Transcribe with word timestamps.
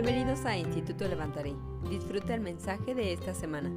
Bienvenidos 0.00 0.44
a 0.44 0.56
Instituto 0.56 1.08
Levantaré. 1.08 1.56
Disfruta 1.90 2.32
el 2.32 2.40
mensaje 2.40 2.94
de 2.94 3.12
esta 3.12 3.34
semana. 3.34 3.68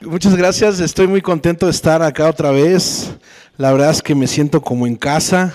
Muchas 0.00 0.34
gracias, 0.34 0.80
estoy 0.80 1.06
muy 1.06 1.22
contento 1.22 1.66
de 1.66 1.70
estar 1.70 2.02
acá 2.02 2.28
otra 2.30 2.50
vez. 2.50 3.14
La 3.58 3.70
verdad 3.70 3.92
es 3.92 4.02
que 4.02 4.16
me 4.16 4.26
siento 4.26 4.60
como 4.60 4.88
en 4.88 4.96
casa. 4.96 5.54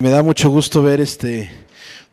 Me 0.00 0.10
da 0.10 0.22
mucho 0.22 0.50
gusto 0.50 0.82
ver 0.82 1.00
este 1.00 1.50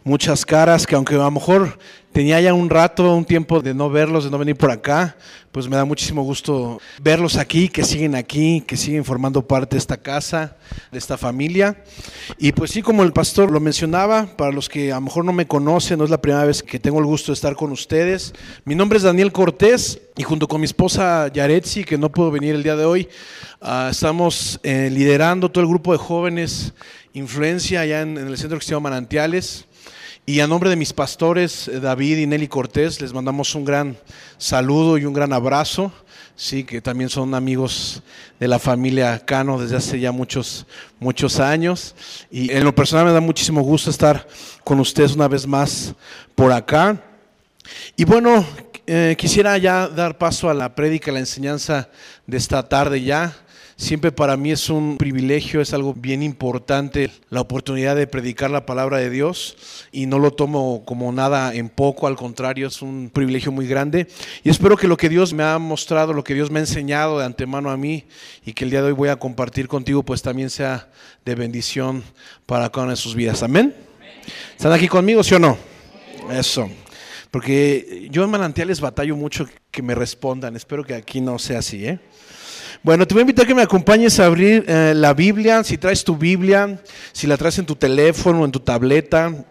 muchas 0.04 0.46
caras 0.46 0.88
que 0.88 0.96
aunque 0.96 1.16
a 1.16 1.20
lo 1.20 1.32
mejor 1.32 1.78
tenía 2.12 2.42
ya 2.42 2.54
un 2.54 2.70
rato, 2.70 3.16
un 3.16 3.24
tiempo 3.24 3.62
de 3.62 3.74
no 3.74 3.90
verlos, 3.90 4.26
de 4.26 4.32
no 4.32 4.38
venir 4.38 4.56
por 4.56 4.72
acá, 4.72 5.16
pues 5.52 5.68
me 5.68 5.76
da 5.76 5.86
muchísimo 5.86 6.24
gusto 6.24 6.80
verlos 7.02 7.38
aquí, 7.38 7.70
que 7.70 7.84
siguen 7.84 8.16
aquí, 8.16 8.62
que 8.66 8.76
siguen 8.76 9.06
formando 9.06 9.46
parte 9.46 9.76
de 9.76 9.80
esta 9.80 9.98
casa, 9.98 10.58
de 10.92 10.98
esta 10.98 11.18
familia. 11.18 11.84
Y 12.38 12.52
pues 12.52 12.72
sí, 12.72 12.82
como 12.82 13.04
el 13.04 13.14
pastor 13.14 13.52
lo 13.52 13.60
mencionaba, 13.60 14.26
para 14.26 14.52
los 14.52 14.68
que 14.68 14.92
a 14.92 14.96
lo 14.96 15.02
mejor 15.02 15.24
no 15.24 15.34
me 15.34 15.48
conocen, 15.48 16.00
no 16.00 16.06
es 16.06 16.10
la 16.10 16.22
primera 16.22 16.46
vez 16.46 16.64
que 16.64 16.80
tengo 16.80 17.00
el 17.00 17.06
gusto 17.06 17.32
de 17.32 17.36
estar 17.36 17.56
con 17.56 17.72
ustedes. 17.72 18.34
Mi 18.66 18.76
nombre 18.76 18.98
es 18.98 19.04
Daniel 19.04 19.32
Cortés 19.32 20.02
y 20.18 20.24
junto 20.24 20.48
con 20.48 20.62
mi 20.62 20.66
esposa 20.66 21.30
Yaretsi, 21.32 21.84
que 21.84 21.98
no 21.98 22.12
pudo 22.12 22.32
venir 22.32 22.56
el 22.56 22.64
día 22.64 22.76
de 22.76 22.86
hoy, 22.86 23.08
uh, 23.62 23.90
estamos 23.90 24.60
eh, 24.64 24.90
liderando 24.92 25.50
todo 25.50 25.64
el 25.64 25.70
grupo 25.70 25.92
de 25.94 25.98
jóvenes 25.98 26.74
Influencia 27.14 27.82
allá 27.82 28.02
en, 28.02 28.18
en 28.18 28.28
el 28.28 28.38
centro 28.38 28.58
que 28.58 28.64
se 28.64 28.72
llama 28.72 28.90
Manantiales. 28.90 29.66
Y 30.24 30.40
a 30.40 30.46
nombre 30.46 30.70
de 30.70 30.76
mis 30.76 30.94
pastores, 30.94 31.68
eh, 31.68 31.80
David 31.80 32.18
y 32.20 32.28
Nelly 32.28 32.48
Cortés, 32.48 33.02
les 33.02 33.12
mandamos 33.12 33.56
un 33.56 33.66
gran 33.66 33.98
saludo 34.38 35.00
y 35.00 35.06
un 35.06 35.14
gran 35.14 35.34
abrazo. 35.34 35.92
Sí, 36.36 36.64
que 36.64 36.80
también 36.80 37.10
son 37.10 37.34
amigos 37.34 38.04
de 38.40 38.48
la 38.48 38.60
familia 38.60 39.26
Cano 39.26 39.60
desde 39.60 39.78
hace 39.78 40.00
ya 40.00 40.12
muchos, 40.12 40.68
muchos 41.00 41.40
años. 41.40 41.96
Y 42.30 42.52
en 42.52 42.64
lo 42.64 42.74
personal 42.76 43.06
me 43.06 43.12
da 43.12 43.20
muchísimo 43.20 43.62
gusto 43.62 43.90
estar 43.90 44.28
con 44.64 44.80
ustedes 44.80 45.16
una 45.16 45.28
vez 45.28 45.48
más 45.48 45.96
por 46.36 46.52
acá. 46.52 47.02
Y 47.96 48.06
bueno, 48.06 48.46
eh, 48.86 49.16
quisiera 49.18 49.58
ya 49.58 49.88
dar 49.88 50.20
paso 50.20 50.52
a 50.52 50.54
la 50.54 50.76
prédica, 50.76 51.12
la 51.12 51.20
enseñanza 51.20 51.90
de 52.28 52.38
esta 52.38 52.70
tarde 52.70 53.02
ya. 53.02 53.36
Siempre 53.82 54.12
para 54.12 54.38
mí 54.38 54.52
es 54.52 54.70
un 54.70 54.98
privilegio, 54.98 55.60
es 55.60 55.74
algo 55.74 55.96
bien 55.96 56.22
importante 56.22 57.10
la 57.32 57.42
oportunidad 57.42 57.96
de 57.96 58.06
predicar 58.06 58.52
la 58.52 58.68
palabra 58.68 59.00
de 59.00 59.10
Dios 59.10 59.58
y 59.92 60.06
no 60.06 60.20
lo 60.20 60.30
tomo 60.30 60.84
como 60.86 61.12
nada 61.12 61.56
en 61.56 61.68
poco, 61.68 62.06
al 62.06 62.16
contrario, 62.16 62.68
es 62.68 62.84
un 62.84 63.10
privilegio 63.12 63.52
muy 63.52 63.66
grande. 63.66 64.08
Y 64.44 64.52
espero 64.52 64.78
que 64.78 64.88
lo 64.88 64.98
que 64.98 65.10
Dios 65.10 65.34
me 65.34 65.42
ha 65.42 65.58
mostrado, 65.58 66.14
lo 66.14 66.24
que 66.24 66.36
Dios 66.36 66.52
me 66.52 66.60
ha 66.60 66.62
enseñado 66.62 67.18
de 67.18 67.26
antemano 67.26 67.72
a 67.72 67.76
mí 67.76 68.04
y 68.46 68.54
que 68.54 68.66
el 68.66 68.70
día 68.70 68.84
de 68.84 68.90
hoy 68.90 68.94
voy 68.94 69.10
a 69.10 69.16
compartir 69.16 69.68
contigo, 69.68 70.04
pues 70.04 70.22
también 70.22 70.52
sea 70.52 70.88
de 71.26 71.34
bendición 71.34 72.04
para 72.46 72.70
cada 72.70 72.84
una 72.84 72.94
de 72.94 72.98
sus 72.98 73.16
vidas. 73.16 73.42
Amén. 73.42 73.76
¿Están 74.56 74.74
aquí 74.74 74.88
conmigo, 74.88 75.24
sí 75.24 75.34
o 75.34 75.40
no? 75.40 75.58
Eso. 76.32 76.70
Porque 77.32 78.10
yo 78.12 78.24
en 78.24 78.30
manantiales 78.30 78.80
batallo 78.80 79.16
mucho 79.16 79.48
que 79.72 79.82
me 79.82 79.96
respondan. 79.96 80.56
Espero 80.56 80.84
que 80.84 80.94
aquí 80.94 81.20
no 81.20 81.40
sea 81.40 81.60
así, 81.60 81.88
¿eh? 81.88 82.00
Bueno, 82.84 83.06
te 83.06 83.14
voy 83.14 83.20
a 83.20 83.22
invitar 83.22 83.46
a 83.46 83.48
que 83.48 83.54
me 83.54 83.62
acompañes 83.62 84.20
a 84.20 84.26
abrir 84.26 84.66
eh, 84.68 84.94
la 84.96 85.14
Biblia, 85.14 85.64
si 85.64 85.78
traes 85.78 86.04
tu 86.04 86.18
Biblia, 86.18 86.82
si 87.12 87.28
la 87.28 87.38
traes 87.38 87.60
en 87.60 87.68
tu 87.68 87.76
teléfono, 87.76 88.44
en 88.44 88.52
tu 88.52 88.60
tableta, 88.60 89.46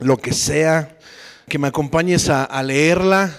lo 0.00 0.16
que 0.16 0.32
sea, 0.32 0.98
que 1.48 1.60
me 1.60 1.68
acompañes 1.68 2.28
a, 2.28 2.42
a 2.42 2.60
leerla 2.64 3.32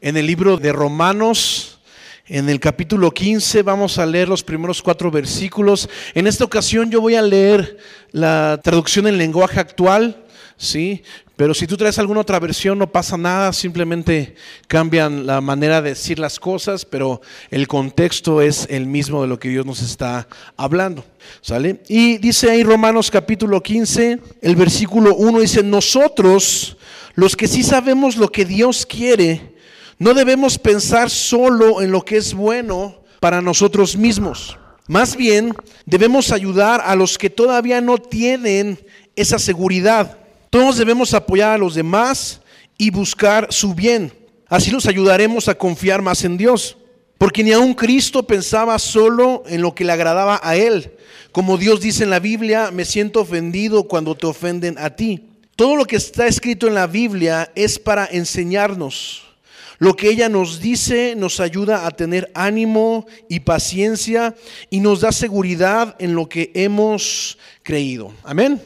en 0.00 0.16
el 0.16 0.26
libro 0.26 0.56
de 0.56 0.72
Romanos. 0.72 1.78
En 2.26 2.48
el 2.48 2.58
capítulo 2.58 3.12
15 3.12 3.62
vamos 3.62 3.98
a 3.98 4.04
leer 4.04 4.28
los 4.28 4.42
primeros 4.42 4.82
cuatro 4.82 5.12
versículos. 5.12 5.88
En 6.14 6.26
esta 6.26 6.42
ocasión 6.42 6.90
yo 6.90 7.00
voy 7.00 7.14
a 7.14 7.22
leer 7.22 7.78
la 8.10 8.58
traducción 8.64 9.06
en 9.06 9.16
lenguaje 9.16 9.60
actual, 9.60 10.26
¿sí? 10.58 11.02
Pero 11.36 11.54
si 11.54 11.66
tú 11.66 11.76
traes 11.76 11.98
alguna 11.98 12.20
otra 12.20 12.40
versión 12.40 12.78
no 12.78 12.90
pasa 12.90 13.16
nada, 13.16 13.52
simplemente 13.52 14.34
cambian 14.66 15.24
la 15.24 15.40
manera 15.40 15.80
de 15.80 15.90
decir 15.90 16.18
las 16.18 16.40
cosas, 16.40 16.84
pero 16.84 17.22
el 17.50 17.68
contexto 17.68 18.42
es 18.42 18.66
el 18.68 18.86
mismo 18.86 19.22
de 19.22 19.28
lo 19.28 19.38
que 19.38 19.48
Dios 19.48 19.64
nos 19.64 19.80
está 19.80 20.28
hablando. 20.56 21.04
¿Sale? 21.40 21.80
Y 21.88 22.18
dice 22.18 22.50
ahí 22.50 22.64
Romanos 22.64 23.10
capítulo 23.10 23.62
15, 23.62 24.18
el 24.42 24.56
versículo 24.56 25.14
1 25.14 25.40
dice, 25.40 25.62
nosotros, 25.62 26.76
los 27.14 27.36
que 27.36 27.46
sí 27.46 27.62
sabemos 27.62 28.16
lo 28.16 28.30
que 28.30 28.44
Dios 28.44 28.84
quiere, 28.84 29.54
no 29.98 30.14
debemos 30.14 30.58
pensar 30.58 31.08
solo 31.08 31.80
en 31.80 31.92
lo 31.92 32.04
que 32.04 32.16
es 32.16 32.34
bueno 32.34 33.02
para 33.20 33.40
nosotros 33.40 33.96
mismos. 33.96 34.58
Más 34.88 35.16
bien, 35.16 35.54
debemos 35.86 36.32
ayudar 36.32 36.80
a 36.84 36.96
los 36.96 37.18
que 37.18 37.30
todavía 37.30 37.80
no 37.80 37.98
tienen 37.98 38.78
esa 39.16 39.38
seguridad. 39.38 40.17
Todos 40.50 40.78
debemos 40.78 41.14
apoyar 41.14 41.52
a 41.52 41.58
los 41.58 41.74
demás 41.74 42.40
y 42.76 42.90
buscar 42.90 43.48
su 43.50 43.74
bien. 43.74 44.12
Así 44.48 44.70
los 44.70 44.86
ayudaremos 44.86 45.48
a 45.48 45.56
confiar 45.56 46.00
más 46.00 46.24
en 46.24 46.36
Dios. 46.36 46.76
Porque 47.18 47.42
ni 47.42 47.52
aun 47.52 47.74
Cristo 47.74 48.22
pensaba 48.22 48.78
solo 48.78 49.42
en 49.46 49.60
lo 49.60 49.74
que 49.74 49.84
le 49.84 49.92
agradaba 49.92 50.40
a 50.42 50.56
Él. 50.56 50.92
Como 51.32 51.58
Dios 51.58 51.80
dice 51.80 52.04
en 52.04 52.10
la 52.10 52.20
Biblia, 52.20 52.70
me 52.70 52.84
siento 52.84 53.20
ofendido 53.20 53.84
cuando 53.84 54.14
te 54.14 54.26
ofenden 54.26 54.78
a 54.78 54.90
ti. 54.90 55.28
Todo 55.56 55.74
lo 55.74 55.84
que 55.84 55.96
está 55.96 56.28
escrito 56.28 56.68
en 56.68 56.74
la 56.74 56.86
Biblia 56.86 57.50
es 57.56 57.78
para 57.78 58.06
enseñarnos. 58.06 59.24
Lo 59.78 59.94
que 59.94 60.08
ella 60.08 60.28
nos 60.28 60.60
dice 60.60 61.14
nos 61.16 61.40
ayuda 61.40 61.86
a 61.86 61.90
tener 61.90 62.30
ánimo 62.34 63.06
y 63.28 63.40
paciencia 63.40 64.34
y 64.70 64.80
nos 64.80 65.00
da 65.00 65.12
seguridad 65.12 65.96
en 65.98 66.14
lo 66.14 66.28
que 66.28 66.50
hemos 66.54 67.38
creído. 67.62 68.12
Amén. 68.24 68.62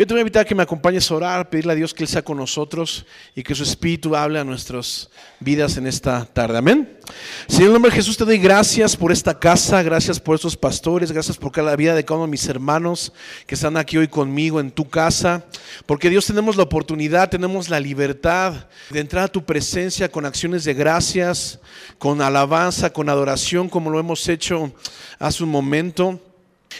Yo 0.00 0.06
te 0.06 0.14
voy 0.14 0.20
a 0.20 0.22
invitar 0.22 0.40
a 0.40 0.44
que 0.46 0.54
me 0.54 0.62
acompañes 0.62 1.10
a 1.10 1.14
orar, 1.14 1.50
pedirle 1.50 1.74
a 1.74 1.76
Dios 1.76 1.92
que 1.92 2.04
Él 2.04 2.08
sea 2.08 2.22
con 2.22 2.38
nosotros 2.38 3.04
y 3.34 3.42
que 3.42 3.54
su 3.54 3.64
Espíritu 3.64 4.16
hable 4.16 4.38
a 4.38 4.44
nuestras 4.44 5.10
vidas 5.40 5.76
en 5.76 5.86
esta 5.86 6.24
tarde. 6.24 6.56
Amén. 6.56 6.98
Señor, 7.46 7.66
el 7.66 7.72
nombre 7.74 7.90
de 7.90 7.96
Jesús 7.98 8.16
te 8.16 8.24
doy 8.24 8.38
gracias 8.38 8.96
por 8.96 9.12
esta 9.12 9.38
casa, 9.38 9.82
gracias 9.82 10.18
por 10.18 10.36
estos 10.36 10.56
pastores, 10.56 11.12
gracias 11.12 11.36
por 11.36 11.52
cada 11.52 11.76
vida 11.76 11.94
de 11.94 12.02
cada 12.02 12.16
uno 12.16 12.24
de 12.24 12.30
mis 12.30 12.48
hermanos 12.48 13.12
que 13.46 13.56
están 13.56 13.76
aquí 13.76 13.98
hoy 13.98 14.08
conmigo 14.08 14.58
en 14.58 14.70
tu 14.70 14.88
casa. 14.88 15.44
Porque 15.84 16.08
Dios 16.08 16.24
tenemos 16.24 16.56
la 16.56 16.62
oportunidad, 16.62 17.28
tenemos 17.28 17.68
la 17.68 17.78
libertad 17.78 18.68
de 18.88 19.00
entrar 19.00 19.24
a 19.24 19.28
tu 19.28 19.44
presencia 19.44 20.10
con 20.10 20.24
acciones 20.24 20.64
de 20.64 20.72
gracias, 20.72 21.58
con 21.98 22.22
alabanza, 22.22 22.88
con 22.90 23.10
adoración, 23.10 23.68
como 23.68 23.90
lo 23.90 24.00
hemos 24.00 24.26
hecho 24.30 24.72
hace 25.18 25.44
un 25.44 25.50
momento. 25.50 26.18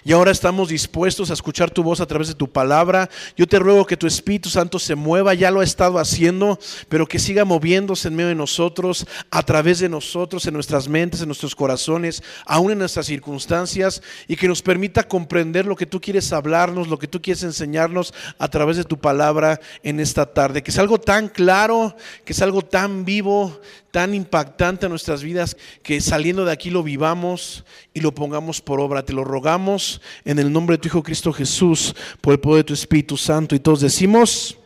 Y 0.04 0.12
ahora 0.12 0.30
estamos 0.30 0.68
dispuestos 0.68 1.30
a 1.30 1.34
escuchar 1.34 1.70
tu 1.70 1.82
voz 1.82 2.00
a 2.00 2.06
través 2.06 2.28
de 2.28 2.34
tu 2.34 2.50
palabra. 2.50 3.10
Yo 3.36 3.46
te 3.46 3.58
ruego 3.58 3.86
que 3.86 3.96
tu 3.96 4.06
Espíritu 4.06 4.48
Santo 4.48 4.78
se 4.78 4.94
mueva, 4.94 5.34
ya 5.34 5.50
lo 5.50 5.60
ha 5.60 5.64
estado 5.64 5.98
haciendo, 5.98 6.58
pero 6.88 7.06
que 7.06 7.18
siga 7.18 7.44
moviéndose 7.44 8.08
en 8.08 8.16
medio 8.16 8.28
de 8.28 8.34
nosotros, 8.34 9.06
a 9.30 9.42
través 9.42 9.78
de 9.80 9.88
nosotros, 9.88 10.46
en 10.46 10.54
nuestras 10.54 10.88
mentes, 10.88 11.20
en 11.20 11.28
nuestros 11.28 11.54
corazones, 11.54 12.22
aún 12.46 12.72
en 12.72 12.78
nuestras 12.78 13.06
circunstancias, 13.06 14.02
y 14.26 14.36
que 14.36 14.48
nos 14.48 14.62
permita 14.62 15.06
comprender 15.06 15.66
lo 15.66 15.76
que 15.76 15.86
tú 15.86 16.00
quieres 16.00 16.32
hablarnos, 16.32 16.88
lo 16.88 16.98
que 16.98 17.08
tú 17.08 17.20
quieres 17.20 17.42
enseñarnos 17.42 18.14
a 18.38 18.48
través 18.48 18.76
de 18.76 18.84
tu 18.84 18.98
palabra 18.98 19.60
en 19.82 20.00
esta 20.00 20.26
tarde. 20.26 20.62
Que 20.62 20.70
es 20.70 20.78
algo 20.78 20.98
tan 20.98 21.28
claro, 21.28 21.94
que 22.24 22.32
es 22.32 22.40
algo 22.42 22.62
tan 22.62 23.04
vivo, 23.04 23.60
tan 23.90 24.14
impactante 24.14 24.86
en 24.86 24.90
nuestras 24.90 25.22
vidas 25.22 25.56
que 25.82 26.00
saliendo 26.00 26.44
de 26.44 26.52
aquí 26.52 26.70
lo 26.70 26.82
vivamos 26.82 27.64
y 27.92 28.00
lo 28.00 28.14
pongamos 28.14 28.60
por 28.60 28.80
obra. 28.80 29.04
Te 29.04 29.12
lo 29.12 29.24
rogamos 29.24 29.79
en 30.24 30.38
el 30.38 30.52
nombre 30.52 30.74
de 30.76 30.82
tu 30.82 30.88
Hijo 30.88 31.02
Cristo 31.02 31.32
Jesús, 31.32 31.94
por 32.20 32.34
el 32.34 32.40
poder 32.40 32.64
de 32.64 32.68
tu 32.68 32.74
Espíritu 32.74 33.16
Santo. 33.16 33.54
Y 33.54 33.60
todos 33.60 33.80
decimos, 33.80 34.56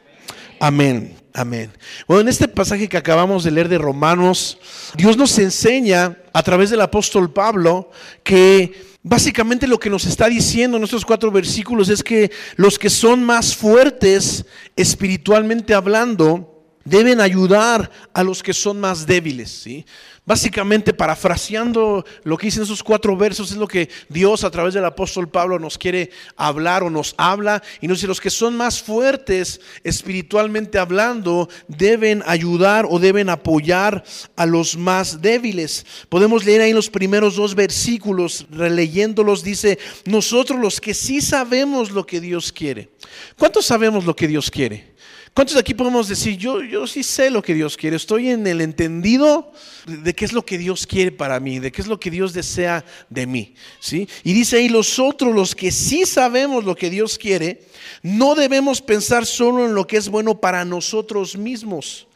amén, 0.61 1.17
amén. 1.33 1.71
Bueno, 2.07 2.23
en 2.23 2.29
este 2.29 2.49
pasaje 2.49 2.89
que 2.89 2.97
acabamos 2.97 3.45
de 3.45 3.51
leer 3.51 3.69
de 3.69 3.79
Romanos, 3.79 4.59
Dios 4.97 5.17
nos 5.17 5.39
enseña 5.39 6.17
a 6.33 6.43
través 6.43 6.71
del 6.71 6.81
apóstol 6.81 7.33
Pablo 7.33 7.91
que... 8.23 8.95
Básicamente 9.07 9.67
lo 9.67 9.79
que 9.79 9.91
nos 9.91 10.07
está 10.07 10.31
diciendo 10.31 10.79
en 10.79 10.85
estos 10.85 11.05
cuatro 11.05 11.31
versículos 11.31 11.91
es 11.91 12.03
que 12.03 12.31
los 12.57 12.79
que 12.79 12.89
son 12.89 13.23
más 13.23 13.55
fuertes 13.55 14.47
espiritualmente 14.77 15.75
hablando, 15.75 16.55
deben 16.85 17.21
ayudar 17.21 17.91
a 18.13 18.23
los 18.23 18.43
que 18.43 18.53
son 18.53 18.81
más 18.81 19.07
débiles. 19.07 19.51
¿sí? 19.51 19.85
Básicamente, 20.27 20.95
parafraseando 20.95 22.03
lo 22.23 22.39
que 22.39 22.47
dicen 22.47 22.63
esos 22.63 22.83
cuatro 22.83 23.15
versos, 23.15 23.51
es 23.51 23.59
lo 23.59 23.69
que 23.69 23.91
Dios 24.09 24.43
a 24.43 24.51
través 24.51 24.73
del 24.73 24.87
apóstol 24.87 25.29
Pablo 25.29 25.59
nos 25.59 25.77
quiere 25.77 26.11
hablar 26.35 26.83
o 26.83 26.89
nos 26.89 27.15
habla. 27.19 27.63
Y 27.83 27.89
nos 27.89 27.99
dice, 27.99 28.07
los 28.07 28.23
que 28.23 28.31
son 28.31 28.57
más 28.57 28.83
fuertes 28.83 29.61
espiritualmente 29.83 30.79
hablando 30.79 31.51
deben 31.69 32.23
ayudar 32.25 32.87
o 32.89 32.99
deben 32.99 33.29
apoyar 33.29 34.03
a 34.35 34.47
los 34.47 34.79
más 34.79 35.21
débiles. 35.21 35.85
Podemos 36.09 36.47
leer 36.47 36.63
ahí 36.63 36.73
los 36.73 36.89
primeros 36.89 37.37
dos 37.37 37.55
versículos, 37.55 38.47
releyéndolos, 38.51 39.45
dice, 39.45 39.79
nosotros 40.07 40.59
los 40.59 40.81
que 40.81 40.95
sí 40.95 41.21
sabemos 41.21 41.91
lo 41.91 42.07
que 42.07 42.23
Dios 42.23 42.51
quiere. 42.51 42.89
¿Cuántos 43.37 43.67
sabemos 43.67 44.07
lo 44.07 44.17
que 44.17 44.27
Dios 44.27 44.51
quiere? 44.51 44.94
¿Cuántos 45.35 45.55
de 45.55 45.61
aquí 45.61 45.75
podemos 45.75 46.07
decir, 46.07 46.39
yo, 46.39 46.63
yo 46.63 46.87
sí 46.87 47.03
sé 47.03 47.29
lo 47.29 47.43
que 47.43 47.55
Dios 47.55 47.77
quiere, 47.77 47.97
estoy 47.97 48.29
en 48.29 48.47
el 48.47 48.61
entendido 48.61 49.51
de 49.85 50.15
qué 50.15 50.25
es 50.25 50.33
lo 50.33 50.47
que 50.47 50.59
Dios 50.59 50.87
quiere 50.87 51.11
para 51.11 51.41
mí, 51.41 51.59
de 51.59 51.73
qué 51.73 51.83
es 51.83 51.89
lo 51.89 51.99
que 51.99 52.09
Dios 52.09 52.33
desea 52.33 52.85
de 53.11 53.27
mí? 53.27 53.53
¿sí? 53.81 54.09
Y 54.23 54.33
dice 54.33 54.59
ahí, 54.59 54.69
los 54.69 55.01
otros, 55.01 55.35
los 55.35 55.57
que 55.57 55.73
sí 55.73 56.07
sabemos 56.07 56.63
lo 56.63 56.77
que 56.77 56.89
Dios 56.89 57.19
quiere, 57.19 57.65
no 58.01 58.37
debemos 58.37 58.81
pensar 58.81 59.27
solo 59.27 59.67
en 59.67 59.75
lo 59.75 59.89
que 59.89 59.97
es 59.97 60.09
bueno 60.09 60.41
para 60.41 60.65
nosotros 60.65 61.37
mismos. 61.37 62.07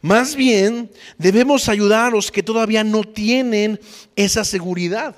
Más 0.00 0.36
bien, 0.36 0.92
debemos 1.18 1.68
ayudar 1.68 2.06
a 2.06 2.10
los 2.10 2.30
que 2.30 2.44
todavía 2.44 2.84
no 2.84 3.02
tienen 3.02 3.80
esa 4.14 4.44
seguridad. 4.44 5.16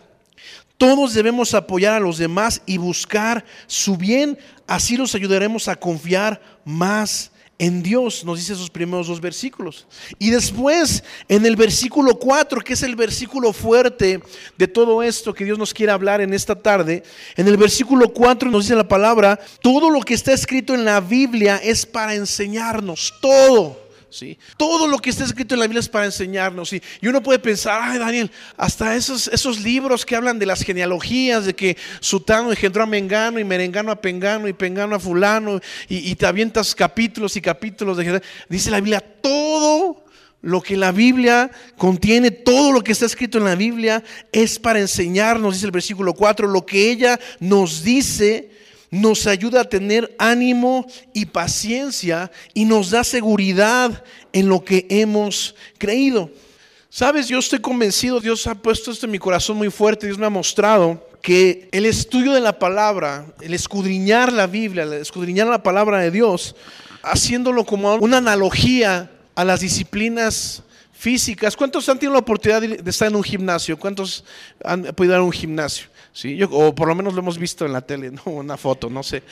Todos 0.79 1.13
debemos 1.13 1.53
apoyar 1.53 1.93
a 1.93 2.01
los 2.01 2.17
demás 2.17 2.63
y 2.65 2.79
buscar 2.79 3.45
su 3.67 3.99
bien, 3.99 4.39
así 4.67 4.97
los 4.97 5.15
ayudaremos 5.15 5.69
a 5.69 5.77
confiar 5.77 6.41
más 6.65 7.32
en 7.63 7.81
Dios, 7.81 8.25
nos 8.25 8.39
dice 8.39 8.55
esos 8.55 8.71
primeros 8.71 9.07
dos 9.07 9.21
versículos. 9.21 9.87
Y 10.19 10.31
después, 10.31 11.05
en 11.29 11.47
el 11.47 11.55
versículo 11.55 12.19
4, 12.19 12.61
que 12.61 12.73
es 12.73 12.83
el 12.83 12.97
versículo 12.97 13.53
fuerte 13.53 14.21
de 14.59 14.67
todo 14.67 15.01
esto 15.01 15.33
que 15.33 15.45
Dios 15.45 15.61
nos 15.61 15.73
quiere 15.73 15.93
hablar 15.93 16.21
en 16.21 16.35
esta 16.35 16.57
tarde, 16.57 17.05
en 17.37 17.47
el 17.47 17.57
versículo 17.57 18.13
4 18.13 18.51
nos 18.51 18.65
dice 18.65 18.75
la 18.75 18.89
palabra, 18.89 19.39
todo 19.61 19.91
lo 19.91 20.01
que 20.01 20.15
está 20.15 20.33
escrito 20.33 20.75
en 20.75 20.85
la 20.85 20.99
Biblia 20.99 21.61
es 21.63 21.87
para 21.87 22.17
enseñarnos, 22.17 23.15
todo. 23.21 23.82
Todo 24.57 24.87
lo 24.87 24.99
que 24.99 25.11
está 25.11 25.25
escrito 25.25 25.55
en 25.55 25.61
la 25.61 25.67
Biblia 25.67 25.81
es 25.81 25.89
para 25.89 26.07
enseñarnos. 26.07 26.73
Y 26.73 26.83
uno 27.03 27.23
puede 27.23 27.39
pensar, 27.39 27.81
ay 27.83 27.99
Daniel, 27.99 28.31
hasta 28.57 28.95
esos, 28.95 29.29
esos 29.29 29.61
libros 29.61 30.05
que 30.05 30.17
hablan 30.17 30.39
de 30.39 30.47
las 30.47 30.63
genealogías, 30.63 31.47
de 31.47 31.55
que 31.55 31.77
Sutano 32.01 32.51
engendró 32.51 32.83
a 32.83 32.87
Mengano 32.87 33.39
y 33.39 33.45
Merengano 33.45 33.91
a 33.91 34.01
Pengano 34.01 34.49
y 34.49 34.53
Pengano 34.53 34.97
a 34.97 35.01
Fulano, 35.01 35.61
y, 35.89 36.15
te 36.15 36.27
avientas 36.27 36.75
capítulos 36.75 37.37
y 37.37 37.41
capítulos 37.41 37.97
de 37.97 38.23
Dice 38.49 38.71
la 38.71 38.81
Biblia, 38.81 39.01
todo 39.01 40.05
lo 40.43 40.61
que 40.61 40.77
la 40.77 40.93
Biblia 40.93 41.51
contiene, 41.77 42.31
todo 42.31 42.73
lo 42.73 42.83
que 42.83 42.93
está 42.93 43.07
escrito 43.07 43.39
en 43.39 43.45
la 43.45 43.55
Biblia 43.55 44.03
es 44.33 44.59
para 44.59 44.81
enseñarnos, 44.81 45.55
dice 45.55 45.67
el 45.67 45.73
versículo 45.73 46.15
4, 46.15 46.49
lo 46.49 46.67
que 46.67 46.91
ella 46.91 47.19
nos 47.41 47.83
dice 47.83 48.51
nos 48.93 49.27
ayuda 49.27 49.63
a 49.63 49.69
tener 49.69 50.15
ánimo 50.19 50.87
y 51.15 51.25
paciencia 51.25 52.31
y 52.53 52.67
nos 52.67 52.91
da 52.91 53.03
seguridad 53.03 54.05
en 54.35 54.49
lo 54.49 54.63
que 54.63 54.87
hemos 54.91 55.55
creído. 55.79 56.31
Sabes, 56.91 57.27
yo 57.27 57.39
estoy 57.39 57.59
convencido, 57.59 58.21
Dios 58.21 58.47
ha 58.47 58.55
puesto 58.55 58.91
esto 58.91 59.07
en 59.07 59.13
mi 59.13 59.19
corazón 59.19 59.57
muy 59.57 59.71
fuerte, 59.71 60.07
Dios 60.07 60.19
me 60.19 60.27
ha 60.27 60.31
mostrado 60.31 61.09
que 61.23 61.71
el 61.73 61.87
estudio 61.87 62.35
de 62.35 62.41
la 62.41 62.59
palabra, 62.59 63.25
el 63.41 63.55
escudriñar 63.55 64.31
la 64.31 64.47
Biblia, 64.47 64.83
el 64.83 64.93
escudriñar 64.93 65.47
la 65.47 65.63
palabra 65.63 65.99
de 66.01 66.11
Dios, 66.11 66.55
haciéndolo 67.03 67.65
como 67.65 67.95
una 67.95 68.19
analogía 68.19 69.11
a 69.35 69.43
las 69.43 69.61
disciplinas 69.61 70.63
físicas. 70.93 71.57
¿Cuántos 71.57 71.89
han 71.89 71.99
tenido 71.99 72.13
la 72.13 72.19
oportunidad 72.19 72.61
de 72.61 72.91
estar 72.91 73.09
en 73.09 73.17
un 73.17 73.25
gimnasio? 73.25 73.79
¿Cuántos 73.79 74.23
han 74.63 74.83
podido 74.83 75.15
ir 75.15 75.21
a 75.21 75.23
un 75.23 75.33
gimnasio? 75.33 75.87
¿Sí? 76.13 76.39
o 76.43 76.75
por 76.75 76.89
lo 76.89 76.95
menos 76.95 77.15
lo 77.15 77.21
hemos 77.21 77.39
visto 77.39 77.65
en 77.65 77.73
la 77.73 77.81
tele, 77.81 78.11
¿no? 78.13 78.23
una 78.27 78.57
foto, 78.57 78.91
no 78.91 79.03
sé. 79.03 79.23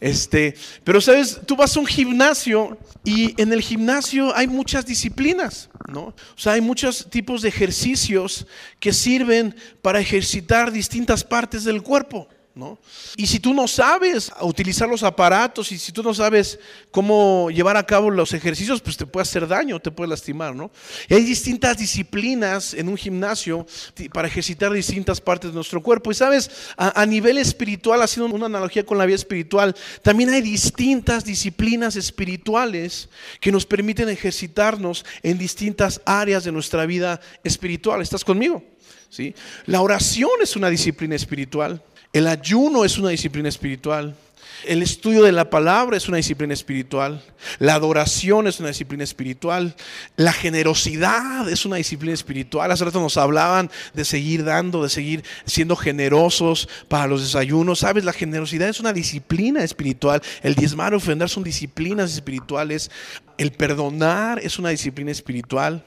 Este, 0.00 0.54
pero 0.82 1.00
sabes, 1.00 1.40
tú 1.46 1.56
vas 1.56 1.76
a 1.76 1.80
un 1.80 1.86
gimnasio 1.86 2.76
y 3.04 3.40
en 3.40 3.52
el 3.52 3.62
gimnasio 3.62 4.34
hay 4.34 4.46
muchas 4.46 4.86
disciplinas, 4.86 5.70
¿no? 5.88 6.02
O 6.02 6.14
sea, 6.36 6.54
hay 6.54 6.60
muchos 6.60 7.08
tipos 7.10 7.42
de 7.42 7.48
ejercicios 7.48 8.46
que 8.80 8.92
sirven 8.92 9.54
para 9.82 10.00
ejercitar 10.00 10.72
distintas 10.72 11.24
partes 11.24 11.64
del 11.64 11.82
cuerpo. 11.82 12.28
Y 13.16 13.26
si 13.26 13.40
tú 13.40 13.52
no 13.52 13.66
sabes 13.66 14.30
utilizar 14.40 14.88
los 14.88 15.02
aparatos 15.02 15.72
y 15.72 15.78
si 15.78 15.90
tú 15.90 16.04
no 16.04 16.14
sabes 16.14 16.60
cómo 16.92 17.50
llevar 17.50 17.76
a 17.76 17.84
cabo 17.84 18.10
los 18.10 18.32
ejercicios, 18.32 18.80
pues 18.80 18.96
te 18.96 19.06
puede 19.06 19.22
hacer 19.22 19.48
daño, 19.48 19.80
te 19.80 19.90
puede 19.90 20.10
lastimar, 20.10 20.54
¿no? 20.54 20.70
Y 21.08 21.14
hay 21.14 21.24
distintas 21.24 21.76
disciplinas 21.78 22.72
en 22.72 22.88
un 22.88 22.96
gimnasio 22.96 23.66
para 24.12 24.28
ejercitar 24.28 24.72
distintas 24.72 25.20
partes 25.20 25.50
de 25.50 25.54
nuestro 25.54 25.82
cuerpo. 25.82 26.12
Y 26.12 26.14
sabes, 26.14 26.48
a, 26.76 27.00
a 27.00 27.06
nivel 27.06 27.38
espiritual, 27.38 28.00
haciendo 28.02 28.32
una 28.32 28.46
analogía 28.46 28.86
con 28.86 28.98
la 28.98 29.06
vida 29.06 29.16
espiritual, 29.16 29.74
también 30.02 30.30
hay 30.30 30.40
distintas 30.40 31.24
disciplinas 31.24 31.96
espirituales 31.96 33.08
que 33.40 33.50
nos 33.50 33.66
permiten 33.66 34.08
ejercitarnos 34.08 35.04
en 35.24 35.38
distintas 35.38 36.00
áreas 36.04 36.44
de 36.44 36.52
nuestra 36.52 36.86
vida 36.86 37.20
espiritual. 37.42 38.00
¿Estás 38.00 38.24
conmigo? 38.24 38.62
¿Sí? 39.10 39.34
La 39.66 39.80
oración 39.80 40.30
es 40.40 40.54
una 40.54 40.68
disciplina 40.70 41.16
espiritual. 41.16 41.82
El 42.14 42.28
ayuno 42.28 42.84
es 42.84 42.96
una 42.96 43.08
disciplina 43.08 43.48
espiritual. 43.48 44.14
El 44.64 44.82
estudio 44.82 45.24
de 45.24 45.32
la 45.32 45.50
palabra 45.50 45.96
es 45.96 46.06
una 46.06 46.16
disciplina 46.16 46.54
espiritual. 46.54 47.20
La 47.58 47.74
adoración 47.74 48.46
es 48.46 48.60
una 48.60 48.68
disciplina 48.68 49.02
espiritual. 49.02 49.74
La 50.16 50.32
generosidad 50.32 51.50
es 51.50 51.66
una 51.66 51.74
disciplina 51.74 52.14
espiritual. 52.14 52.70
Hace 52.70 52.84
rato 52.84 53.00
nos 53.00 53.16
hablaban 53.16 53.68
de 53.94 54.04
seguir 54.04 54.44
dando, 54.44 54.84
de 54.84 54.90
seguir 54.90 55.24
siendo 55.44 55.74
generosos 55.74 56.68
para 56.86 57.08
los 57.08 57.20
desayunos. 57.20 57.80
Sabes, 57.80 58.04
la 58.04 58.12
generosidad 58.12 58.68
es 58.68 58.78
una 58.78 58.92
disciplina 58.92 59.64
espiritual. 59.64 60.22
El 60.44 60.54
diezmar, 60.54 60.94
ofender 60.94 61.28
son 61.28 61.42
disciplinas 61.42 62.14
espirituales. 62.14 62.92
El 63.36 63.52
perdonar 63.52 64.38
es 64.38 64.58
una 64.58 64.68
disciplina 64.70 65.10
espiritual. 65.10 65.84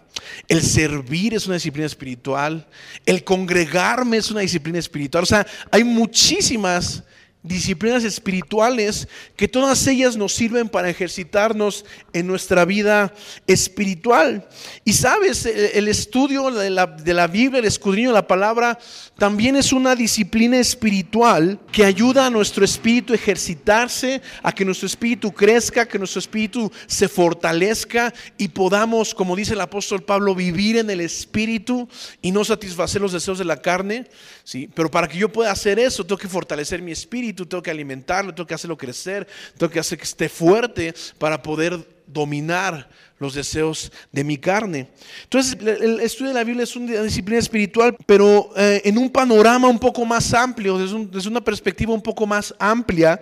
El 0.48 0.62
servir 0.62 1.34
es 1.34 1.46
una 1.46 1.56
disciplina 1.56 1.86
espiritual. 1.86 2.68
El 3.06 3.24
congregarme 3.24 4.18
es 4.18 4.32
una 4.32 4.42
disciplina 4.42 4.80
espiritual. 4.80 5.24
O 5.24 5.28
sea, 5.28 5.46
hay 5.72 5.84
muchísimas 5.84 7.04
disciplinas 7.48 8.04
espirituales 8.04 9.08
que 9.36 9.48
todas 9.48 9.86
ellas 9.88 10.18
nos 10.18 10.34
sirven 10.34 10.70
para 10.70 10.90
ejercitarnos 10.90 11.86
en 12.14 12.28
nuestra 12.28 12.66
vida 12.66 13.14
espiritual. 13.46 14.48
Y 14.84 14.94
sabes, 14.94 15.46
el 15.46 15.88
estudio 15.88 16.52
de 16.52 16.70
la, 16.70 16.88
de 16.88 17.14
la, 17.14 17.28
Biblia, 17.28 17.60
el 17.60 17.66
escudriño 17.66 18.10
de 18.10 18.16
la 18.16 18.28
palabra, 18.28 18.78
también 19.18 19.56
es 19.56 19.74
una 19.74 19.96
disciplina 19.96 20.58
espiritual 20.60 21.60
que 21.72 21.86
ayuda 21.86 22.26
a 22.26 22.30
nuestro 22.30 22.64
espíritu 22.66 23.14
a 23.14 23.16
ejercitarse, 23.16 24.22
a 24.44 24.52
que 24.52 24.66
nuestro 24.66 24.88
espíritu 24.88 25.32
crezca, 25.32 25.88
que 25.88 26.00
nuestro 26.00 26.20
espíritu 26.20 26.72
se 26.86 27.08
fortalezca 27.08 28.14
y 28.38 28.50
podamos, 28.50 29.14
como 29.14 29.36
dice 29.36 29.54
el 29.54 29.62
apóstol 29.62 30.04
Pablo, 30.04 30.36
vivir 30.36 30.78
en 30.78 30.90
el 30.90 31.02
espíritu 31.02 31.88
y 32.22 32.32
no 32.32 32.44
satisfacer 32.44 33.02
los 33.02 33.14
deseos 33.14 33.38
de 33.38 33.46
la 33.46 33.62
carne. 33.62 34.08
¿sí? 34.44 34.70
Pero 34.74 34.90
para 34.90 35.08
que 35.08 35.18
yo 35.18 35.32
pueda 35.32 35.52
hacer 35.52 35.80
eso, 35.80 36.06
tengo 36.06 36.18
que 36.18 36.28
fortalecer 36.28 36.82
mi 36.82 36.92
espíritu 36.92 37.37
tengo 37.46 37.62
que 37.62 37.72
alimentarlo, 37.72 38.34
tengo 38.34 38.48
que 38.48 38.56
hacerlo 38.56 38.78
crecer, 38.78 39.28
tengo 39.58 39.72
que 39.72 39.80
hacer 39.80 39.98
que 39.98 40.06
esté 40.06 40.30
fuerte 40.30 40.94
para 41.18 41.42
poder 41.42 41.86
dominar 42.08 42.90
los 43.20 43.34
deseos 43.34 43.92
de 44.12 44.24
mi 44.24 44.38
carne. 44.38 44.88
Entonces, 45.24 45.58
el 45.60 46.00
estudio 46.00 46.30
de 46.30 46.36
la 46.36 46.44
Biblia 46.44 46.64
es 46.64 46.76
una 46.76 47.02
disciplina 47.02 47.40
espiritual, 47.40 47.96
pero 48.06 48.52
eh, 48.56 48.82
en 48.86 48.98
un 48.98 49.10
panorama 49.10 49.68
un 49.68 49.80
poco 49.80 50.06
más 50.06 50.34
amplio, 50.34 50.78
desde, 50.78 51.06
desde 51.08 51.30
una 51.30 51.42
perspectiva 51.42 51.94
un 51.94 52.02
poco 52.02 52.26
más 52.26 52.54
amplia 52.60 53.20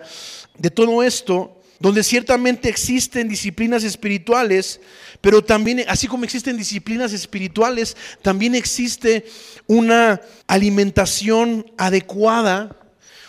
de 0.58 0.70
todo 0.70 1.02
esto, 1.02 1.60
donde 1.78 2.02
ciertamente 2.02 2.68
existen 2.68 3.28
disciplinas 3.28 3.84
espirituales, 3.84 4.80
pero 5.20 5.42
también, 5.42 5.84
así 5.88 6.06
como 6.06 6.24
existen 6.24 6.56
disciplinas 6.56 7.12
espirituales, 7.12 7.96
también 8.22 8.54
existe 8.54 9.26
una 9.66 10.20
alimentación 10.46 11.70
adecuada 11.76 12.76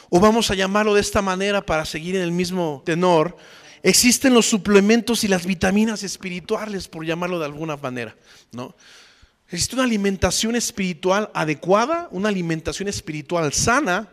o 0.10 0.20
vamos 0.20 0.52
a 0.52 0.56
llamarlo 0.56 0.94
de 0.94 1.02
esta 1.02 1.22
manera 1.22 1.66
para 1.66 1.86
seguir 1.86 2.16
en 2.16 2.22
el 2.22 2.32
mismo 2.32 2.82
tenor, 2.86 3.38
existen 3.84 4.34
los 4.34 4.46
suplementos 4.46 5.24
y 5.24 5.28
las 5.28 5.46
vitaminas 5.46 6.04
espirituales, 6.04 6.88
por 6.88 7.06
llamarlo 7.06 7.40
de 7.40 7.46
alguna 7.46 7.78
manera, 7.78 8.16
¿no? 8.52 8.76
Existe 9.50 9.76
una 9.76 9.86
alimentación 9.86 10.56
espiritual 10.58 11.32
adecuada, 11.34 12.10
una 12.12 12.28
alimentación 12.28 12.90
espiritual 12.90 13.54
sana, 13.54 14.10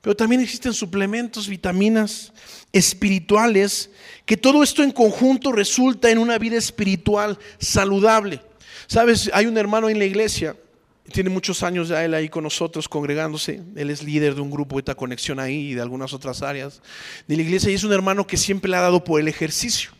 pero 0.00 0.16
también 0.16 0.40
existen 0.40 0.72
suplementos, 0.72 1.48
vitaminas 1.48 2.32
espirituales, 2.72 3.90
que 4.24 4.38
todo 4.38 4.62
esto 4.62 4.82
en 4.82 4.90
conjunto 4.90 5.52
resulta 5.52 6.10
en 6.10 6.16
una 6.16 6.38
vida 6.38 6.56
espiritual 6.56 7.38
saludable. 7.58 8.40
Sabes, 8.86 9.30
hay 9.34 9.44
un 9.44 9.58
hermano 9.58 9.90
en 9.90 9.98
la 9.98 10.06
iglesia 10.06 10.56
tiene 11.12 11.30
muchos 11.30 11.62
años 11.62 11.88
ya 11.88 12.04
él 12.04 12.14
ahí 12.14 12.28
con 12.28 12.44
nosotros 12.44 12.88
congregándose. 12.88 13.62
Él 13.76 13.90
es 13.90 14.02
líder 14.02 14.34
de 14.34 14.40
un 14.40 14.50
grupo 14.50 14.76
de 14.76 14.80
esta 14.80 14.94
conexión 14.94 15.40
ahí 15.40 15.70
y 15.70 15.74
de 15.74 15.82
algunas 15.82 16.12
otras 16.12 16.42
áreas 16.42 16.80
de 17.26 17.36
la 17.36 17.42
iglesia. 17.42 17.70
Y 17.70 17.74
es 17.74 17.84
un 17.84 17.92
hermano 17.92 18.26
que 18.26 18.36
siempre 18.36 18.70
le 18.70 18.76
ha 18.76 18.80
dado 18.80 19.02
por 19.02 19.20
el 19.20 19.28
ejercicio. 19.28 19.90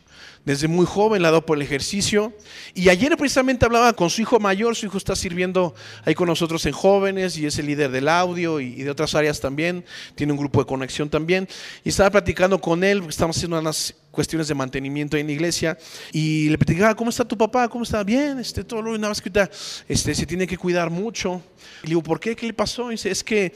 Desde 0.43 0.67
muy 0.67 0.87
joven 0.87 1.21
le 1.21 1.27
ha 1.27 1.31
dado 1.31 1.45
por 1.45 1.57
el 1.57 1.61
ejercicio. 1.61 2.33
Y 2.73 2.89
ayer 2.89 3.15
precisamente 3.15 3.65
hablaba 3.65 3.93
con 3.93 4.09
su 4.09 4.21
hijo 4.21 4.39
mayor. 4.39 4.75
Su 4.75 4.87
hijo 4.87 4.97
está 4.97 5.15
sirviendo 5.15 5.75
ahí 6.03 6.15
con 6.15 6.27
nosotros 6.27 6.65
en 6.65 6.71
jóvenes 6.71 7.37
y 7.37 7.45
es 7.45 7.59
el 7.59 7.67
líder 7.67 7.91
del 7.91 8.07
audio 8.07 8.59
y, 8.59 8.81
de 8.81 8.89
otras 8.89 9.13
áreas 9.13 9.39
también. 9.39 9.85
Tiene 10.15 10.33
un 10.33 10.39
grupo 10.39 10.59
de 10.59 10.65
conexión 10.65 11.09
también. 11.09 11.47
Y 11.83 11.89
estaba 11.89 12.09
platicando 12.09 12.59
con 12.59 12.83
él. 12.83 13.03
Estamos 13.07 13.37
haciendo 13.37 13.59
unas 13.59 13.93
cuestiones 14.09 14.47
de 14.47 14.55
mantenimiento 14.55 15.15
en 15.15 15.27
la 15.27 15.31
iglesia 15.33 15.77
y 16.11 16.49
le 16.49 16.57
platicaba, 16.57 16.95
¿cómo 16.95 17.09
está 17.09 17.23
tu 17.23 17.37
papá? 17.37 17.69
¿Cómo 17.69 17.83
está? 17.83 18.03
Bien, 18.03 18.39
este, 18.39 18.63
todo 18.63 18.81
lo 18.81 18.97
nada 18.97 19.09
más 19.09 19.21
que 19.21 19.31
este, 19.87 20.13
se 20.13 20.25
tiene 20.25 20.47
que 20.47 20.57
cuidar 20.57 20.89
mucho. 20.89 21.41
Y 21.83 21.87
le 21.87 21.89
digo, 21.89 22.03
¿por 22.03 22.19
qué? 22.19 22.35
¿Qué 22.35 22.47
le 22.47 22.53
pasó? 22.53 22.89
Y 22.91 22.95
dice, 22.95 23.11
es 23.11 23.23
que 23.23 23.53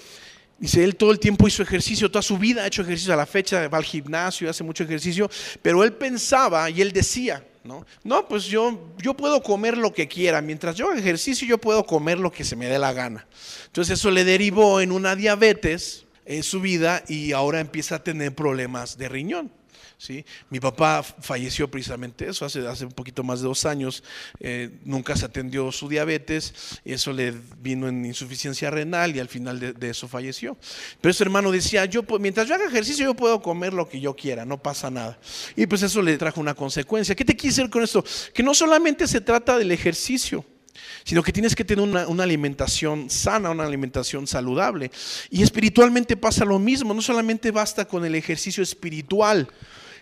Dice, 0.58 0.84
él 0.84 0.96
todo 0.96 1.12
el 1.12 1.20
tiempo 1.20 1.48
hizo 1.48 1.62
ejercicio, 1.64 2.10
toda 2.10 2.22
su 2.22 2.38
vida 2.38 2.64
ha 2.64 2.68
hecho 2.68 2.82
ejercicio 2.82 3.14
a 3.14 3.18
la 3.18 3.26
fecha, 3.26 3.68
va 3.68 3.78
al 3.78 3.84
gimnasio, 3.84 4.50
hace 4.50 4.64
mucho 4.64 4.86
ejercicio, 4.86 5.30
pero 5.62 5.84
él 5.84 5.94
pensaba 5.94 6.70
y 6.70 6.82
él 6.82 6.94
decía, 6.94 7.46
¿no? 7.66 7.86
No, 8.04 8.26
pues 8.28 8.46
yo, 8.46 8.94
yo 8.98 9.16
puedo 9.16 9.44
comer 9.44 9.78
lo 9.78 9.94
que 9.94 10.08
quiera, 10.08 10.42
mientras 10.42 10.76
yo 10.76 10.90
haga 10.90 11.00
ejercicio 11.00 11.46
yo 11.46 11.58
puedo 11.58 11.86
comer 11.86 12.20
lo 12.20 12.32
que 12.32 12.46
se 12.46 12.56
me 12.56 12.68
dé 12.68 12.80
la 12.80 12.94
gana. 12.94 13.28
Entonces 13.66 14.00
eso 14.00 14.12
le 14.12 14.24
derivó 14.24 14.80
en 14.80 14.94
una 14.94 15.16
diabetes 15.16 16.05
en 16.26 16.44
su 16.44 16.62
vida 16.62 17.04
y 17.08 17.32
ahora 17.32 17.60
empieza 17.60 17.96
a 17.96 18.04
tener 18.04 18.34
problemas 18.34 18.98
de 18.98 19.10
riñón. 19.10 19.52
¿sí? 19.98 20.26
Mi 20.50 20.60
papá 20.60 21.04
falleció 21.04 21.70
precisamente 21.70 22.28
eso, 22.28 22.46
hace, 22.46 22.68
hace 22.68 22.86
un 22.86 22.92
poquito 22.92 23.24
más 23.24 23.42
de 23.42 23.48
dos 23.48 23.66
años, 23.66 24.04
eh, 24.40 24.70
nunca 24.84 25.16
se 25.16 25.26
atendió 25.26 25.72
su 25.72 25.88
diabetes, 25.88 26.80
eso 26.84 27.14
le 27.14 27.34
vino 27.60 27.88
en 27.88 28.06
insuficiencia 28.06 28.70
renal 28.70 29.16
y 29.16 29.20
al 29.20 29.28
final 29.28 29.60
de, 29.60 29.90
eso 29.90 30.08
falleció. 30.08 30.58
Pero 31.02 31.12
ese 31.12 31.24
hermano 31.24 31.52
decía, 31.52 31.86
yo 31.86 32.04
mientras 32.20 32.48
yo 32.48 32.56
haga 32.56 32.66
ejercicio 32.66 33.06
yo 33.06 33.16
puedo 33.16 33.42
comer 33.42 33.74
lo 33.74 33.88
que 33.88 34.00
yo 34.00 34.16
quiera, 34.16 34.46
no 34.46 34.62
pasa 34.62 34.90
nada. 34.90 35.20
Y 35.56 35.66
pues 35.68 35.82
eso 35.84 36.02
le 36.02 36.18
trajo 36.18 36.42
una 36.42 36.56
consecuencia. 36.56 37.16
¿Qué 37.16 37.26
te 37.26 37.36
quise 37.36 37.62
decir 37.62 37.70
con 37.70 37.84
esto? 37.84 38.04
Que 38.34 38.44
no 38.44 38.54
solamente 38.54 39.08
se 39.08 39.22
trata 39.22 39.58
del 39.58 39.72
ejercicio, 39.72 40.46
sino 41.04 41.24
que 41.24 41.32
tienes 41.32 41.56
que 41.56 41.66
tener 41.66 41.84
una, 41.84 42.24
alimentación 42.24 43.10
sana, 43.10 43.52
una 43.52 43.66
alimentación 43.66 44.28
saludable. 44.28 44.92
Y 45.30 45.44
espiritualmente 45.44 46.18
pasa 46.18 46.46
lo 46.46 46.60
mismo, 46.60 46.94
no 46.94 47.02
solamente 47.02 47.52
basta 47.52 47.86
con 47.86 48.06
el 48.06 48.16
ejercicio 48.16 48.64
espiritual, 48.64 49.48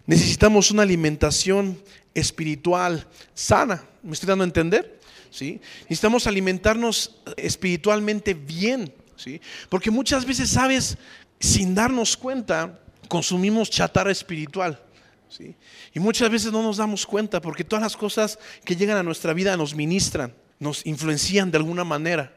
Necesitamos 0.05 0.69
una 0.71 0.83
alimentación 0.83 1.81
espiritual 2.13 3.07
sana. 3.33 3.83
¿Me 4.01 4.13
estoy 4.13 4.27
dando 4.27 4.43
a 4.43 4.47
entender? 4.47 4.99
¿Sí? 5.29 5.61
Necesitamos 5.83 6.27
alimentarnos 6.27 7.21
espiritualmente 7.37 8.33
bien. 8.33 8.93
¿sí? 9.15 9.39
Porque 9.69 9.91
muchas 9.91 10.25
veces, 10.25 10.49
sabes, 10.49 10.97
sin 11.39 11.73
darnos 11.73 12.17
cuenta, 12.17 12.81
consumimos 13.07 13.69
chatarra 13.69 14.11
espiritual. 14.11 14.81
¿sí? 15.29 15.55
Y 15.93 15.99
muchas 16.01 16.29
veces 16.29 16.51
no 16.51 16.61
nos 16.61 16.77
damos 16.77 17.05
cuenta 17.05 17.41
porque 17.41 17.63
todas 17.63 17.83
las 17.83 17.95
cosas 17.95 18.37
que 18.65 18.75
llegan 18.75 18.97
a 18.97 19.03
nuestra 19.03 19.33
vida 19.33 19.55
nos 19.55 19.73
ministran, 19.73 20.33
nos 20.63 20.85
influencian 20.85 21.51
de 21.51 21.57
alguna 21.57 21.83
manera. 21.83 22.33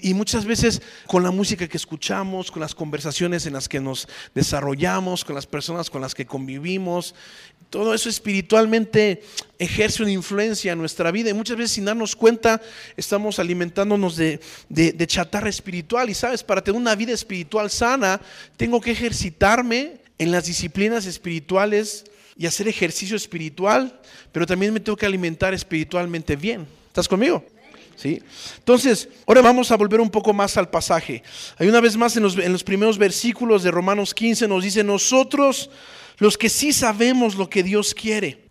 Y 0.00 0.14
muchas 0.14 0.44
veces 0.44 0.82
con 1.06 1.22
la 1.22 1.30
música 1.30 1.66
que 1.66 1.76
escuchamos, 1.76 2.50
con 2.50 2.60
las 2.60 2.74
conversaciones 2.74 3.46
en 3.46 3.54
las 3.54 3.68
que 3.68 3.80
nos 3.80 4.06
desarrollamos, 4.34 5.24
con 5.24 5.34
las 5.34 5.46
personas 5.46 5.90
con 5.90 6.02
las 6.02 6.14
que 6.14 6.26
convivimos, 6.26 7.14
todo 7.68 7.94
eso 7.94 8.08
espiritualmente 8.08 9.22
ejerce 9.58 10.02
una 10.02 10.12
influencia 10.12 10.72
en 10.72 10.78
nuestra 10.78 11.10
vida 11.10 11.30
y 11.30 11.34
muchas 11.34 11.56
veces 11.56 11.72
sin 11.72 11.84
darnos 11.84 12.16
cuenta 12.16 12.60
estamos 12.96 13.38
alimentándonos 13.38 14.16
de, 14.16 14.40
de 14.68 15.06
chatarra 15.06 15.48
espiritual. 15.48 16.10
Y 16.10 16.14
sabes, 16.14 16.42
para 16.42 16.62
tener 16.62 16.80
una 16.80 16.96
vida 16.96 17.12
espiritual 17.12 17.70
sana, 17.70 18.20
tengo 18.56 18.80
que 18.80 18.90
ejercitarme 18.90 20.00
en 20.18 20.32
las 20.32 20.46
disciplinas 20.46 21.06
espirituales 21.06 22.04
y 22.36 22.46
hacer 22.46 22.68
ejercicio 22.68 23.16
espiritual, 23.16 24.00
pero 24.32 24.46
también 24.46 24.72
me 24.72 24.80
tengo 24.80 24.96
que 24.96 25.06
alimentar 25.06 25.54
espiritualmente 25.54 26.36
bien. 26.36 26.79
¿Estás 26.90 27.06
conmigo? 27.06 27.44
Entonces, 28.04 29.08
ahora 29.26 29.42
vamos 29.42 29.70
a 29.70 29.76
volver 29.76 30.00
un 30.00 30.10
poco 30.10 30.32
más 30.32 30.56
al 30.56 30.70
pasaje. 30.70 31.22
Hay 31.58 31.68
una 31.68 31.80
vez 31.80 31.96
más 31.96 32.16
en 32.16 32.22
los, 32.22 32.36
en 32.36 32.52
los 32.52 32.64
primeros 32.64 32.98
versículos 32.98 33.62
de 33.62 33.70
Romanos 33.70 34.14
15 34.14 34.48
nos 34.48 34.64
dice, 34.64 34.82
nosotros 34.82 35.70
los 36.18 36.36
que 36.38 36.48
sí 36.48 36.72
sabemos 36.72 37.34
lo 37.34 37.48
que 37.48 37.62
Dios 37.62 37.94
quiere. 37.94 38.49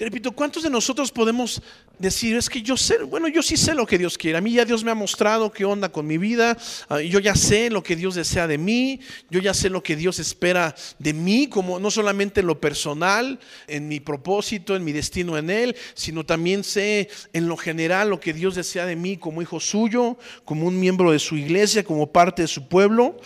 Te 0.00 0.06
repito, 0.06 0.32
¿cuántos 0.32 0.62
de 0.62 0.70
nosotros 0.70 1.12
podemos 1.12 1.60
decir, 1.98 2.34
es 2.34 2.48
que 2.48 2.62
yo 2.62 2.74
sé, 2.74 3.02
bueno, 3.02 3.28
yo 3.28 3.42
sí 3.42 3.58
sé 3.58 3.74
lo 3.74 3.86
que 3.86 3.98
Dios 3.98 4.16
quiere. 4.16 4.38
A 4.38 4.40
mí 4.40 4.54
ya 4.54 4.64
Dios 4.64 4.82
me 4.82 4.90
ha 4.90 4.94
mostrado 4.94 5.52
qué 5.52 5.66
onda 5.66 5.90
con 5.90 6.06
mi 6.06 6.16
vida. 6.16 6.56
Ah, 6.88 7.02
yo 7.02 7.18
ya 7.18 7.34
sé 7.34 7.68
lo 7.68 7.82
que 7.82 7.96
Dios 7.96 8.14
desea 8.14 8.46
de 8.46 8.56
mí. 8.56 9.00
Yo 9.28 9.40
ya 9.40 9.52
sé 9.52 9.68
lo 9.68 9.82
que 9.82 9.96
Dios 9.96 10.18
espera 10.18 10.74
de 10.98 11.12
mí, 11.12 11.48
como 11.48 11.78
no 11.78 11.90
solamente 11.90 12.40
en 12.40 12.46
lo 12.46 12.58
personal, 12.58 13.38
en 13.66 13.88
mi 13.88 14.00
propósito, 14.00 14.74
en 14.74 14.84
mi 14.84 14.92
destino 14.92 15.36
en 15.36 15.50
Él, 15.50 15.76
sino 15.92 16.24
también 16.24 16.64
sé 16.64 17.10
en 17.34 17.46
lo 17.46 17.58
general 17.58 18.08
lo 18.08 18.20
que 18.20 18.32
Dios 18.32 18.54
desea 18.54 18.86
de 18.86 18.96
mí 18.96 19.18
como 19.18 19.42
hijo 19.42 19.60
suyo, 19.60 20.16
como 20.46 20.66
un 20.66 20.80
miembro 20.80 21.12
de 21.12 21.18
su 21.18 21.36
iglesia, 21.36 21.84
como 21.84 22.10
parte 22.10 22.40
de 22.40 22.48
su 22.48 22.68
pueblo. 22.68 23.20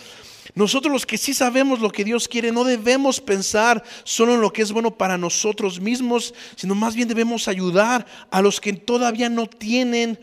Nosotros 0.54 0.92
los 0.92 1.06
que 1.06 1.18
sí 1.18 1.34
sabemos 1.34 1.80
lo 1.80 1.90
que 1.90 2.04
Dios 2.04 2.28
quiere, 2.28 2.52
no 2.52 2.62
debemos 2.62 3.20
pensar 3.20 3.82
solo 4.04 4.34
en 4.34 4.40
lo 4.40 4.52
que 4.52 4.62
es 4.62 4.70
bueno 4.70 4.96
para 4.96 5.18
nosotros 5.18 5.80
mismos, 5.80 6.32
sino 6.54 6.76
más 6.76 6.94
bien 6.94 7.08
debemos 7.08 7.48
ayudar 7.48 8.06
a 8.30 8.40
los 8.40 8.60
que 8.60 8.72
todavía 8.72 9.28
no 9.28 9.48
tienen 9.48 10.18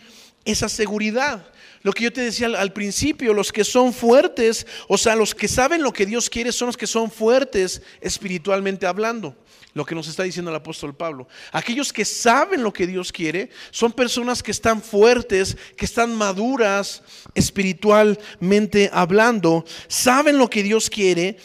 esa 0.45 0.69
seguridad. 0.69 1.45
Lo 1.83 1.91
que 1.91 2.05
yo 2.05 2.13
te 2.13 2.21
decía 2.21 2.47
al, 2.47 2.73
principio, 2.73 3.33
los 3.33 3.51
que 3.51 3.65
son 3.65 3.91
fuertes, 3.91 4.65
o 4.87 4.97
sea, 4.97 5.15
los 5.15 5.35
que 5.35 5.47
saben 5.47 5.81
lo 5.81 5.91
que 5.91 6.05
Dios 6.05 6.29
quiere 6.29 6.51
son 6.51 6.67
los 6.67 6.77
que 6.77 6.87
son 6.87 7.11
fuertes 7.11 7.81
espiritualmente 7.99 8.85
hablando 8.85 9.35
lo 9.73 9.85
que 9.85 9.95
nos 9.95 10.07
está 10.07 10.23
diciendo 10.23 10.51
el 10.51 10.57
apóstol 10.57 10.95
Pablo. 10.95 11.27
Aquellos 11.51 11.93
que 11.93 12.05
saben 12.05 12.63
lo 12.63 12.73
que 12.73 12.87
Dios 12.87 13.11
quiere 13.11 13.49
son 13.71 13.91
personas 13.91 14.43
que 14.43 14.51
están 14.51 14.81
fuertes, 14.81 15.57
que 15.77 15.85
están 15.85 16.15
maduras 16.15 17.03
espiritualmente 17.35 18.89
hablando, 18.93 19.65
saben 19.87 20.37
lo 20.37 20.49
que 20.49 20.63
Dios 20.63 20.89
quiere, 20.89 21.37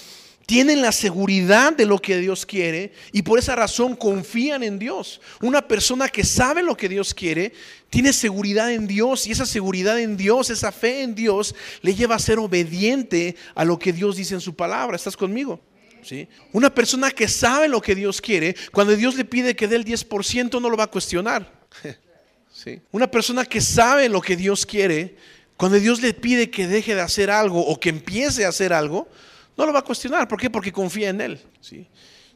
tienen 0.47 0.81
la 0.81 0.93
seguridad 0.93 1.73
de 1.73 1.87
lo 1.87 1.99
que 1.99 2.19
Dios 2.19 2.47
quiere 2.47 2.93
y 3.13 3.23
por 3.23 3.39
esa 3.39 3.57
razón 3.57 3.97
confían 3.97 4.63
en 4.63 4.79
Dios. 4.79 5.21
Una 5.43 5.67
persona 5.67 6.09
que 6.09 6.25
sabe 6.25 6.63
lo 6.63 6.77
que 6.77 6.89
Dios 6.89 7.13
quiere, 7.15 7.53
tiene 7.91 8.13
seguridad 8.13 8.73
en 8.73 8.87
Dios 8.87 9.27
y 9.27 9.33
esa 9.33 9.45
seguridad 9.45 9.99
en 9.99 10.17
Dios, 10.17 10.51
esa 10.51 10.71
fe 10.71 11.03
en 11.03 11.17
Dios, 11.17 11.55
le 11.83 11.95
lleva 11.95 12.15
a 12.15 12.21
ser 12.21 12.39
obediente 12.39 13.35
a 13.57 13.65
lo 13.65 13.79
que 13.79 13.93
Dios 13.93 14.17
dice 14.17 14.35
en 14.35 14.41
su 14.41 14.55
palabra. 14.55 14.97
¿Estás 14.97 15.17
conmigo? 15.17 15.61
Una 16.53 16.75
persona 16.75 17.11
que 17.11 17.29
sabe 17.29 17.69
lo 17.69 17.81
que 17.81 17.95
Dios 17.95 18.21
quiere, 18.21 18.55
cuando 18.73 18.95
Dios 18.97 19.17
le 19.17 19.25
pide 19.25 19.57
que 19.57 19.69
dé 19.69 19.77
el 19.77 19.85
10%, 19.85 20.61
no 20.61 20.71
lo 20.71 20.77
va 20.77 20.85
a 20.85 20.91
cuestionar. 20.91 21.53
Una 22.91 23.11
persona 23.11 23.45
que 23.45 23.61
sabe 23.61 24.09
lo 24.09 24.21
que 24.21 24.37
Dios 24.37 24.65
quiere, 24.65 25.17
cuando 25.57 25.79
Dios 25.79 26.01
le 26.01 26.15
pide 26.15 26.51
que 26.51 26.67
deje 26.67 26.95
de 26.95 27.01
hacer 27.01 27.31
algo 27.31 27.61
o 27.61 27.79
que 27.79 27.91
empiece 27.91 28.45
a 28.45 28.49
hacer 28.49 28.73
algo, 28.73 29.09
no 29.57 29.67
lo 29.67 29.73
va 29.73 29.81
a 29.81 29.85
cuestionar. 29.85 30.29
¿Por 30.29 30.41
qué? 30.41 30.51
Porque 30.51 30.73
confía 30.73 31.11
en 31.11 31.21
Él. 31.21 31.41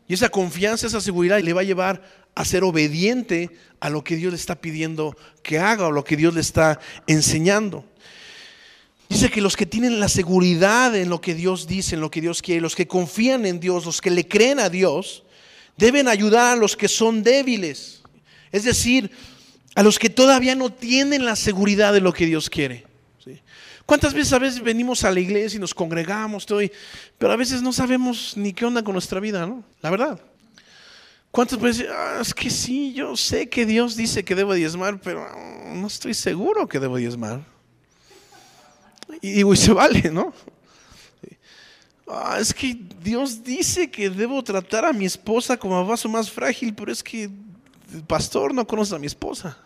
Y 0.06 0.14
esa 0.14 0.28
confianza, 0.28 0.86
esa 0.86 1.00
seguridad 1.00 1.40
le 1.40 1.52
va 1.52 1.60
a 1.60 1.64
llevar 1.64 2.02
a 2.34 2.44
ser 2.44 2.64
obediente 2.64 3.50
a 3.80 3.90
lo 3.90 4.04
que 4.04 4.16
Dios 4.16 4.32
le 4.32 4.36
está 4.36 4.56
pidiendo 4.56 5.16
que 5.42 5.58
haga 5.58 5.86
o 5.86 5.92
lo 5.92 6.04
que 6.04 6.16
Dios 6.16 6.34
le 6.34 6.40
está 6.40 6.80
enseñando. 7.06 7.84
Dice 9.10 9.28
que 9.28 9.40
los 9.40 9.56
que 9.56 9.66
tienen 9.66 9.98
la 9.98 10.08
seguridad 10.08 10.94
en 10.94 11.08
lo 11.08 11.20
que 11.20 11.34
Dios 11.34 11.66
dice, 11.66 11.96
en 11.96 12.00
lo 12.00 12.12
que 12.12 12.20
Dios 12.20 12.40
quiere, 12.42 12.60
los 12.60 12.76
que 12.76 12.86
confían 12.86 13.44
en 13.44 13.58
Dios, 13.58 13.84
los 13.84 14.00
que 14.00 14.08
le 14.08 14.28
creen 14.28 14.60
a 14.60 14.68
Dios, 14.68 15.24
deben 15.76 16.06
ayudar 16.06 16.52
a 16.52 16.56
los 16.56 16.76
que 16.76 16.86
son 16.86 17.24
débiles. 17.24 18.02
Es 18.52 18.62
decir, 18.62 19.10
a 19.74 19.82
los 19.82 19.98
que 19.98 20.10
todavía 20.10 20.54
no 20.54 20.72
tienen 20.72 21.24
la 21.24 21.34
seguridad 21.34 21.92
de 21.92 22.00
lo 22.00 22.12
que 22.12 22.24
Dios 22.26 22.48
quiere. 22.48 22.86
¿Cuántas 23.84 24.14
veces 24.14 24.32
a 24.32 24.38
veces 24.38 24.62
venimos 24.62 25.02
a 25.02 25.10
la 25.10 25.18
iglesia 25.18 25.56
y 25.56 25.60
nos 25.60 25.74
congregamos, 25.74 26.46
pero 27.18 27.32
a 27.32 27.36
veces 27.36 27.62
no 27.62 27.72
sabemos 27.72 28.36
ni 28.36 28.52
qué 28.52 28.64
onda 28.64 28.84
con 28.84 28.92
nuestra 28.92 29.18
vida, 29.18 29.44
¿no? 29.44 29.64
La 29.82 29.90
verdad. 29.90 30.20
¿Cuántas 31.32 31.60
veces? 31.60 31.88
Ah, 31.90 32.18
es 32.20 32.32
que 32.32 32.48
sí, 32.48 32.92
yo 32.92 33.16
sé 33.16 33.48
que 33.48 33.66
Dios 33.66 33.96
dice 33.96 34.24
que 34.24 34.36
debo 34.36 34.54
diezmar, 34.54 35.00
pero 35.00 35.26
no 35.74 35.88
estoy 35.88 36.14
seguro 36.14 36.68
que 36.68 36.78
debo 36.78 36.96
diezmar. 36.96 37.40
Y 39.20 39.32
digo, 39.32 39.52
y 39.52 39.56
se 39.56 39.72
vale, 39.72 40.10
¿no? 40.10 40.32
Ah, 42.08 42.38
es 42.40 42.52
que 42.52 42.76
Dios 43.02 43.44
dice 43.44 43.90
que 43.90 44.10
debo 44.10 44.42
tratar 44.42 44.84
a 44.84 44.92
mi 44.92 45.04
esposa 45.04 45.56
como 45.56 45.76
a 45.76 45.84
vaso 45.84 46.08
más 46.08 46.30
frágil, 46.30 46.74
pero 46.74 46.90
es 46.90 47.02
que 47.02 47.24
el 47.24 48.02
pastor 48.06 48.52
no 48.52 48.66
conoce 48.66 48.94
a 48.94 48.98
mi 48.98 49.06
esposa. 49.06 49.56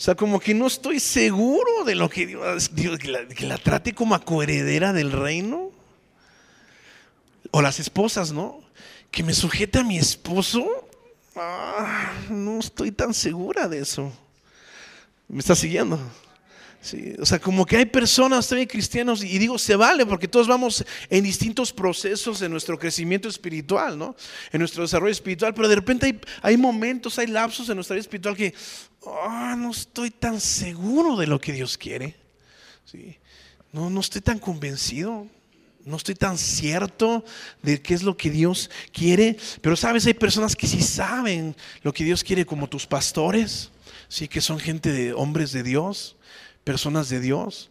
O 0.00 0.02
sea, 0.02 0.14
como 0.14 0.40
que 0.40 0.54
no 0.54 0.66
estoy 0.66 0.98
seguro 0.98 1.84
de 1.84 1.94
lo 1.94 2.08
que 2.08 2.26
Dios, 2.26 2.70
que, 2.70 3.46
la, 3.46 3.58
trate 3.58 3.94
como 3.94 4.14
a 4.14 4.24
coheredera 4.24 4.94
del 4.94 5.12
reino. 5.12 5.72
O 7.50 7.60
las 7.60 7.80
esposas, 7.80 8.32
¿no? 8.32 8.60
Que 9.10 9.22
me 9.22 9.34
sujete 9.34 9.78
a 9.78 9.84
mi 9.84 9.98
esposo. 9.98 10.66
Ah, 11.36 12.12
no 12.30 12.60
estoy 12.60 12.92
tan 12.92 13.12
segura 13.12 13.68
de 13.68 13.80
eso. 13.80 14.10
¿Me 15.28 15.40
está 15.40 15.54
siguiendo? 15.54 16.00
O 17.18 17.26
sea, 17.26 17.38
como 17.38 17.66
que 17.66 17.76
hay 17.76 17.84
personas 17.84 18.48
también 18.48 18.66
cristianos, 18.66 19.22
y 19.22 19.38
digo, 19.38 19.58
se 19.58 19.76
vale, 19.76 20.06
porque 20.06 20.26
todos 20.26 20.48
vamos 20.48 20.84
en 21.10 21.22
distintos 21.22 21.72
procesos 21.72 22.40
de 22.40 22.48
nuestro 22.48 22.78
crecimiento 22.78 23.28
espiritual, 23.28 23.98
¿no? 23.98 24.16
En 24.50 24.60
nuestro 24.60 24.82
desarrollo 24.82 25.12
espiritual, 25.12 25.52
pero 25.52 25.68
de 25.68 25.74
repente 25.74 26.18
hay, 26.40 26.56
momentos, 26.56 27.18
hay 27.18 27.26
lapsos 27.26 27.68
en 27.68 27.76
nuestra 27.76 27.94
vida 27.94 28.00
espiritual 28.00 28.34
que, 28.34 28.54
oh, 29.00 29.54
no 29.56 29.70
estoy 29.70 30.10
tan 30.10 30.40
seguro 30.40 31.16
de 31.16 31.26
lo 31.26 31.38
que 31.38 31.52
Dios 31.52 31.76
quiere. 31.76 32.16
No, 33.72 33.90
no 33.90 34.00
estoy 34.00 34.22
tan 34.22 34.38
convencido. 34.38 35.26
No 35.84 35.96
estoy 35.96 36.14
tan 36.14 36.36
cierto 36.36 37.24
de 37.62 37.80
qué 37.80 37.94
es 37.94 38.02
lo 38.02 38.14
que 38.14 38.28
Dios 38.28 38.70
quiere, 38.92 39.38
pero 39.62 39.76
sabes, 39.76 40.04
hay 40.04 40.12
personas 40.12 40.54
que 40.54 40.66
sí 40.66 40.82
saben 40.82 41.56
lo 41.82 41.94
que 41.94 42.04
Dios 42.04 42.22
quiere, 42.22 42.44
como 42.44 42.68
tus 42.68 42.86
pastores, 42.86 43.70
sí, 44.06 44.28
que 44.28 44.42
son 44.42 44.60
gente 44.60 44.92
de 44.92 45.14
hombres 45.14 45.52
de 45.52 45.62
Dios, 45.62 46.16
personas 46.64 47.08
de 47.08 47.20
Dios. 47.20 47.70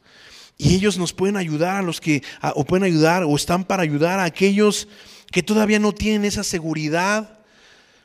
Y 0.57 0.75
ellos 0.75 0.97
nos 0.97 1.13
pueden 1.13 1.37
ayudar 1.37 1.77
a 1.77 1.81
los 1.81 2.01
que, 2.01 2.21
o 2.55 2.65
pueden 2.65 2.83
ayudar, 2.83 3.23
o 3.23 3.35
están 3.35 3.63
para 3.63 3.83
ayudar 3.83 4.19
a 4.19 4.25
aquellos 4.25 4.87
que 5.31 5.43
todavía 5.43 5.79
no 5.79 5.93
tienen 5.93 6.25
esa 6.25 6.43
seguridad 6.43 7.39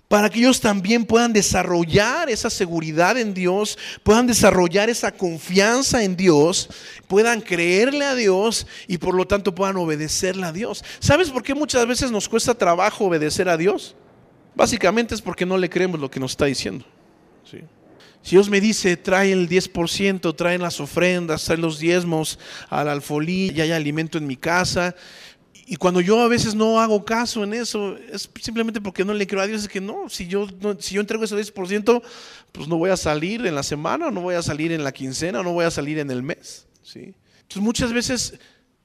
para 0.08 0.28
que 0.30 0.38
ellos 0.38 0.60
también 0.60 1.06
puedan 1.06 1.32
desarrollar 1.32 2.28
esa 2.28 2.50
seguridad 2.50 3.18
en 3.18 3.34
Dios, 3.34 3.78
puedan 4.02 4.26
desarrollar 4.26 4.90
esa 4.90 5.10
confianza 5.12 6.04
en 6.04 6.16
Dios, 6.16 6.68
puedan 7.08 7.40
creerle 7.40 8.04
a 8.04 8.14
Dios 8.14 8.66
y 8.86 8.98
por 8.98 9.14
lo 9.14 9.26
tanto 9.26 9.54
puedan 9.54 9.76
obedecerle 9.76 10.46
a 10.46 10.52
Dios. 10.52 10.84
¿Sabes 11.00 11.30
por 11.30 11.42
qué 11.42 11.54
muchas 11.54 11.86
veces 11.86 12.10
nos 12.10 12.28
cuesta 12.28 12.54
trabajo 12.54 13.06
obedecer 13.06 13.48
a 13.48 13.56
Dios? 13.56 13.96
Básicamente 14.54 15.14
es 15.14 15.22
porque 15.22 15.46
no 15.46 15.56
le 15.56 15.70
creemos 15.70 15.98
lo 15.98 16.10
que 16.10 16.20
nos 16.20 16.32
está 16.32 16.44
diciendo. 16.44 16.84
Si 18.24 18.30
Dios 18.30 18.48
me 18.48 18.60
dice, 18.60 18.96
trae 18.96 19.32
el 19.32 19.48
10%, 19.48 20.34
traen 20.34 20.62
las 20.62 20.80
ofrendas, 20.80 21.44
trae 21.44 21.58
los 21.58 21.78
diezmos 21.78 22.38
al 22.70 22.88
alfolí, 22.88 23.52
y 23.54 23.60
hay 23.60 23.70
alimento 23.70 24.16
en 24.16 24.26
mi 24.26 24.36
casa, 24.36 24.96
y 25.66 25.76
cuando 25.76 26.00
yo 26.00 26.20
a 26.20 26.28
veces 26.28 26.54
no 26.54 26.80
hago 26.80 27.04
caso 27.04 27.44
en 27.44 27.54
eso, 27.54 27.96
es 28.10 28.28
simplemente 28.40 28.80
porque 28.80 29.04
no 29.04 29.14
le 29.14 29.26
creo 29.26 29.42
a 29.42 29.46
Dios, 29.46 29.62
es 29.62 29.68
que 29.68 29.80
no, 29.80 30.08
si 30.08 30.26
yo, 30.26 30.46
si 30.78 30.94
yo 30.94 31.00
entrego 31.00 31.24
ese 31.24 31.36
10%, 31.36 32.02
pues 32.52 32.68
no 32.68 32.76
voy 32.76 32.90
a 32.90 32.96
salir 32.96 33.46
en 33.46 33.54
la 33.54 33.62
semana, 33.62 34.10
no 34.10 34.20
voy 34.20 34.34
a 34.34 34.42
salir 34.42 34.72
en 34.72 34.84
la 34.84 34.92
quincena, 34.92 35.42
no 35.42 35.52
voy 35.52 35.64
a 35.64 35.70
salir 35.70 35.98
en 35.98 36.10
el 36.10 36.22
mes. 36.22 36.66
¿sí? 36.82 37.14
Entonces 37.42 37.62
muchas 37.62 37.92
veces 37.92 38.38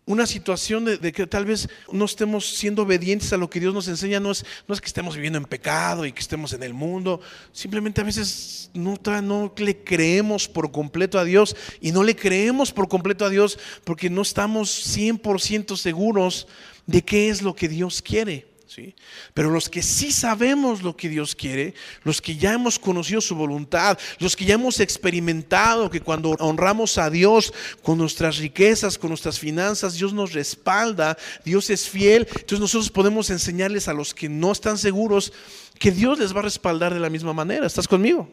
una 0.09 0.25
situación 0.25 0.85
de, 0.85 1.11
que 1.11 1.27
tal 1.27 1.45
vez 1.45 1.69
no 1.91 2.05
estemos 2.05 2.57
siendo 2.57 2.81
obedientes 2.81 3.31
a 3.31 3.37
lo 3.37 3.47
que 3.47 3.59
Dios 3.59 3.75
nos 3.75 3.87
enseña, 3.87 4.19
no 4.19 4.31
es, 4.31 4.43
no 4.67 4.73
es 4.73 4.81
que 4.81 4.87
estemos 4.87 5.13
viviendo 5.13 5.37
en 5.37 5.45
pecado 5.45 6.03
y 6.03 6.11
que 6.11 6.19
estemos 6.19 6.51
en 6.53 6.63
el 6.63 6.73
mundo, 6.73 7.21
simplemente 7.51 8.01
a 8.01 8.03
veces 8.03 8.71
no, 8.73 8.95
no 9.21 9.53
le 9.55 9.83
creemos 9.83 10.47
por 10.47 10.71
completo 10.71 11.19
a 11.19 11.25
Dios 11.25 11.55
y 11.79 11.91
no 11.91 12.01
le 12.01 12.15
creemos 12.15 12.71
por 12.71 12.87
completo 12.89 13.23
a 13.23 13.29
Dios 13.29 13.59
porque 13.83 14.09
no 14.09 14.23
estamos 14.23 14.97
100% 14.97 15.77
seguros 15.77 16.47
de 16.87 17.03
qué 17.03 17.29
es 17.29 17.43
lo 17.43 17.53
que 17.53 17.69
Dios 17.69 18.01
quiere. 18.01 18.48
¿Sí? 18.69 18.93
Pero 19.33 19.49
los 19.49 19.67
que 19.67 19.81
sí 19.81 20.11
sabemos 20.11 20.83
lo 20.83 20.95
que 20.95 21.09
Dios 21.09 21.35
quiere, 21.35 21.73
los 22.03 22.21
que 22.21 22.37
ya 22.37 22.53
hemos 22.53 22.77
conocido 22.77 23.19
su 23.19 23.35
voluntad, 23.35 23.97
los 24.19 24.35
que 24.35 24.45
ya 24.45 24.53
hemos 24.53 24.79
experimentado 24.79 25.89
que 25.89 26.01
cuando 26.01 26.31
honramos 26.39 26.97
a 26.99 27.09
Dios 27.09 27.51
con 27.81 27.97
nuestras 27.97 28.37
riquezas, 28.37 28.97
con 28.97 29.09
nuestras 29.09 29.39
finanzas, 29.39 29.95
Dios 29.95 30.13
nos 30.13 30.33
respalda, 30.33 31.17
Dios 31.43 31.69
es 31.71 31.89
fiel, 31.89 32.27
entonces 32.29 32.59
nosotros 32.59 32.91
podemos 32.91 33.31
enseñarles 33.31 33.87
a 33.87 33.93
los 33.93 34.13
que 34.13 34.29
no 34.29 34.51
están 34.51 34.77
seguros 34.77 35.33
que 35.79 35.91
Dios 35.91 36.19
les 36.19 36.35
va 36.35 36.39
a 36.39 36.43
respaldar 36.43 36.93
de 36.93 36.99
la 36.99 37.09
misma 37.09 37.33
manera. 37.33 37.65
¿Estás 37.65 37.87
conmigo? 37.87 38.29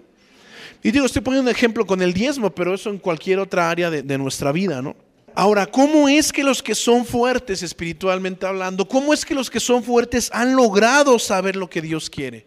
Y 0.83 0.91
digo, 0.91 1.07
estoy 1.07 1.23
poniendo 1.23 1.51
un 1.51 1.57
ejemplo 1.57 1.87
con 1.87 2.03
el 2.03 2.13
diezmo, 2.13 2.55
pero 2.55 2.75
eso 2.75 2.91
en 2.91 2.99
cualquier 2.99 3.39
otra 3.39 3.71
área 3.71 3.89
de, 3.89 4.03
de 4.03 4.19
nuestra 4.19 4.53
vida, 4.53 4.83
¿no? 4.83 5.06
Ahora, 5.39 5.67
¿cómo 5.67 6.09
es 6.09 6.33
que 6.33 6.43
los 6.43 6.63
que 6.63 6.75
son 6.75 7.05
fuertes 7.05 7.63
espiritualmente 7.63 8.47
hablando, 8.47 8.89
cómo 8.89 9.13
es 9.13 9.23
que 9.23 9.35
los 9.35 9.51
que 9.51 9.61
son 9.61 9.85
fuertes 9.85 10.31
han 10.33 10.57
logrado 10.57 11.19
saber 11.19 11.57
lo 11.57 11.69
que 11.69 11.83
Dios 11.83 12.09
quiere? 12.09 12.47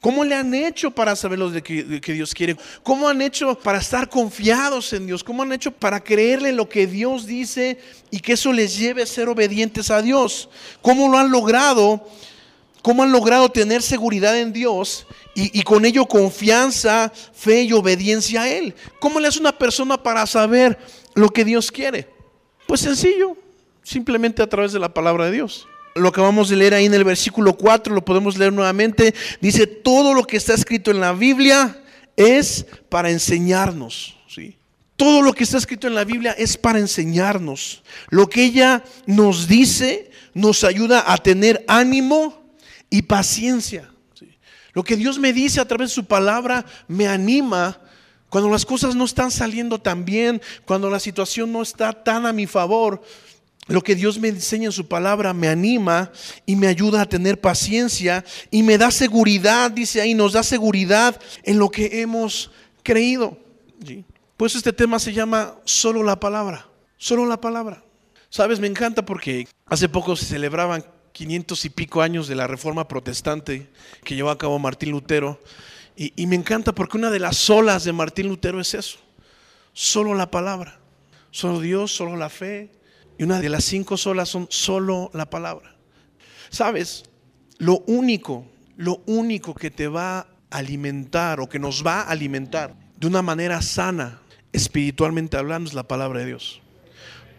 ¿Cómo 0.00 0.24
le 0.24 0.34
han 0.34 0.52
hecho 0.52 0.90
para 0.90 1.14
saber 1.14 1.38
lo 1.38 1.52
que, 1.62 1.84
Dios 1.84 2.34
quiere? 2.34 2.56
¿Cómo 2.82 3.08
han 3.08 3.22
hecho 3.22 3.56
para 3.56 3.78
estar 3.78 4.08
confiados 4.08 4.92
en 4.94 5.06
Dios? 5.06 5.22
¿Cómo 5.22 5.44
han 5.44 5.52
hecho 5.52 5.70
para 5.70 6.02
creerle 6.02 6.50
lo 6.50 6.68
que 6.68 6.88
Dios 6.88 7.24
dice 7.24 7.78
y 8.10 8.18
que 8.18 8.32
eso 8.32 8.52
les 8.52 8.76
lleve 8.76 9.04
a 9.04 9.06
ser 9.06 9.28
obedientes 9.28 9.92
a 9.92 10.02
Dios? 10.02 10.48
¿Cómo 10.82 11.08
lo 11.08 11.18
han 11.18 11.30
logrado? 11.30 12.04
¿Cómo 12.82 13.04
han 13.04 13.12
logrado 13.12 13.48
tener 13.48 13.80
seguridad 13.80 14.36
en 14.36 14.52
Dios 14.52 15.06
y, 15.36 15.62
con 15.62 15.84
ello 15.84 16.04
confianza, 16.06 17.12
fe 17.32 17.62
y 17.62 17.72
obediencia 17.72 18.42
a 18.42 18.48
Él? 18.48 18.74
¿Cómo 18.98 19.20
le 19.20 19.28
hace 19.28 19.38
una 19.38 19.56
persona 19.56 20.02
para 20.02 20.26
saber 20.26 20.76
lo 21.14 21.30
que 21.30 21.44
Dios 21.44 21.70
quiere? 21.70 22.13
Pues 22.66 22.80
sencillo, 22.80 23.36
simplemente 23.82 24.42
a 24.42 24.48
través 24.48 24.72
de 24.72 24.78
la 24.78 24.92
palabra 24.92 25.26
de 25.26 25.32
Dios. 25.32 25.66
Lo 25.94 26.10
que 26.12 26.20
vamos 26.20 26.50
a 26.50 26.54
leer 26.54 26.74
ahí 26.74 26.86
en 26.86 26.94
el 26.94 27.04
versículo 27.04 27.56
4, 27.56 27.94
lo 27.94 28.04
podemos 28.04 28.36
leer 28.36 28.52
nuevamente. 28.52 29.14
Dice, 29.40 29.66
todo 29.66 30.12
lo 30.12 30.24
que 30.24 30.36
está 30.36 30.54
escrito 30.54 30.90
en 30.90 31.00
la 31.00 31.12
Biblia 31.12 31.80
es 32.16 32.66
para 32.88 33.10
enseñarnos. 33.10 34.16
¿sí? 34.28 34.56
Todo 34.96 35.22
lo 35.22 35.32
que 35.32 35.44
está 35.44 35.58
escrito 35.58 35.86
en 35.86 35.94
la 35.94 36.04
Biblia 36.04 36.32
es 36.32 36.56
para 36.56 36.78
enseñarnos. 36.78 37.84
Lo 38.08 38.28
que 38.28 38.44
ella 38.44 38.82
nos 39.06 39.46
dice 39.46 40.10
nos 40.34 40.64
ayuda 40.64 41.04
a 41.06 41.18
tener 41.18 41.64
ánimo 41.68 42.44
y 42.90 43.02
paciencia. 43.02 43.90
Lo 44.72 44.82
que 44.82 44.96
Dios 44.96 45.20
me 45.20 45.32
dice 45.32 45.60
a 45.60 45.68
través 45.68 45.90
de 45.90 45.94
su 45.94 46.04
palabra 46.04 46.66
me 46.88 47.06
anima 47.06 47.78
cuando 48.34 48.50
las 48.50 48.66
cosas 48.66 48.96
no 48.96 49.04
están 49.04 49.30
saliendo 49.30 49.78
tan 49.78 50.04
bien, 50.04 50.42
cuando 50.64 50.90
la 50.90 50.98
situación 50.98 51.52
no 51.52 51.62
está 51.62 51.92
tan 51.92 52.26
a 52.26 52.32
mi 52.32 52.48
favor, 52.48 53.00
lo 53.68 53.80
que 53.80 53.94
Dios 53.94 54.18
me 54.18 54.26
enseña 54.26 54.64
en 54.64 54.72
su 54.72 54.88
palabra 54.88 55.32
me 55.32 55.46
anima 55.46 56.10
y 56.44 56.56
me 56.56 56.66
ayuda 56.66 57.02
a 57.02 57.08
tener 57.08 57.40
paciencia 57.40 58.24
y 58.50 58.64
me 58.64 58.76
da 58.76 58.90
seguridad, 58.90 59.70
dice 59.70 60.00
ahí, 60.00 60.14
nos 60.14 60.32
da 60.32 60.42
seguridad 60.42 61.20
en 61.44 61.60
lo 61.60 61.70
que 61.70 62.00
hemos 62.00 62.50
creído. 62.82 63.38
Pues 64.36 64.56
este 64.56 64.72
tema 64.72 64.98
se 64.98 65.12
llama 65.12 65.54
solo 65.64 66.02
la 66.02 66.18
palabra, 66.18 66.66
solo 66.96 67.26
la 67.26 67.40
palabra. 67.40 67.84
Sabes, 68.30 68.58
me 68.58 68.66
encanta 68.66 69.06
porque 69.06 69.46
hace 69.66 69.88
poco 69.88 70.16
se 70.16 70.24
celebraban 70.24 70.84
500 71.12 71.66
y 71.66 71.70
pico 71.70 72.02
años 72.02 72.26
de 72.26 72.34
la 72.34 72.48
reforma 72.48 72.88
protestante 72.88 73.70
que 74.02 74.16
llevó 74.16 74.30
a 74.30 74.38
cabo 74.38 74.58
Martín 74.58 74.90
Lutero. 74.90 75.38
Y, 75.96 76.26
me 76.26 76.34
encanta 76.34 76.74
porque 76.74 76.96
una 76.96 77.10
de 77.10 77.20
las 77.20 77.36
solas 77.36 77.84
de 77.84 77.92
Martín 77.92 78.28
Lutero 78.28 78.60
es 78.60 78.74
eso, 78.74 78.98
solo 79.72 80.14
la 80.14 80.30
palabra, 80.30 80.80
solo 81.30 81.60
Dios, 81.60 81.94
solo 81.94 82.16
la 82.16 82.28
fe. 82.28 82.72
Y 83.16 83.22
una 83.22 83.40
de 83.40 83.48
las 83.48 83.64
cinco 83.64 83.96
solas 83.96 84.28
son 84.28 84.48
solo 84.50 85.10
la 85.14 85.30
palabra. 85.30 85.76
¿Sabes? 86.50 87.04
Lo 87.58 87.84
único, 87.86 88.44
lo 88.76 89.02
único 89.06 89.54
que 89.54 89.70
te 89.70 89.86
va 89.86 90.18
a 90.18 90.26
alimentar 90.50 91.38
o 91.38 91.48
que 91.48 91.60
nos 91.60 91.86
va 91.86 92.00
a 92.00 92.10
alimentar 92.10 92.74
de 92.96 93.06
una 93.06 93.22
manera 93.22 93.62
sana, 93.62 94.20
espiritualmente 94.52 95.36
hablando, 95.36 95.68
es 95.68 95.74
la 95.74 95.86
palabra 95.86 96.20
de 96.20 96.26
Dios. 96.26 96.60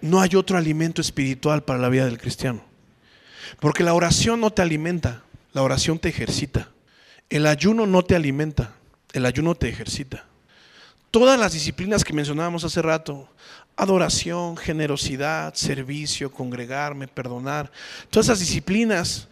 No 0.01 0.21
hay 0.21 0.35
otro 0.35 0.57
alimento 0.57 1.01
espiritual 1.01 1.63
para 1.63 1.79
la 1.79 1.89
vida 1.89 2.05
del 2.05 2.17
cristiano. 2.17 2.63
Porque 3.59 3.83
la 3.83 3.93
oración 3.93 4.39
no 4.39 4.51
te 4.51 4.61
alimenta, 4.61 5.23
la 5.51 5.61
oración 5.61 5.99
te 5.99 6.09
ejercita. 6.09 6.69
El 7.29 7.47
ayuno 7.47 7.85
no 7.87 8.03
te 8.03 8.15
alimenta, 8.15 8.75
el 9.13 9.25
ayuno 9.25 9.55
te 9.55 9.69
ejercita. 9.69 10.25
Todas 11.11 11.39
las 11.39 11.53
disciplinas 11.53 12.03
que 12.03 12.13
mencionábamos 12.13 12.63
hace 12.63 12.81
rato, 12.81 13.29
adoración, 13.75 14.57
generosidad, 14.57 15.53
servicio, 15.53 16.31
congregarme, 16.31 17.07
perdonar, 17.07 17.71
todas 18.09 18.27
esas 18.27 18.39
disciplinas 18.39 19.27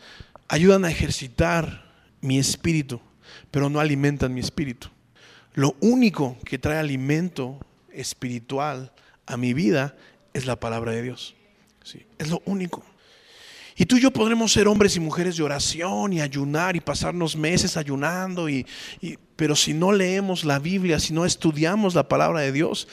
ayudan 0.48 0.86
a 0.86 0.92
ejercitar 0.92 1.86
mi 2.22 2.40
espíritu, 2.40 3.02
pero 3.52 3.70
no 3.70 3.80
alimentan 3.80 4.34
mi 4.34 4.40
espíritu. 4.40 4.88
Lo 5.54 5.76
único 5.82 6.38
que 6.46 6.58
trae 6.58 6.80
alimento 6.80 7.60
espiritual 7.92 8.92
a 9.26 9.38
mi 9.38 9.54
vida 9.54 9.96
es 10.34 10.46
la 10.46 10.60
palabra 10.60 10.92
de 10.92 11.04
Dios. 11.04 11.36
Sí, 11.84 12.06
es 12.18 12.30
lo 12.30 12.42
único. 12.46 12.84
Y 13.76 13.86
tú 13.86 13.98
y 13.98 14.02
yo 14.02 14.12
podremos 14.12 14.52
ser 14.52 14.68
hombres 14.68 14.96
y 14.96 15.00
mujeres 15.00 15.38
de 15.38 15.44
oración 15.44 16.14
y 16.14 16.22
ayunar 16.22 16.76
y 16.76 16.80
pasarnos 16.80 17.36
meses 17.36 17.76
ayunando, 17.76 18.48
y, 18.48 18.66
pero 19.36 19.56
si 19.56 19.74
no 19.74 19.92
leemos 19.92 20.46
la 20.46 20.60
Biblia, 20.60 21.00
si 21.00 21.14
no 21.14 21.26
estudiamos 21.26 21.96
la 21.96 22.08
palabra 22.08 22.42
de 22.42 22.52
Dios, 22.52 22.88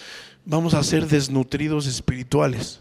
vamos 0.44 0.72
a 0.72 0.82
ser 0.82 1.06
desnutridos 1.06 1.86
espirituales. 1.86 2.80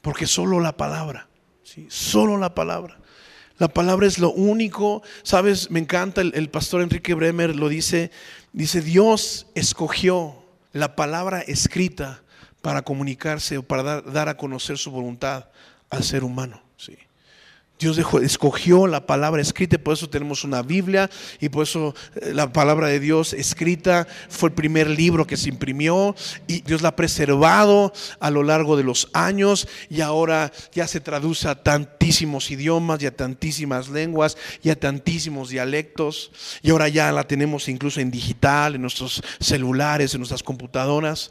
Porque 0.00 0.26
solo 0.26 0.60
la 0.60 0.76
palabra, 0.76 1.28
¿sí? 1.64 1.86
solo 1.88 2.38
la 2.38 2.54
palabra. 2.54 2.98
La 3.58 3.66
palabra 3.66 4.06
es 4.06 4.20
lo 4.20 4.30
único, 4.30 5.02
sabes, 5.24 5.72
me 5.72 5.80
encanta, 5.80 6.20
el, 6.20 6.32
el 6.36 6.48
pastor 6.48 6.82
Enrique 6.82 7.14
Bremer 7.14 7.56
lo 7.56 7.68
dice, 7.68 8.12
dice, 8.52 8.80
Dios 8.80 9.48
escogió 9.56 10.44
la 10.72 10.94
palabra 10.94 11.40
escrita 11.40 12.22
para 12.62 12.82
comunicarse 12.82 13.58
o 13.58 13.64
para 13.64 13.82
dar, 13.82 14.12
dar 14.12 14.28
a 14.28 14.36
conocer 14.36 14.78
su 14.78 14.92
voluntad 14.92 15.48
al 15.90 16.04
ser 16.04 16.22
humano. 16.22 16.62
¿sí? 16.76 16.96
Dios 17.78 17.96
escogió 18.22 18.88
la 18.88 19.06
palabra 19.06 19.40
escrita, 19.40 19.76
y 19.76 19.78
por 19.78 19.94
eso 19.94 20.08
tenemos 20.08 20.42
una 20.42 20.62
Biblia 20.62 21.08
y 21.40 21.48
por 21.48 21.62
eso 21.62 21.94
eh, 22.16 22.32
la 22.34 22.52
palabra 22.52 22.88
de 22.88 22.98
Dios 22.98 23.32
escrita 23.32 24.08
fue 24.28 24.48
el 24.48 24.54
primer 24.54 24.90
libro 24.90 25.26
que 25.26 25.36
se 25.36 25.48
imprimió 25.48 26.16
y 26.48 26.62
Dios 26.62 26.82
la 26.82 26.88
ha 26.88 26.96
preservado 26.96 27.92
a 28.18 28.30
lo 28.30 28.42
largo 28.42 28.76
de 28.76 28.82
los 28.82 29.08
años 29.12 29.68
y 29.88 30.00
ahora 30.00 30.50
ya 30.72 30.88
se 30.88 31.00
traduce 31.00 31.46
a 31.46 31.62
tantísimos 31.62 32.50
idiomas 32.50 33.00
y 33.00 33.06
a 33.06 33.16
tantísimas 33.16 33.88
lenguas 33.88 34.36
y 34.62 34.70
a 34.70 34.78
tantísimos 34.78 35.50
dialectos 35.50 36.32
y 36.62 36.70
ahora 36.70 36.88
ya 36.88 37.12
la 37.12 37.28
tenemos 37.28 37.68
incluso 37.68 38.00
en 38.00 38.10
digital, 38.10 38.74
en 38.74 38.82
nuestros 38.82 39.22
celulares, 39.38 40.14
en 40.14 40.20
nuestras 40.20 40.42
computadoras, 40.42 41.30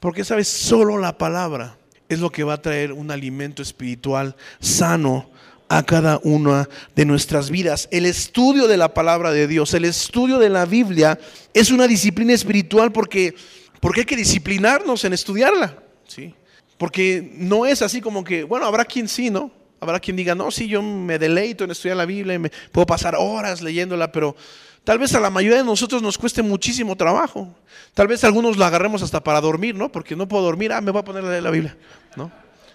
porque 0.00 0.24
sabes, 0.24 0.48
solo 0.48 0.96
la 0.96 1.18
palabra 1.18 1.76
es 2.08 2.18
lo 2.18 2.30
que 2.30 2.44
va 2.44 2.54
a 2.54 2.62
traer 2.62 2.92
un 2.92 3.10
alimento 3.10 3.62
espiritual 3.62 4.36
sano 4.58 5.30
a 5.72 5.82
cada 5.84 6.20
una 6.22 6.68
de 6.94 7.06
nuestras 7.06 7.48
vidas. 7.48 7.88
El 7.90 8.04
estudio 8.04 8.68
de 8.68 8.76
la 8.76 8.92
palabra 8.92 9.32
de 9.32 9.46
Dios, 9.46 9.72
el 9.72 9.86
estudio 9.86 10.38
de 10.38 10.50
la 10.50 10.66
Biblia 10.66 11.18
es 11.54 11.70
una 11.70 11.86
disciplina 11.86 12.34
espiritual 12.34 12.92
porque, 12.92 13.34
porque 13.80 14.00
hay 14.00 14.06
que 14.06 14.16
disciplinarnos 14.16 15.02
en 15.06 15.14
estudiarla. 15.14 15.82
¿sí? 16.06 16.34
Porque 16.76 17.32
no 17.38 17.64
es 17.64 17.80
así 17.80 18.02
como 18.02 18.22
que, 18.22 18.44
bueno, 18.44 18.66
habrá 18.66 18.84
quien 18.84 19.08
sí, 19.08 19.30
¿no? 19.30 19.50
Habrá 19.80 19.98
quien 19.98 20.14
diga, 20.14 20.34
no, 20.34 20.50
sí, 20.50 20.68
yo 20.68 20.82
me 20.82 21.18
deleito 21.18 21.64
en 21.64 21.70
estudiar 21.70 21.96
la 21.96 22.04
Biblia 22.04 22.34
y 22.34 22.38
me 22.38 22.50
puedo 22.70 22.84
pasar 22.84 23.14
horas 23.18 23.62
leyéndola, 23.62 24.12
pero 24.12 24.36
tal 24.84 24.98
vez 24.98 25.14
a 25.14 25.20
la 25.20 25.30
mayoría 25.30 25.56
de 25.56 25.64
nosotros 25.64 26.02
nos 26.02 26.18
cueste 26.18 26.42
muchísimo 26.42 26.96
trabajo. 26.96 27.48
Tal 27.94 28.08
vez 28.08 28.22
algunos 28.24 28.58
la 28.58 28.66
agarremos 28.66 29.00
hasta 29.00 29.24
para 29.24 29.40
dormir, 29.40 29.74
¿no? 29.74 29.90
Porque 29.90 30.16
no 30.16 30.28
puedo 30.28 30.44
dormir, 30.44 30.70
ah, 30.70 30.82
me 30.82 30.90
voy 30.90 31.00
a 31.00 31.04
poner 31.04 31.24
a 31.24 31.30
leer 31.30 31.42
la 31.42 31.50
Biblia, 31.50 31.78
¿no? 32.14 32.30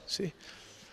Sí. 0.08 0.34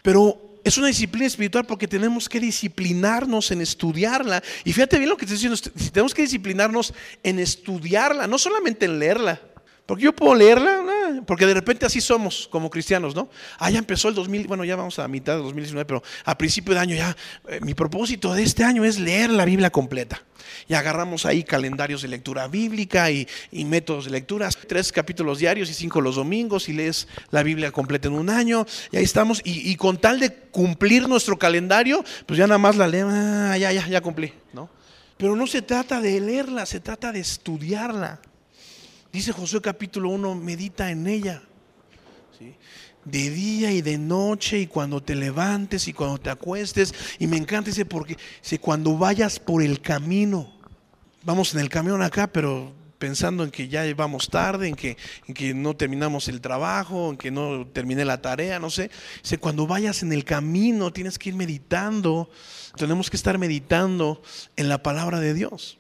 Pero 0.03 0.54
es 0.65 0.79
una 0.79 0.89
disciplina 0.89 1.27
espiritual 1.27 1.67
porque 1.67 1.87
tenemos 1.87 2.29
que 2.29 2.41
disciplinarnos 2.41 3.51
en 3.51 3.61
estudiarla. 3.61 4.43
Y 4.65 4.73
fíjate 4.73 4.97
bien 4.97 5.11
lo 5.11 5.17
que 5.17 5.27
estoy 5.27 5.37
diciendo, 5.37 5.59
tenemos 5.93 6.15
que 6.15 6.23
disciplinarnos 6.23 6.95
en 7.23 7.39
estudiarla, 7.39 8.27
no 8.27 8.39
solamente 8.39 8.87
en 8.87 8.99
leerla. 8.99 9.41
Porque 9.85 10.05
yo 10.05 10.15
puedo 10.15 10.35
leerla, 10.35 10.83
porque 11.27 11.47
de 11.47 11.55
repente 11.55 11.87
así 11.87 12.01
somos 12.01 12.49
como 12.51 12.71
cristianos, 12.71 13.15
¿no? 13.15 13.29
Ah, 13.59 13.71
ya 13.71 13.79
empezó 13.79 14.09
el 14.09 14.15
2000, 14.15 14.47
bueno, 14.47 14.65
ya 14.65 14.77
vamos 14.77 14.99
a 14.99 15.09
mitad 15.09 15.37
de 15.37 15.43
2019, 15.43 15.85
pero 15.85 16.03
a 16.25 16.37
principio 16.37 16.75
de 16.75 16.81
año 16.81 16.97
ya, 16.97 17.17
eh, 17.49 17.61
mi 17.63 17.75
propósito 17.75 18.33
de 18.35 18.43
este 18.43 18.65
año 18.65 18.85
es 18.85 18.99
leer 18.99 19.31
la 19.31 19.45
Biblia 19.45 19.71
completa. 19.71 20.23
Y 20.69 20.75
agarramos 20.75 21.27
ahí 21.27 21.43
calendarios 21.43 22.03
de 22.03 22.09
lectura 22.09 22.49
bíblica 22.49 23.11
y, 23.11 23.27
métodos 23.65 24.07
de 24.07 24.11
lectura, 24.11 24.49
tres 24.69 24.93
capítulos 24.93 25.39
diarios 25.39 25.71
y 25.71 25.75
cinco 25.75 26.01
los 26.01 26.17
domingos 26.17 26.69
y 26.69 26.73
lees 26.73 27.09
la 27.31 27.43
Biblia 27.43 27.71
completa 27.71 28.09
en 28.09 28.15
un 28.15 28.31
año. 28.31 28.67
Y 28.91 28.97
ahí 28.97 29.05
estamos. 29.05 29.41
Y, 29.45 29.75
con 29.77 29.99
tal 29.99 30.21
de 30.21 30.33
cumplir 30.33 31.09
nuestro 31.09 31.39
calendario, 31.39 32.05
pues 32.27 32.39
ya 32.39 32.47
nada 32.47 32.59
más 32.59 32.77
la 32.77 32.89
leo, 32.89 33.09
ah, 33.11 33.57
ya, 33.59 33.73
ya, 33.73 33.87
ya 33.89 34.01
cumplí, 34.01 34.33
¿no? 34.53 34.71
Pero 35.17 35.37
no 35.37 35.47
se 35.47 35.63
trata 35.63 36.01
de 36.01 36.21
leerla, 36.21 36.67
se 36.67 36.81
trata 36.81 37.13
de 37.13 37.21
estudiarla. 37.21 38.21
Dice 39.15 39.31
Josué 39.31 39.61
capítulo 39.61 40.09
1, 40.09 40.35
medita 40.35 40.91
en 40.91 41.07
ella. 41.07 41.41
De 43.05 43.31
día 43.31 43.71
y 43.71 43.81
de 43.81 43.97
noche 43.97 44.59
y 44.59 44.67
cuando 44.67 45.01
te 45.01 45.15
levantes 45.15 45.87
y 45.87 45.93
cuando 45.93 46.19
te 46.19 46.31
acuestes. 46.31 46.93
Y 47.21 47.29
me 47.29 47.37
encanta 47.37 47.71
ese 47.71 47.85
porque 47.85 48.17
cuando 48.61 48.99
vayas 48.99 49.39
por 49.39 49.63
el 49.63 49.81
camino. 49.81 50.53
Vamos 51.23 51.55
en 51.55 51.61
el 51.61 51.69
camión 51.69 52.03
acá, 52.03 52.27
pero 52.27 52.73
pensando 52.99 53.45
en 53.45 53.53
que 53.53 53.69
ya 53.69 53.85
vamos 53.95 54.29
tarde, 54.29 54.67
en 54.67 54.75
que, 54.75 54.97
en 55.29 55.35
que 55.35 55.55
no 55.55 55.77
terminamos 55.77 56.27
el 56.27 56.41
trabajo, 56.41 57.11
en 57.11 57.17
que 57.17 57.31
no 57.31 57.69
terminé 57.69 58.05
la 58.05 58.21
tarea, 58.21 58.59
no 58.59 58.69
sé. 58.69 58.91
Dice, 59.23 59.39
cuando 59.39 59.69
vayas 59.69 60.03
en 60.03 60.13
el 60.13 60.25
camino 60.25 60.93
tienes 60.93 61.21
que 61.21 61.29
ir 61.29 61.37
meditando. 61.37 62.31
Tenemos 62.77 63.11
que 63.11 63.17
estar 63.17 63.39
meditando 63.39 64.21
en 64.57 64.69
la 64.69 64.83
palabra 64.83 65.21
de 65.21 65.35
Dios. 65.35 65.79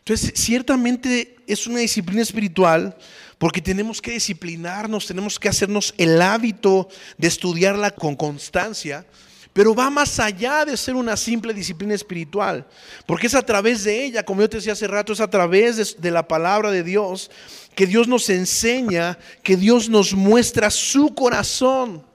Entonces, 0.00 0.32
ciertamente 0.34 1.36
es 1.46 1.66
una 1.66 1.80
disciplina 1.80 2.22
espiritual 2.22 2.96
porque 3.38 3.62
tenemos 3.62 4.02
que 4.02 4.12
disciplinarnos, 4.12 5.06
tenemos 5.06 5.38
que 5.38 5.48
hacernos 5.48 5.94
el 5.96 6.20
hábito 6.20 6.88
de 7.16 7.28
estudiarla 7.28 7.90
con 7.90 8.16
constancia, 8.16 9.06
pero 9.52 9.74
va 9.74 9.88
más 9.88 10.20
allá 10.20 10.64
de 10.64 10.76
ser 10.76 10.94
una 10.94 11.16
simple 11.16 11.54
disciplina 11.54 11.94
espiritual, 11.94 12.66
porque 13.06 13.26
es 13.26 13.34
a 13.34 13.42
través 13.42 13.84
de 13.84 14.04
ella, 14.04 14.24
como 14.24 14.42
yo 14.42 14.50
te 14.50 14.58
decía 14.58 14.74
hace 14.74 14.86
rato, 14.86 15.12
es 15.12 15.20
a 15.20 15.30
través 15.30 15.76
de, 15.76 16.00
de 16.00 16.10
la 16.10 16.26
palabra 16.28 16.70
de 16.70 16.82
Dios 16.82 17.30
que 17.74 17.86
Dios 17.86 18.08
nos 18.08 18.28
enseña, 18.28 19.18
que 19.42 19.56
Dios 19.56 19.88
nos 19.88 20.12
muestra 20.12 20.70
su 20.70 21.14
corazón. 21.14 22.09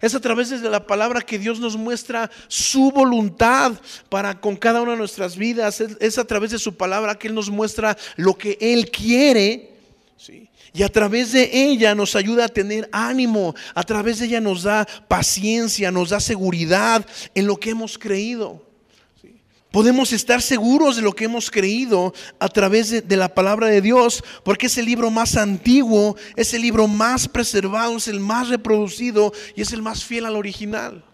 Es 0.00 0.14
a 0.14 0.20
través 0.20 0.48
de 0.48 0.70
la 0.70 0.86
palabra 0.86 1.20
que 1.20 1.38
Dios 1.38 1.60
nos 1.60 1.76
muestra 1.76 2.30
su 2.48 2.90
voluntad 2.90 3.72
para 4.08 4.40
con 4.40 4.56
cada 4.56 4.80
una 4.80 4.92
de 4.92 4.98
nuestras 4.98 5.36
vidas. 5.36 5.80
Es, 5.80 6.16
a 6.16 6.24
través 6.24 6.52
de 6.52 6.58
su 6.58 6.74
palabra 6.74 7.18
que 7.18 7.28
Él 7.28 7.34
nos 7.34 7.50
muestra 7.50 7.96
lo 8.16 8.36
que 8.36 8.56
Él 8.60 8.90
quiere. 8.90 9.74
Y 10.72 10.82
a 10.82 10.88
través 10.88 11.32
de 11.32 11.50
ella 11.52 11.94
nos 11.94 12.16
ayuda 12.16 12.46
a 12.46 12.48
tener 12.48 12.88
ánimo. 12.92 13.54
A 13.74 13.82
través 13.82 14.20
de 14.20 14.26
ella 14.26 14.40
nos 14.40 14.62
da 14.62 14.86
paciencia, 15.08 15.90
nos 15.90 16.10
da 16.10 16.20
seguridad 16.20 17.04
en 17.34 17.46
lo 17.46 17.58
que 17.58 17.70
hemos 17.70 17.98
creído. 17.98 18.69
Podemos 19.70 20.12
estar 20.12 20.42
seguros 20.42 20.96
de 20.96 21.02
lo 21.02 21.12
que 21.12 21.24
hemos 21.24 21.50
creído 21.50 22.12
a 22.40 22.48
través 22.48 23.06
de, 23.06 23.16
la 23.16 23.34
palabra 23.34 23.68
de 23.68 23.80
Dios, 23.80 24.24
porque 24.44 24.66
es 24.66 24.76
el 24.78 24.86
libro 24.86 25.10
más 25.10 25.36
antiguo, 25.36 26.16
es 26.34 26.54
el 26.54 26.62
libro 26.62 26.88
más 26.88 27.28
preservado, 27.28 27.96
es 27.96 28.08
el 28.08 28.18
más 28.18 28.48
reproducido 28.48 29.32
y 29.54 29.62
es 29.62 29.72
el 29.72 29.82
más 29.82 30.04
fiel 30.04 30.26
al 30.26 30.36
original. 30.36 31.04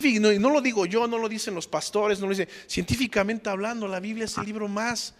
No, 0.00 0.32
no 0.32 0.50
lo 0.50 0.60
digo 0.60 0.86
yo, 0.86 1.06
no 1.06 1.18
lo 1.18 1.28
dicen 1.28 1.54
los 1.54 1.66
pastores, 1.66 2.20
no 2.20 2.26
lo 2.26 2.30
dicen. 2.30 2.48
Científicamente 2.66 3.50
hablando, 3.50 3.86
la 3.86 4.00
Biblia 4.00 4.24
es 4.24 4.36
el 4.38 4.46
libro 4.46 4.66
más 4.66 5.14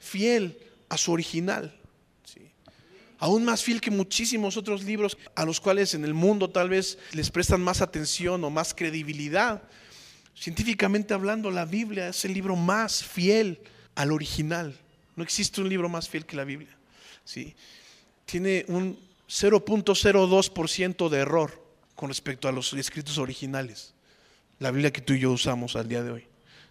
fiel 0.00 0.58
a 0.88 0.98
su 0.98 1.12
original. 1.12 1.74
Aún 3.20 3.44
más 3.44 3.64
fiel 3.64 3.80
que 3.80 3.90
muchísimos 3.90 4.56
otros 4.56 4.84
libros 4.84 5.18
a 5.34 5.44
los 5.44 5.60
cuales 5.60 5.94
en 5.94 6.04
el 6.04 6.14
mundo 6.14 6.50
tal 6.50 6.68
vez 6.68 6.98
les 7.12 7.30
prestan 7.30 7.60
más 7.60 7.80
atención 7.80 8.44
o 8.44 8.50
más 8.50 8.74
credibilidad. 8.74 9.62
Científicamente 10.38 11.14
hablando, 11.14 11.50
la 11.50 11.64
Biblia 11.64 12.08
es 12.08 12.24
el 12.24 12.32
libro 12.32 12.54
más 12.54 13.02
fiel 13.02 13.58
al 13.96 14.12
original. 14.12 14.78
No 15.16 15.24
existe 15.24 15.60
un 15.60 15.68
libro 15.68 15.88
más 15.88 16.08
fiel 16.08 16.24
que 16.24 16.36
la 16.36 16.44
Biblia. 16.44 16.76
¿sí? 17.24 17.56
Tiene 18.24 18.64
un 18.68 18.96
0.02% 19.28 21.08
de 21.08 21.18
error 21.18 21.60
con 21.96 22.08
respecto 22.08 22.46
a 22.46 22.52
los 22.52 22.72
escritos 22.72 23.18
originales. 23.18 23.94
La 24.60 24.70
Biblia 24.70 24.92
que 24.92 25.00
tú 25.00 25.14
y 25.14 25.18
yo 25.18 25.32
usamos 25.32 25.74
al 25.74 25.88
día 25.88 26.04
de 26.04 26.12
hoy. 26.12 26.26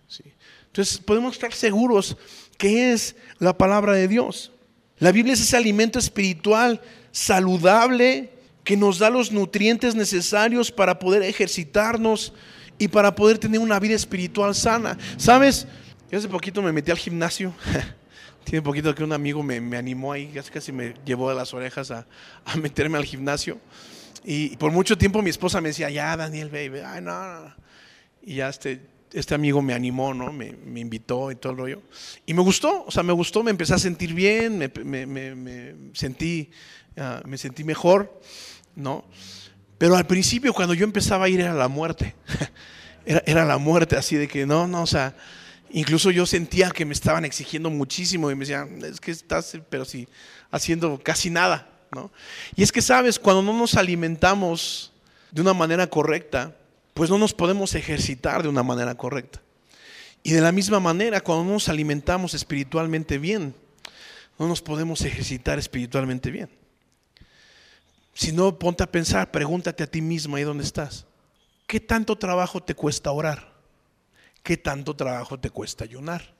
¿sí? 0.08 0.24
Entonces 0.68 1.00
podemos 1.00 1.34
estar 1.34 1.54
seguros 1.54 2.16
que 2.58 2.94
es 2.94 3.18
la 3.40 3.58
palabra 3.58 3.94
de 3.94 4.08
Dios. 4.08 4.54
La 5.00 5.12
Biblia 5.12 5.34
es 5.34 5.42
ese 5.42 5.58
alimento 5.58 6.00
espiritual 6.00 6.82
saludable 7.12 8.32
que 8.64 8.78
nos 8.78 9.00
da 9.00 9.10
los 9.10 9.34
nutrientes 9.34 9.94
necesarios 9.94 10.72
para 10.72 11.00
poder 11.00 11.24
ejercitarnos 11.24 12.34
y 12.78 12.88
para 12.88 13.14
poder 13.14 13.38
tener 13.38 13.60
una 13.60 13.80
vida 13.80 13.96
espiritual 13.96 14.54
sana. 14.56 14.98
¿Sabes? 15.18 15.68
Yo 16.12 16.18
hace 16.18 16.28
poquito 16.28 16.62
me 16.62 16.72
metí 16.72 16.92
al 16.92 16.98
gimnasio. 16.98 17.54
Tiene 18.44 18.62
poquito 18.62 18.96
que 18.96 19.04
un 19.04 19.12
amigo 19.12 19.44
me, 19.44 19.78
animó 19.78 20.14
ahí, 20.14 20.28
casi, 20.28 20.52
casi 20.52 20.72
me 20.72 20.94
llevó 21.06 21.30
de 21.30 21.36
las 21.36 21.54
orejas 21.54 21.92
a, 21.92 22.08
meterme 22.62 22.98
al 22.98 23.04
gimnasio. 23.04 23.60
Y 24.24 24.56
por 24.56 24.72
mucho 24.72 24.98
tiempo 24.98 25.22
mi 25.22 25.30
esposa 25.30 25.60
me 25.60 25.70
decía, 25.70 25.90
ya 25.90 26.16
Daniel, 26.16 26.50
baby, 26.50 26.80
ay 26.80 27.02
no, 27.02 27.42
no. 27.42 27.56
Y 28.22 28.36
ya 28.36 28.50
este, 28.50 28.82
este 29.12 29.36
amigo 29.36 29.62
me 29.62 29.74
animó, 29.74 30.14
¿no? 30.14 30.32
Me, 30.32 30.48
invitó 30.80 31.32
y 31.32 31.36
todo 31.36 31.52
el 31.52 31.58
rollo. 31.58 31.82
Y 32.26 32.34
me 32.34 32.42
gustó, 32.42 32.86
o 32.86 32.92
sea, 32.92 33.04
me 33.04 33.14
gustó, 33.14 33.44
me 33.44 33.52
empecé 33.52 33.74
a 33.74 33.80
sentir 33.80 34.14
bien, 34.14 34.58
me, 34.58 35.76
sentí, 35.94 36.50
ah, 36.98 37.22
me 37.26 37.38
sentí 37.38 37.64
mejor, 37.64 38.22
¿no? 38.76 39.06
Pero 39.78 39.96
al 39.96 40.08
principio 40.08 40.54
cuando 40.54 40.74
yo 40.74 40.84
empezaba 40.84 41.26
a 41.26 41.30
ir 41.30 41.40
era 41.40 41.54
la 41.54 41.68
muerte. 41.68 42.16
Era, 43.06 43.46
la 43.46 43.58
muerte, 43.58 43.96
así 43.96 44.18
de 44.18 44.28
que 44.28 44.46
no, 44.46 44.68
no, 44.68 44.82
o 44.82 44.86
sea, 44.86 45.16
incluso 45.70 46.12
yo 46.12 46.26
sentía 46.26 46.72
que 46.72 46.84
me 46.84 46.92
estaban 46.92 47.24
exigiendo 47.24 47.70
muchísimo 47.70 48.30
y 48.30 48.36
me 48.36 48.42
decían, 48.42 48.84
es 48.84 49.00
que 49.00 49.12
estás, 49.12 49.58
pero 49.70 49.86
sí, 49.86 50.10
haciendo 50.52 51.00
casi 51.02 51.30
nada, 51.30 51.70
¿no? 51.94 52.12
Y 52.58 52.64
es 52.64 52.72
que, 52.74 52.82
sabes, 52.82 53.18
cuando 53.18 53.42
no 53.42 53.58
nos 53.58 53.76
alimentamos 53.76 54.92
de 55.32 55.40
una 55.40 55.54
manera 55.54 55.88
correcta, 55.88 56.54
pues 56.94 57.10
no 57.10 57.18
nos 57.18 57.34
podemos 57.34 57.76
ejercitar 57.76 58.44
de 58.44 58.50
una 58.50 58.62
manera 58.62 58.96
correcta. 58.96 59.42
Y 60.22 60.34
de 60.34 60.42
la 60.42 60.52
misma 60.52 60.82
manera, 60.82 61.22
cuando 61.22 61.46
no 61.46 61.52
nos 61.52 61.70
alimentamos 61.70 62.34
espiritualmente 62.34 63.18
bien, 63.20 63.56
no 64.38 64.50
nos 64.50 64.62
podemos 64.62 65.00
ejercitar 65.02 65.60
espiritualmente 65.60 66.30
bien. 66.30 66.50
Si 68.18 68.32
no, 68.32 68.58
ponte 68.58 68.82
a 68.82 68.92
pensar, 68.92 69.30
pregúntate 69.30 69.84
a 69.84 69.88
ti 69.88 70.02
mismo 70.02 70.36
ahí 70.36 70.44
donde 70.44 70.64
estás. 70.64 71.06
¿Qué 71.68 71.80
tanto 71.80 72.18
trabajo 72.18 72.64
te 72.64 72.74
cuesta 72.74 73.12
orar? 73.12 73.54
¿Qué 74.42 74.58
tanto 74.58 74.96
trabajo 74.96 75.40
te 75.40 75.52
cuesta 75.52 75.84
ayunar? 75.84 76.34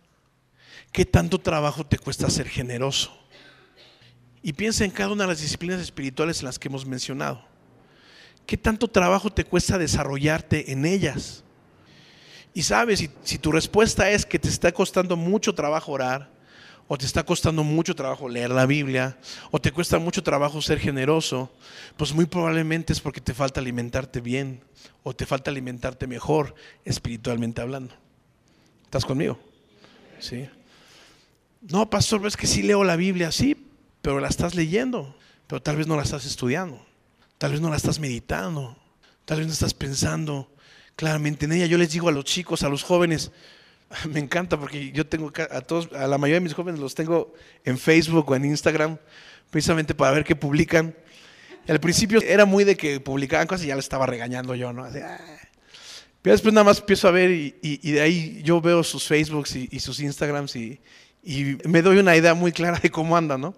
¿Qué 0.92 1.06
tanto 1.06 1.40
trabajo 1.40 1.86
te 1.86 2.00
cuesta 2.00 2.32
ser 2.32 2.50
generoso? 2.50 3.16
Y 4.42 4.54
piensa 4.54 4.86
en 4.86 4.92
cada 4.92 5.12
una 5.12 5.26
de 5.26 5.28
las 5.28 5.40
disciplinas 5.40 5.80
espirituales 5.80 6.40
en 6.40 6.46
las 6.46 6.58
que 6.58 6.68
hemos 6.68 6.84
mencionado. 6.84 7.46
¿Qué 8.48 8.58
tanto 8.58 8.88
trabajo 8.88 9.32
te 9.32 9.44
cuesta 9.44 9.78
desarrollarte 9.78 10.72
en 10.72 10.84
ellas? 10.84 11.44
Y 12.56 12.64
sabes, 12.64 12.98
si, 12.98 13.12
si 13.24 13.38
tu 13.38 13.52
respuesta 13.52 14.10
es 14.10 14.26
que 14.26 14.40
te 14.40 14.50
está 14.50 14.72
costando 14.72 15.16
mucho 15.16 15.54
trabajo 15.54 15.92
orar, 15.92 16.37
o 16.88 16.98
te 16.98 17.06
está 17.06 17.24
costando 17.24 17.64
mucho 17.64 17.96
trabajo 17.96 18.30
leer 18.30 18.50
la 18.50 18.66
Biblia, 18.66 19.18
o 19.52 19.60
te 19.60 19.72
cuesta 19.72 20.00
mucho 20.00 20.24
trabajo 20.24 20.62
ser 20.62 20.80
generoso, 20.80 21.52
pues 21.98 22.14
muy 22.14 22.26
probablemente 22.26 22.94
es 22.94 23.02
porque 23.02 23.22
te 23.22 23.34
falta 23.34 23.60
alimentarte 23.60 24.22
bien, 24.22 24.62
o 25.04 25.16
te 25.16 25.26
falta 25.26 25.52
alimentarte 25.52 26.08
mejor 26.08 26.56
espiritualmente 26.86 27.62
hablando. 27.62 27.94
¿Estás 28.84 29.06
conmigo? 29.06 29.38
Sí. 30.20 30.48
No, 31.62 31.90
pastor, 31.90 32.26
es 32.26 32.38
que 32.38 32.48
sí 32.48 32.64
leo 32.64 32.84
la 32.84 32.96
Biblia, 32.96 33.32
sí, 33.32 33.68
pero 34.02 34.20
la 34.20 34.30
estás 34.30 34.56
leyendo, 34.56 35.16
pero 35.48 35.62
tal 35.62 35.76
vez 35.76 35.88
no 35.88 35.98
la 35.98 36.04
estás 36.04 36.26
estudiando, 36.26 36.86
tal 37.38 37.52
vez 37.52 37.62
no 37.62 37.70
la 37.70 37.76
estás 37.76 38.00
meditando, 38.00 38.78
tal 39.26 39.40
vez 39.40 39.48
no 39.48 39.54
estás 39.54 39.74
pensando 39.74 40.50
claramente 40.96 41.46
en 41.46 41.52
ella. 41.52 41.66
Yo 41.66 41.78
les 41.78 41.92
digo 41.92 42.08
a 42.08 42.14
los 42.14 42.24
chicos, 42.24 42.64
a 42.64 42.70
los 42.70 42.84
jóvenes, 42.84 43.32
Me 44.10 44.20
encanta 44.20 44.60
porque 44.60 44.92
yo 44.92 45.06
tengo 45.08 45.32
a 45.50 45.62
todos, 45.62 45.90
a 45.94 46.08
la 46.08 46.18
mayoría 46.18 46.40
de 46.40 46.44
mis 46.44 46.54
jóvenes 46.54 46.80
los 46.80 46.96
tengo 46.96 47.34
en 47.64 47.78
Facebook 47.78 48.30
o 48.30 48.36
en 48.36 48.46
Instagram, 48.46 48.98
precisamente 49.50 49.94
para 49.96 50.12
ver 50.12 50.24
qué 50.24 50.36
publican. 50.36 50.96
Al 51.68 51.80
principio 51.80 52.22
era 52.22 52.46
muy 52.46 52.64
de 52.64 52.78
que 52.78 53.00
publicaban 53.00 53.48
cosas 53.48 53.66
y 53.66 53.68
ya 53.68 53.76
le 53.76 53.82
estaba 53.82 54.06
regañando 54.06 54.56
yo, 54.56 54.72
¿no? 54.72 54.86
Ah". 54.86 55.18
Pero 56.22 56.34
después 56.34 56.54
nada 56.54 56.64
más 56.64 56.80
empiezo 56.80 57.08
a 57.08 57.12
ver 57.12 57.32
y, 57.32 57.92
de 57.92 58.02
ahí 58.02 58.42
yo 58.44 58.60
veo 58.60 58.84
sus 58.84 59.08
Facebooks 59.08 59.56
y, 59.56 59.80
sus 59.80 60.00
Instagrams 60.00 60.56
y, 60.56 60.80
me 61.66 61.82
doy 61.82 61.98
una 62.00 62.16
idea 62.16 62.34
muy 62.34 62.52
clara 62.52 62.80
de 62.80 62.90
cómo 62.90 63.16
anda, 63.16 63.38
¿no? 63.38 63.56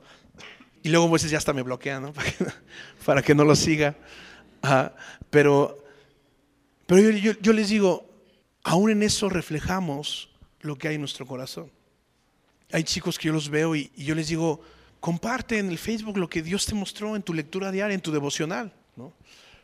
Y 0.82 0.90
luego 0.90 1.08
a 1.08 1.12
veces 1.12 1.32
ya 1.32 1.38
hasta 1.38 1.54
me 1.54 1.62
bloquean, 1.62 2.02
¿no? 2.04 2.14
Para 3.06 3.22
que, 3.22 3.36
no 3.36 3.44
lo 3.44 3.56
siga. 3.56 3.96
pero 5.30 5.80
pero 6.90 7.08
yo, 7.12 7.54
les 7.54 7.70
digo, 7.70 8.09
aún 8.64 8.92
en 8.92 9.04
eso 9.04 9.30
reflejamos 9.30 10.30
lo 10.62 10.78
que 10.78 10.88
hay 10.88 10.96
en 10.96 11.02
nuestro 11.02 11.26
corazón. 11.26 11.72
Hay 12.72 12.84
chicos 12.84 13.18
que 13.18 13.28
yo 13.28 13.34
los 13.34 13.50
veo 13.50 13.76
y, 13.76 13.92
yo 13.96 14.16
les 14.16 14.28
digo, 14.28 14.62
comparte 15.00 15.58
en 15.58 15.70
el 15.70 15.78
Facebook 15.78 16.18
lo 16.18 16.30
que 16.30 16.42
Dios 16.42 16.66
te 16.66 16.76
mostró 16.76 17.16
en 17.16 17.24
tu 17.24 17.34
lectura 17.34 17.72
diaria, 17.72 17.96
en 17.96 18.02
tu 18.02 18.12
devocional. 18.12 18.72
¿no? 18.96 19.14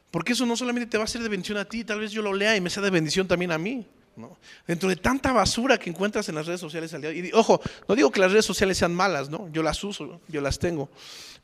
Porque 0.10 0.34
eso 0.34 0.46
no 0.46 0.56
solamente 0.56 0.90
te 0.90 0.98
va 0.98 1.04
a 1.04 1.08
ser 1.08 1.22
de 1.22 1.30
bendición 1.30 1.58
a 1.58 1.66
ti, 1.66 1.84
tal 1.84 2.00
vez 2.00 2.12
yo 2.12 2.22
lo 2.22 2.34
lea 2.34 2.56
y 2.56 2.62
me 2.62 2.70
sea 2.70 2.82
de 2.82 2.90
bendición 2.90 3.28
también 3.28 3.52
a 3.52 3.58
mí. 3.58 3.86
¿no? 4.16 4.38
Dentro 4.66 4.88
de 4.88 4.96
tanta 4.96 5.34
basura 5.34 5.78
que 5.78 5.90
encuentras 5.90 6.30
en 6.30 6.36
las 6.36 6.48
redes 6.48 6.62
sociales 6.62 6.94
al 6.94 7.02
día. 7.02 7.12
Y 7.12 7.32
ojo, 7.34 7.62
no 7.88 7.96
digo 7.96 8.12
que 8.12 8.22
las 8.22 8.32
redes 8.32 8.46
sociales 8.46 8.78
sean 8.78 8.96
malas, 8.96 9.30
¿no? 9.30 9.50
Yo 9.52 9.62
las 9.62 9.84
uso, 9.84 10.22
yo 10.30 10.42
las 10.42 10.58
tengo. 10.58 10.90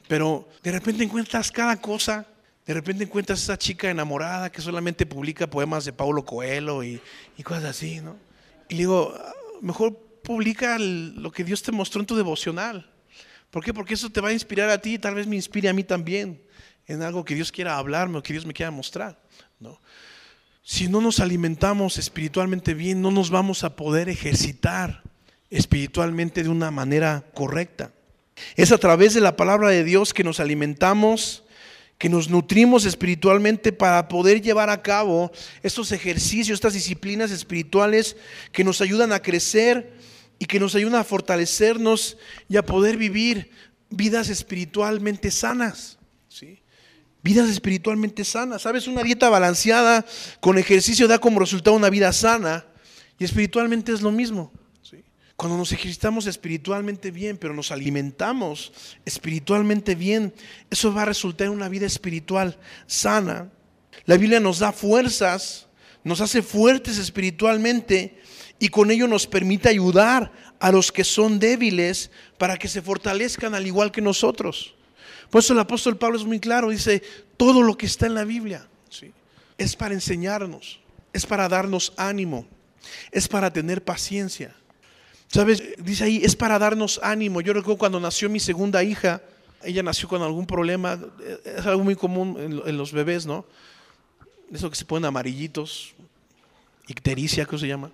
Pero 0.08 0.48
de 0.64 0.72
repente 0.72 1.04
encuentras 1.04 1.52
cada 1.52 1.82
cosa. 1.82 2.26
De 2.66 2.74
repente 2.74 3.04
encuentras 3.04 3.42
esa 3.42 3.58
chica 3.58 3.90
enamorada 3.90 4.52
que 4.52 4.62
solamente 4.62 5.06
publica 5.06 5.50
poemas 5.50 5.86
de 5.86 5.94
Paulo 5.94 6.24
Coelho 6.24 6.84
y, 6.84 7.02
cosas 7.44 7.66
así, 7.66 8.02
¿no? 8.02 8.18
Y 8.70 8.76
digo, 8.76 9.14
ah, 9.18 9.34
mejor 9.62 9.98
publica 10.24 10.78
lo 10.78 11.32
que 11.32 11.44
Dios 11.44 11.64
te 11.64 11.72
mostró 11.72 12.02
en 12.02 12.08
tu 12.08 12.16
devocional. 12.16 12.90
¿Por 13.50 13.64
qué? 13.64 13.74
Porque 13.74 13.96
eso 13.96 14.10
te 14.10 14.22
va 14.22 14.30
a 14.30 14.34
inspirar 14.34 14.70
a 14.70 14.80
ti 14.80 14.94
y 14.94 15.00
tal 15.00 15.16
vez 15.16 15.28
me 15.28 15.36
inspire 15.36 15.70
a 15.70 15.74
mí 15.74 15.84
también 15.84 16.42
en 16.88 17.02
algo 17.02 17.26
que 17.26 17.36
Dios 17.36 17.52
quiera 17.52 17.78
hablarme 17.78 18.18
o 18.18 18.24
que 18.24 18.34
Dios 18.34 18.46
me 18.46 18.54
quiera 18.54 18.72
mostrar. 18.72 19.20
¿no? 19.60 19.80
Si 20.64 20.88
no 20.88 21.02
nos 21.02 21.20
alimentamos 21.20 21.98
espiritualmente 21.98 22.74
bien, 22.74 23.02
no 23.02 23.12
nos 23.12 23.30
vamos 23.30 23.64
a 23.64 23.76
poder 23.76 24.08
ejercitar 24.08 25.02
espiritualmente 25.50 26.44
de 26.44 26.50
una 26.50 26.72
manera 26.72 27.26
correcta. 27.34 27.92
Es 28.56 28.72
a 28.72 28.78
través 28.78 29.14
de 29.14 29.22
la 29.22 29.36
palabra 29.36 29.70
de 29.70 29.84
Dios 29.84 30.14
que 30.14 30.24
nos 30.24 30.40
alimentamos, 30.40 31.44
que 32.02 32.10
nos 32.10 32.32
nutrimos 32.32 32.86
espiritualmente 32.86 33.72
para 33.72 34.08
poder 34.08 34.42
llevar 34.42 34.72
a 34.72 34.82
cabo 34.82 35.32
estos 35.62 35.92
ejercicios, 35.92 36.56
estas 36.56 36.74
disciplinas 36.74 37.30
espirituales 37.30 38.18
que 38.52 38.64
nos 38.64 38.82
ayudan 38.82 39.14
a 39.14 39.22
crecer 39.22 39.94
y 40.40 40.46
que 40.46 40.60
nos 40.60 40.74
ayudan 40.74 40.96
a 40.96 41.04
fortalecernos 41.04 42.18
y 42.50 42.58
a 42.58 42.66
poder 42.66 42.98
vivir 42.98 43.52
vidas 43.92 44.30
espiritualmente 44.30 45.30
sanas. 45.30 46.00
¿sí? 46.28 46.64
Vidas 47.22 47.48
espiritualmente 47.52 48.26
sanas. 48.26 48.64
¿Sabes? 48.64 48.88
Una 48.88 49.04
dieta 49.04 49.30
balanceada 49.30 50.04
con 50.40 50.58
ejercicio 50.58 51.08
da 51.08 51.20
como 51.20 51.40
resultado 51.40 51.76
una 51.76 51.92
vida 51.92 52.12
sana 52.14 52.66
y 53.20 53.26
espiritualmente 53.26 53.94
es 53.94 54.02
lo 54.02 54.12
mismo. 54.12 54.52
Cuando 55.42 55.58
nos 55.58 55.72
ejercitamos 55.72 56.28
espiritualmente 56.28 57.10
bien, 57.10 57.36
pero 57.36 57.56
nos 57.56 57.72
alimentamos 57.72 58.72
espiritualmente 59.06 59.96
bien, 59.96 60.36
eso 60.70 60.94
va 60.94 61.02
a 61.02 61.06
resultar 61.06 61.48
en 61.48 61.54
una 61.54 61.68
vida 61.68 61.88
espiritual 61.88 62.60
sana. 62.86 63.50
La 64.06 64.18
Biblia 64.18 64.40
nos 64.40 64.60
da 64.60 64.72
fuerzas, 64.72 65.66
nos 66.04 66.22
hace 66.22 66.44
fuertes 66.44 67.00
espiritualmente 67.00 68.22
y 68.60 68.70
con 68.70 68.92
ello 68.92 69.08
nos 69.08 69.26
permite 69.26 69.68
ayudar 69.68 70.32
a 70.60 70.72
los 70.72 70.92
que 70.92 71.04
son 71.04 71.40
débiles 71.40 72.12
para 72.38 72.60
que 72.60 72.68
se 72.68 72.84
fortalezcan 72.84 73.56
al 73.56 73.66
igual 73.66 73.92
que 73.92 74.00
nosotros. 74.00 74.76
Por 75.32 75.40
eso 75.40 75.54
el 75.54 75.60
apóstol 75.60 75.98
Pablo 75.98 76.20
es 76.20 76.24
muy 76.24 76.40
claro, 76.40 76.70
dice, 76.70 77.02
todo 77.38 77.64
lo 77.64 77.76
que 77.76 77.88
está 77.88 78.06
en 78.06 78.14
la 78.14 78.26
Biblia 78.26 78.68
es 79.58 79.76
para 79.76 79.96
enseñarnos, 79.96 80.82
es 81.14 81.26
para 81.26 81.50
darnos 81.50 81.94
ánimo, 81.98 82.46
es 83.12 83.28
para 83.28 83.52
tener 83.52 83.84
paciencia. 83.84 84.56
¿Sabes? 85.32 85.64
Dice 85.78 86.04
ahí, 86.04 86.22
es 86.24 86.36
para 86.36 86.60
darnos 86.60 87.00
ánimo. 87.02 87.40
Yo 87.40 87.54
recuerdo 87.54 87.78
cuando 87.78 88.00
nació 88.02 88.30
mi 88.30 88.42
segunda 88.42 88.84
hija, 88.84 89.22
ella 89.64 89.82
nació 89.82 90.10
con 90.10 90.22
algún 90.22 90.46
problema, 90.46 91.00
es 91.46 91.66
algo 91.66 91.86
muy 91.86 91.96
común 91.96 92.62
en, 92.66 92.78
los 92.78 92.92
bebés, 92.92 93.26
¿no? 93.26 93.46
Eso 94.52 94.70
que 94.70 94.76
se 94.76 94.84
ponen 94.84 95.06
amarillitos, 95.06 95.94
ictericia, 96.88 97.46
¿qué 97.46 97.58
se 97.58 97.68
llama? 97.68 97.92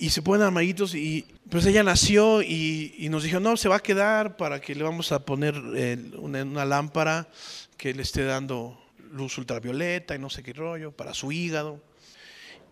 Y 0.00 0.10
se 0.10 0.22
ponen 0.22 0.44
amarillitos 0.44 0.96
y 0.96 1.24
pues 1.50 1.66
ella 1.66 1.84
nació 1.84 2.42
y, 2.42 3.06
nos 3.10 3.22
dijo, 3.22 3.38
no, 3.38 3.56
se 3.56 3.68
va 3.68 3.76
a 3.76 3.80
quedar 3.80 4.36
para 4.36 4.60
que 4.60 4.74
le 4.74 4.82
vamos 4.82 5.12
a 5.12 5.24
poner 5.24 5.54
eh, 5.76 5.96
una, 6.18 6.64
lámpara 6.64 7.28
que 7.76 7.94
le 7.94 8.02
esté 8.02 8.24
dando 8.24 8.76
luz 9.12 9.38
ultravioleta 9.38 10.16
y 10.16 10.18
no 10.18 10.30
sé 10.30 10.42
qué 10.42 10.52
rollo 10.52 10.90
para 10.90 11.14
su 11.14 11.30
hígado. 11.30 11.80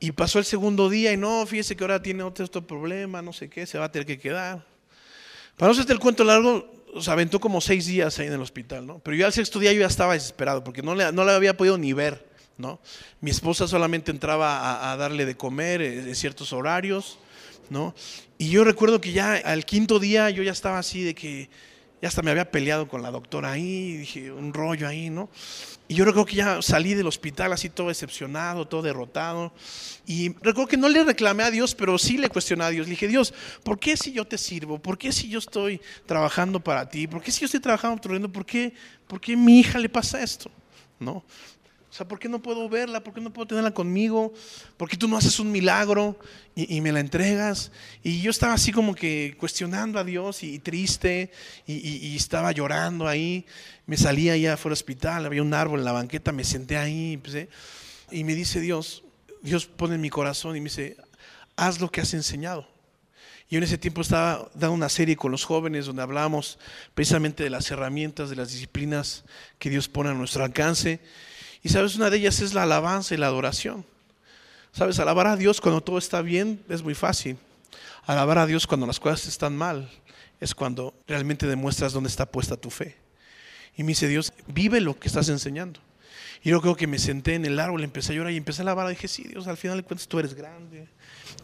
Y 0.03 0.11
pasó 0.11 0.41
el 0.41 0.45
segundo 0.45 0.91
día 0.91 1.13
y 1.13 1.17
no, 1.17 1.47
fíjese 1.47 1.77
que 1.77 1.85
ahora 1.85 2.03
tiene 2.03 2.25
otro, 2.25 2.67
problema, 2.67 3.23
no 3.23 3.33
sé 3.33 3.49
qué, 3.49 3.67
se 3.67 3.79
va 3.79 3.85
a 3.85 3.93
tener 3.93 4.05
que 4.05 4.19
quedar. 4.19 4.67
Para 5.57 5.69
no 5.69 5.75
hacerte 5.75 5.93
el 5.93 6.01
cuento 6.01 6.25
largo, 6.25 6.69
se 7.01 7.09
aventó 7.09 7.39
como 7.39 7.61
seis 7.61 7.87
días 7.87 8.19
ahí 8.19 8.27
en 8.27 8.33
el 8.33 8.41
hospital, 8.41 8.85
¿no? 8.85 8.99
Pero 8.99 9.17
yo 9.17 9.27
al 9.27 9.33
sexto 9.33 9.61
día 9.61 9.73
yo 9.73 9.79
ya 9.79 9.87
estaba 9.87 10.15
desesperado 10.15 10.65
porque 10.65 10.83
no 10.83 10.97
le, 10.97 11.13
no 11.13 11.25
le 11.25 11.31
había 11.31 11.57
podido 11.57 11.79
ni 11.79 11.93
ver. 11.93 12.27
¿no? 12.59 12.81
Mi 13.21 13.31
esposa 13.31 13.69
solamente 13.69 14.11
entraba 14.11 14.91
a, 14.91 14.97
darle 14.97 15.25
de 15.25 15.37
comer 15.37 15.81
en 15.81 16.15
ciertos 16.17 16.53
horarios, 16.53 17.21
¿no? 17.71 17.95
Y 18.39 18.51
yo 18.51 18.65
recuerdo 18.65 19.01
que 19.01 19.13
ya 19.13 19.35
al 19.35 19.65
quinto 19.65 20.01
día 20.01 20.31
yo 20.31 20.43
ya 20.43 20.51
estaba 20.51 20.81
así 20.81 21.05
de 21.05 21.15
que 21.15 21.49
ya 22.03 22.09
hasta 22.09 22.21
me 22.21 22.33
había 22.33 22.51
peleado 22.51 22.89
con 22.89 23.01
la 23.01 23.13
doctora 23.13 23.53
ahí, 23.53 23.97
dije, 23.99 24.33
un 24.33 24.53
rollo 24.53 24.89
ahí, 24.89 25.09
¿no? 25.09 25.31
Y 25.87 25.95
yo 25.95 26.05
recuerdo 26.05 26.27
que 26.27 26.35
ya 26.35 26.61
salí 26.61 26.95
del 26.95 27.07
hospital 27.07 27.53
así 27.53 27.71
todo 27.71 27.89
decepcionado, 27.89 28.67
todo 28.67 28.83
derrotado. 28.83 29.53
Y 30.05 30.31
recuerdo 30.35 30.67
que 30.67 30.77
no 30.77 30.89
le 30.89 31.05
reclamé 31.05 31.45
a 31.45 31.53
Dios, 31.53 31.77
pero 31.77 31.99
sí 31.99 32.19
le 32.19 32.29
cuestioné 32.29 32.65
a 32.65 32.71
Dios. 32.71 32.89
Le 32.89 32.93
dije, 32.93 33.07
Dios, 33.07 33.33
¿por 33.63 33.79
qué 33.79 33.97
si 33.97 34.13
yo 34.13 34.27
te 34.27 34.37
sirvo? 34.37 34.81
¿Por 34.81 34.99
qué 34.99 35.13
si 35.13 35.29
yo 35.29 35.39
estoy 35.39 35.81
trabajando 36.05 36.59
para 36.59 36.89
ti? 36.89 37.07
¿Por 37.07 37.23
qué 37.23 37.31
si 37.31 37.43
yo 37.43 37.45
estoy 37.45 37.61
trabajando 37.61 38.01
por 38.01 38.33
¿Por 38.33 38.47
qué, 38.47 38.73
¿Por 39.07 39.21
qué 39.21 39.35
a 39.35 39.37
mi 39.37 39.61
hija 39.61 39.79
le 39.79 39.89
pasa 39.89 40.21
esto? 40.21 40.51
¿No? 40.99 41.23
O 41.93 41.95
sea, 41.95 42.09
¿por 42.09 42.19
qué 42.19 42.27
no 42.27 42.41
puedo 42.41 42.71
verla? 42.71 43.05
¿Por 43.05 43.13
qué 43.13 43.21
no 43.21 43.31
puedo 43.31 43.49
tenerla 43.49 43.75
conmigo? 43.75 44.33
¿Por 44.79 44.89
qué 44.89 44.97
tú 44.97 45.09
no 45.09 45.19
haces 45.19 45.39
un 45.39 45.53
milagro 45.53 46.19
y, 46.55 46.81
me 46.81 46.91
la 46.91 47.01
entregas? 47.01 47.71
Y 48.03 48.23
yo 48.23 48.31
estaba 48.31 48.55
así 48.55 48.73
como 48.73 48.95
que 48.95 49.37
cuestionando 49.39 49.99
a 49.99 50.05
Dios 50.05 50.43
y, 50.43 50.59
triste 50.59 51.31
y, 51.67 52.17
estaba 52.17 52.51
llorando 52.53 53.07
ahí. 53.07 53.45
Me 53.85 53.99
salía 53.99 54.33
allá 54.33 54.55
afuera 54.55 54.71
del 54.71 54.81
hospital, 54.81 55.27
había 55.27 55.43
un 55.43 55.53
árbol 55.53 55.81
en 55.81 55.85
la 55.85 55.93
banqueta, 55.93 56.33
me 56.33 56.45
senté 56.45 56.79
ahí 56.79 57.21
y 58.11 58.25
me 58.25 58.35
dice 58.35 58.61
Dios, 58.61 59.05
Dios 59.43 59.67
pone 59.67 59.97
en 59.97 60.01
mi 60.01 60.09
corazón 60.09 60.57
y 60.57 60.61
me 60.61 60.71
dice, 60.71 60.97
haz 61.57 61.79
lo 61.79 61.91
que 61.91 62.01
has 62.01 62.15
enseñado. 62.15 62.67
Yo 63.51 63.59
en 63.59 63.65
ese 63.65 63.77
tiempo 63.77 64.01
estaba 64.01 64.49
dando 64.55 64.73
una 64.73 64.89
serie 64.89 65.15
con 65.15 65.31
los 65.31 65.45
jóvenes 65.45 65.85
donde 65.85 66.01
hablamos 66.01 66.59
precisamente 66.95 67.45
de 67.45 67.51
las 67.51 67.71
herramientas, 67.71 68.31
de 68.31 68.37
las 68.37 68.51
disciplinas 68.51 69.25
que 69.59 69.69
Dios 69.69 69.91
pone 69.91 70.09
a 70.09 70.15
nuestro 70.15 70.43
alcance. 70.43 71.01
Y 71.63 71.69
sabes, 71.69 71.97
una 71.97 72.11
de 72.11 72.17
ellas 72.17 72.41
es 72.41 72.55
la 72.55 72.65
alabanza 72.65 73.15
y 73.15 73.19
la 73.19 73.27
adoración. 73.27 73.85
Sabes, 74.73 74.99
alabar 74.99 75.27
a 75.27 75.37
Dios 75.37 75.61
cuando 75.61 75.81
todo 75.81 75.99
está 75.99 76.23
bien 76.23 76.63
es 76.69 76.83
muy 76.83 76.95
fácil. 76.95 77.37
Alabar 78.05 78.39
a 78.39 78.47
Dios 78.47 78.67
cuando 78.67 78.87
las 78.87 78.99
cosas 78.99 79.27
están 79.27 79.57
mal 79.57 79.89
es 80.41 80.55
cuando 80.55 80.95
realmente 81.07 81.47
demuestras 81.47 81.93
dónde 81.93 82.09
está 82.09 82.27
puesta 82.27 82.57
tu 82.57 82.71
fe. 82.71 82.97
Y 83.77 83.85
me 83.85 83.89
dice 83.89 84.09
Dios, 84.09 84.33
vive 84.49 84.81
lo 84.81 84.99
que 84.99 85.07
estás 85.07 85.29
enseñando. 85.29 85.81
Y 86.43 86.51
yo 86.51 86.61
creo 86.61 86.75
que 86.75 86.89
me 86.89 86.99
senté 86.99 87.35
en 87.35 87.45
el 87.45 87.61
árbol, 87.61 87.85
empecé 87.85 88.13
a 88.13 88.17
llorar 88.17 88.33
y 88.33 88.37
empecé 88.37 88.63
a 88.63 88.65
alabar. 88.65 88.89
Dije, 88.89 89.07
sí, 89.07 89.23
Dios, 89.23 89.47
al 89.47 89.57
final 89.57 89.77
de 89.79 89.85
cuentas 89.85 90.09
tú 90.09 90.19
eres 90.19 90.35
grande. 90.35 90.89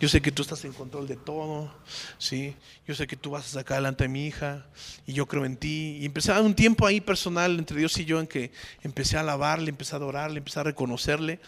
Yo 0.01 0.09
sé 0.09 0.20
que 0.20 0.31
tú 0.31 0.42
estás 0.42 0.64
en 0.64 0.72
control 0.72 1.09
de 1.09 1.16
todo, 1.16 1.72
¿sí? 2.18 2.55
Yo 2.87 2.94
sé 2.94 3.07
que 3.07 3.16
tú 3.16 3.31
vas 3.31 3.46
a 3.46 3.48
sacar 3.48 3.74
adelante 3.77 4.05
a 4.05 4.09
mi 4.09 4.27
hija 4.27 4.66
y 5.07 5.12
yo 5.12 5.27
creo 5.27 5.44
en 5.44 5.57
ti. 5.57 5.98
Y 6.01 6.07
empecé 6.07 6.33
un 6.40 6.55
tiempo 6.55 6.87
ahí 6.87 7.01
personal 7.01 7.59
entre 7.59 7.79
Dios 7.79 7.98
y 7.98 8.05
yo 8.05 8.20
en 8.20 8.27
que 8.27 8.53
empecé 8.83 9.16
a 9.16 9.20
alabarle, 9.20 9.70
empecé 9.70 9.94
a 9.94 9.98
adorarle, 9.98 10.38
empecé 10.38 10.61
a 10.61 10.64
reconocerle. 10.64 11.40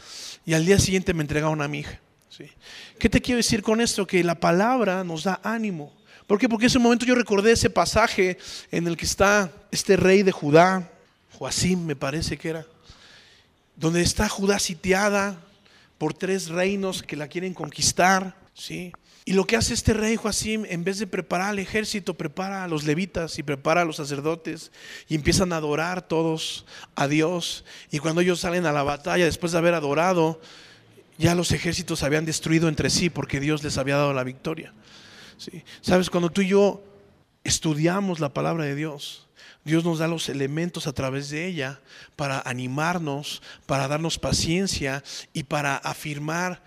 Y 0.45 0.55
al 0.55 0.67
día 0.67 0.79
siguiente 0.79 1.15
me 1.15 1.23
entregaron 1.23 1.63
a 1.63 1.69
mi 1.69 1.81
hija, 1.81 2.01
¿sí? 2.29 2.51
¿Qué 2.99 3.09
te 3.09 3.21
quiero 3.21 3.37
decir 3.37 3.63
con 3.63 3.81
esto? 3.81 4.07
Que 4.07 4.25
la 4.25 4.35
palabra 4.35 5.05
nos 5.05 5.25
da 5.25 5.41
ánimo. 5.45 5.93
¿Por 6.27 6.39
qué? 6.39 6.49
Porque 6.49 6.67
en 6.67 6.71
ese 6.71 6.79
momento 6.79 7.05
yo 7.05 7.15
recordé 7.15 7.53
ese 7.53 7.71
pasaje 7.71 8.39
en 8.71 8.87
el 8.87 8.97
que 8.97 9.05
está 9.05 9.53
este 9.71 9.97
rey 9.97 10.23
de 10.23 10.33
Judá, 10.33 10.91
Joacim 11.39 11.85
me 11.85 11.97
parece 11.97 12.37
que 12.37 12.51
era, 12.51 12.67
donde 13.75 14.03
está 14.03 14.29
Judá 14.29 14.59
sitiada, 14.59 15.41
por 16.01 16.15
tres 16.15 16.49
reinos 16.49 17.03
que 17.03 17.15
la 17.15 17.29
quieren 17.29 17.53
conquistar, 17.53 18.35
¿sí? 18.55 18.91
Y 19.27 19.35
lo 19.35 19.45
que 19.45 19.57
hace 19.57 19.75
este 19.75 19.93
rey 19.93 20.17
Joacim, 20.17 20.65
en 20.67 20.83
vez 20.83 20.99
de 20.99 21.07
preparar 21.07 21.51
al 21.51 21.59
ejército, 21.59 22.15
prepara 22.15 22.65
a 22.65 22.69
los 22.69 22.85
levitas 22.85 23.39
y 23.39 23.43
prepara 23.43 23.83
a 23.83 23.85
los 23.85 23.97
sacerdotes 23.97 24.73
y 25.11 25.15
empiezan 25.15 25.53
a 25.53 25.57
adorar 25.57 26.09
todos 26.09 26.65
a 26.95 27.07
Dios. 27.07 27.67
Y 27.91 27.99
cuando 27.99 28.23
ellos 28.23 28.41
salen 28.41 28.65
a 28.65 28.73
la 28.73 28.83
batalla, 28.83 29.27
después 29.27 29.53
de 29.53 29.59
haber 29.59 29.75
adorado, 29.75 30.41
ya 31.19 31.35
los 31.35 31.53
ejércitos 31.53 31.99
se 31.99 32.07
habían 32.07 32.25
destruido 32.25 32.71
entre 32.71 32.89
sí 32.89 33.11
porque 33.11 33.39
Dios 33.39 33.63
les 33.63 33.77
había 33.77 33.99
dado 33.99 34.15
la 34.15 34.25
victoria. 34.25 34.73
¿sí? 35.37 35.65
Sabes, 35.83 36.09
cuando 36.09 36.31
tú 36.31 36.41
y 36.41 36.49
yo 36.49 36.83
estudiamos 37.45 38.21
la 38.21 38.33
palabra 38.33 38.65
de 38.65 38.75
Dios, 38.75 39.29
Dios 39.65 39.85
nos 39.85 39.99
da 39.99 40.09
los 40.09 40.29
elementos 40.29 40.87
a 40.87 40.93
través 40.93 41.29
de 41.31 41.47
ella 41.47 41.81
para 42.17 42.41
animarnos, 42.41 43.43
para 43.67 43.89
darnos 43.89 44.19
paciencia 44.19 45.05
y 45.33 45.43
para 45.43 45.77
afirmar 45.77 46.63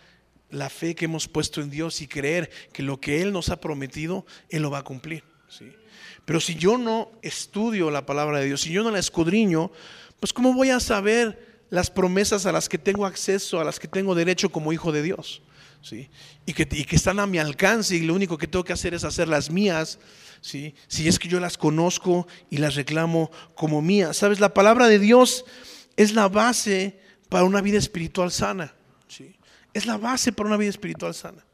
la 0.51 0.69
fe 0.69 0.93
que 0.93 1.06
hemos 1.06 1.27
puesto 1.27 1.62
en 1.62 1.71
Dios 1.71 2.01
y 2.01 2.08
creer 2.08 2.51
que 2.71 2.84
lo 2.84 2.99
que 2.99 3.21
Él 3.21 3.34
nos 3.34 3.49
ha 3.49 3.60
prometido, 3.60 4.25
Él 4.49 4.62
lo 4.62 4.69
va 4.69 4.79
a 4.79 4.84
cumplir. 4.84 5.23
¿sí? 5.49 5.71
Pero 6.25 6.39
si 6.39 6.56
yo 6.56 6.77
no 6.77 7.12
estudio 7.23 7.89
la 7.89 8.06
palabra 8.06 8.39
de 8.39 8.45
Dios, 8.45 8.62
si 8.62 8.71
yo 8.71 8.84
no 8.84 8.91
la 8.91 8.99
escudriño, 8.99 9.71
pues 10.19 10.32
¿cómo 10.32 10.53
voy 10.53 10.69
a 10.69 10.79
saber 10.79 11.63
las 11.71 11.89
promesas 11.89 12.45
a 12.45 12.51
las 12.51 12.69
que 12.69 12.77
tengo 12.77 13.08
acceso, 13.08 13.60
a 13.60 13.63
las 13.63 13.79
que 13.79 13.88
tengo 13.88 14.13
derecho 14.13 14.51
como 14.51 14.71
hijo 14.71 14.91
de 14.91 15.01
Dios? 15.01 15.41
¿Sí? 15.82 16.10
Y, 16.45 16.53
que, 16.53 16.67
y 16.71 16.86
que 16.86 16.95
están 16.95 17.19
a 17.19 17.27
mi 17.27 17.39
alcance 17.39 17.95
y 17.95 18.01
lo 18.01 18.13
único 18.13 18.38
que 18.38 18.47
tengo 18.47 18.63
que 18.63 18.71
hacer 18.71 18.93
es 18.93 19.03
hacer 19.03 19.27
las 19.27 19.49
mías 19.49 19.99
si 20.43 21.08
es 21.08 21.19
que 21.19 21.29
yo 21.29 21.39
las 21.39 21.58
conozco 21.58 22.27
y 22.49 22.58
las 22.58 22.75
reclamo 22.75 23.32
como 23.56 23.82
mías. 23.82 24.17
Sabes, 24.17 24.39
la 24.39 24.53
palabra 24.53 24.88
de 24.88 24.99
Dios 24.99 25.45
es 25.95 26.13
la 26.13 26.27
base 26.27 26.99
para 27.29 27.45
una 27.45 27.62
vida 27.62 27.77
espiritual 27.77 28.32
sana. 28.32 28.73
¿sí? 29.08 29.36
Es 29.73 29.86
la 29.86 29.97
base 29.97 30.32
para 30.32 30.47
una 30.47 30.58
vida 30.58 30.69
espiritual 30.69 31.13
sana. 31.13 31.45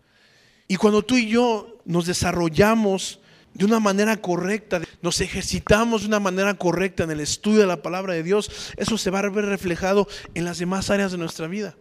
Y 0.68 0.76
cuando 0.76 1.04
tú 1.04 1.18
y 1.18 1.28
yo 1.28 1.80
nos 1.86 2.06
desarrollamos 2.06 3.20
de 3.54 3.66
una 3.66 3.80
manera 3.80 4.18
correcta, 4.18 4.82
nos 5.02 5.22
ejercitamos 5.22 6.02
de 6.02 6.08
una 6.08 6.20
manera 6.20 6.54
correcta 6.56 7.04
en 7.04 7.12
el 7.12 7.20
estudio 7.20 7.62
de 7.62 7.68
la 7.68 7.82
palabra 7.82 8.14
de 8.14 8.24
Dios, 8.24 8.74
eso 8.78 8.98
se 8.98 9.10
va 9.10 9.20
a 9.20 9.30
ver 9.30 9.46
reflejado 9.46 10.08
en 10.34 10.46
las 10.46 10.60
demás 10.60 10.90
áreas 10.90 11.12
de 11.12 11.18
nuestra 11.18 11.48
vida. 11.48 11.76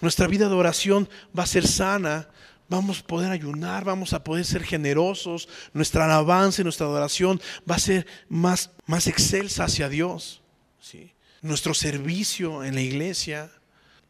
Nuestra 0.00 0.26
vida 0.26 0.48
de 0.48 0.54
oración 0.54 1.08
va 1.38 1.44
a 1.44 1.46
ser 1.46 1.66
sana, 1.66 2.28
vamos 2.76 3.00
a 3.00 3.06
poder 3.06 3.30
ayunar, 3.30 3.84
vamos 3.84 4.12
a 4.12 4.24
poder 4.24 4.44
ser 4.44 4.64
generosos, 4.64 5.48
nuestra 5.72 6.04
alabanza 6.04 6.60
y 6.60 6.64
nuestra 6.64 6.86
adoración 6.86 7.40
va 7.70 7.76
a 7.76 7.80
ser 7.80 8.06
más, 8.28 8.70
más 8.86 9.06
excelsa 9.06 9.64
hacia 9.64 9.88
Dios. 9.88 10.42
¿sí? 10.80 11.12
Nuestro 11.42 11.74
servicio 11.74 12.64
en 12.64 12.74
la 12.74 12.80
iglesia, 12.80 13.50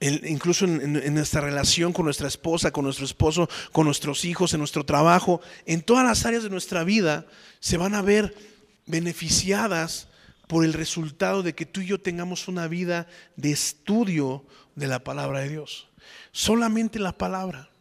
incluso 0.01 0.65
en, 0.65 1.15
nuestra 1.15 1.41
relación 1.41 1.93
con 1.93 2.05
nuestra 2.05 2.29
esposa, 2.29 2.71
con 2.71 2.85
nuestro 2.85 3.05
esposo, 3.05 3.49
con 3.73 3.87
nuestros 3.87 4.25
hijos, 4.25 4.55
en 4.55 4.61
nuestro 4.61 4.85
trabajo, 4.85 5.41
en 5.67 5.83
todas 5.83 6.05
las 6.05 6.25
áreas 6.25 6.43
de 6.45 6.51
nuestra 6.51 6.85
vida, 6.85 7.27
se 7.61 7.77
van 7.77 7.95
a 7.95 8.03
ver 8.03 8.35
beneficiadas 8.87 10.09
por 10.47 10.65
el 10.65 10.73
resultado 10.73 11.43
de 11.43 11.55
que 11.55 11.67
tú 11.67 11.81
y 11.81 11.87
yo 11.87 12.01
tengamos 12.01 12.47
una 12.47 12.69
vida 12.69 13.07
de 13.37 13.53
estudio 13.53 14.45
de 14.75 14.87
la 14.87 15.03
palabra 15.03 15.41
de 15.41 15.49
Dios. 15.49 15.89
Solamente 16.33 16.99
la 16.99 17.17
palabra. 17.17 17.72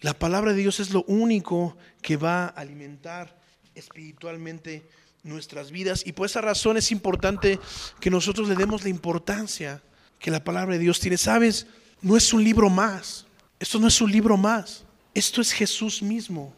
La 0.00 0.14
palabra 0.14 0.52
de 0.52 0.60
Dios 0.60 0.80
es 0.80 0.90
lo 0.90 1.02
único 1.04 1.76
que 2.02 2.16
va 2.16 2.44
a 2.44 2.48
alimentar 2.48 3.40
espiritualmente 3.74 4.88
nuestras 5.24 5.70
vidas 5.70 6.04
y 6.06 6.12
por 6.12 6.26
esa 6.26 6.40
razón 6.40 6.76
es 6.76 6.92
importante 6.92 7.58
que 8.00 8.10
nosotros 8.10 8.48
le 8.48 8.54
demos 8.54 8.82
la 8.82 8.88
importancia 8.88 9.82
que 10.18 10.30
la 10.30 10.42
palabra 10.42 10.74
de 10.74 10.80
Dios 10.80 11.00
tiene. 11.00 11.16
Sabes, 11.16 11.66
no 12.00 12.16
es 12.16 12.32
un 12.32 12.42
libro 12.44 12.70
más. 12.70 13.26
Esto 13.58 13.78
no 13.78 13.88
es 13.88 14.00
un 14.00 14.10
libro 14.10 14.36
más. 14.36 14.84
Esto 15.14 15.40
es 15.40 15.52
Jesús 15.52 16.02
mismo. 16.02 16.52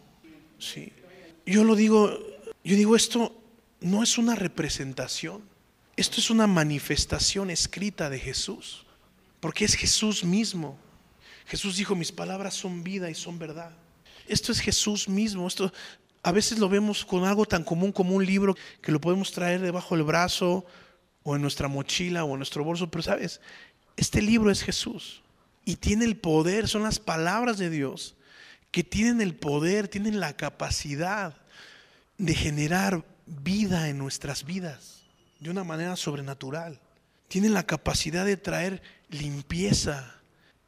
Sí. 0.58 0.92
Yo 1.46 1.64
lo 1.64 1.74
digo, 1.74 2.10
yo 2.62 2.76
digo 2.76 2.94
esto 2.96 3.34
no 3.80 4.02
es 4.02 4.18
una 4.18 4.34
representación. 4.34 5.42
Esto 5.96 6.20
es 6.20 6.30
una 6.30 6.46
manifestación 6.46 7.50
escrita 7.50 8.08
de 8.08 8.18
Jesús, 8.18 8.86
porque 9.40 9.64
es 9.64 9.74
Jesús 9.74 10.24
mismo. 10.24 10.78
Jesús 11.46 11.76
dijo, 11.76 11.94
mis 11.94 12.12
palabras 12.12 12.54
son 12.54 12.82
vida 12.82 13.10
y 13.10 13.14
son 13.14 13.38
verdad. 13.38 13.72
Esto 14.28 14.52
es 14.52 14.60
Jesús 14.60 15.08
mismo. 15.08 15.46
Esto 15.46 15.72
a 16.22 16.32
veces 16.32 16.58
lo 16.58 16.68
vemos 16.68 17.04
con 17.04 17.24
algo 17.24 17.46
tan 17.46 17.64
común 17.64 17.92
como 17.92 18.14
un 18.14 18.24
libro 18.24 18.56
que 18.82 18.92
lo 18.92 19.00
podemos 19.00 19.32
traer 19.32 19.60
debajo 19.60 19.96
del 19.96 20.04
brazo 20.04 20.66
o 21.22 21.36
en 21.36 21.42
nuestra 21.42 21.68
mochila 21.68 22.24
o 22.24 22.32
en 22.32 22.38
nuestro 22.38 22.64
bolso, 22.64 22.90
pero 22.90 23.02
sabes, 23.02 23.40
este 23.96 24.22
libro 24.22 24.50
es 24.50 24.62
Jesús 24.62 25.22
y 25.64 25.76
tiene 25.76 26.04
el 26.04 26.16
poder, 26.16 26.68
son 26.68 26.82
las 26.82 26.98
palabras 26.98 27.58
de 27.58 27.70
Dios 27.70 28.16
que 28.70 28.84
tienen 28.84 29.20
el 29.20 29.34
poder, 29.34 29.88
tienen 29.88 30.20
la 30.20 30.36
capacidad 30.36 31.36
de 32.18 32.34
generar 32.34 33.04
vida 33.26 33.88
en 33.88 33.98
nuestras 33.98 34.44
vidas 34.44 35.02
de 35.40 35.50
una 35.50 35.64
manera 35.64 35.96
sobrenatural. 35.96 36.80
Tienen 37.28 37.54
la 37.54 37.66
capacidad 37.66 38.24
de 38.24 38.36
traer 38.36 38.82
limpieza, 39.08 40.19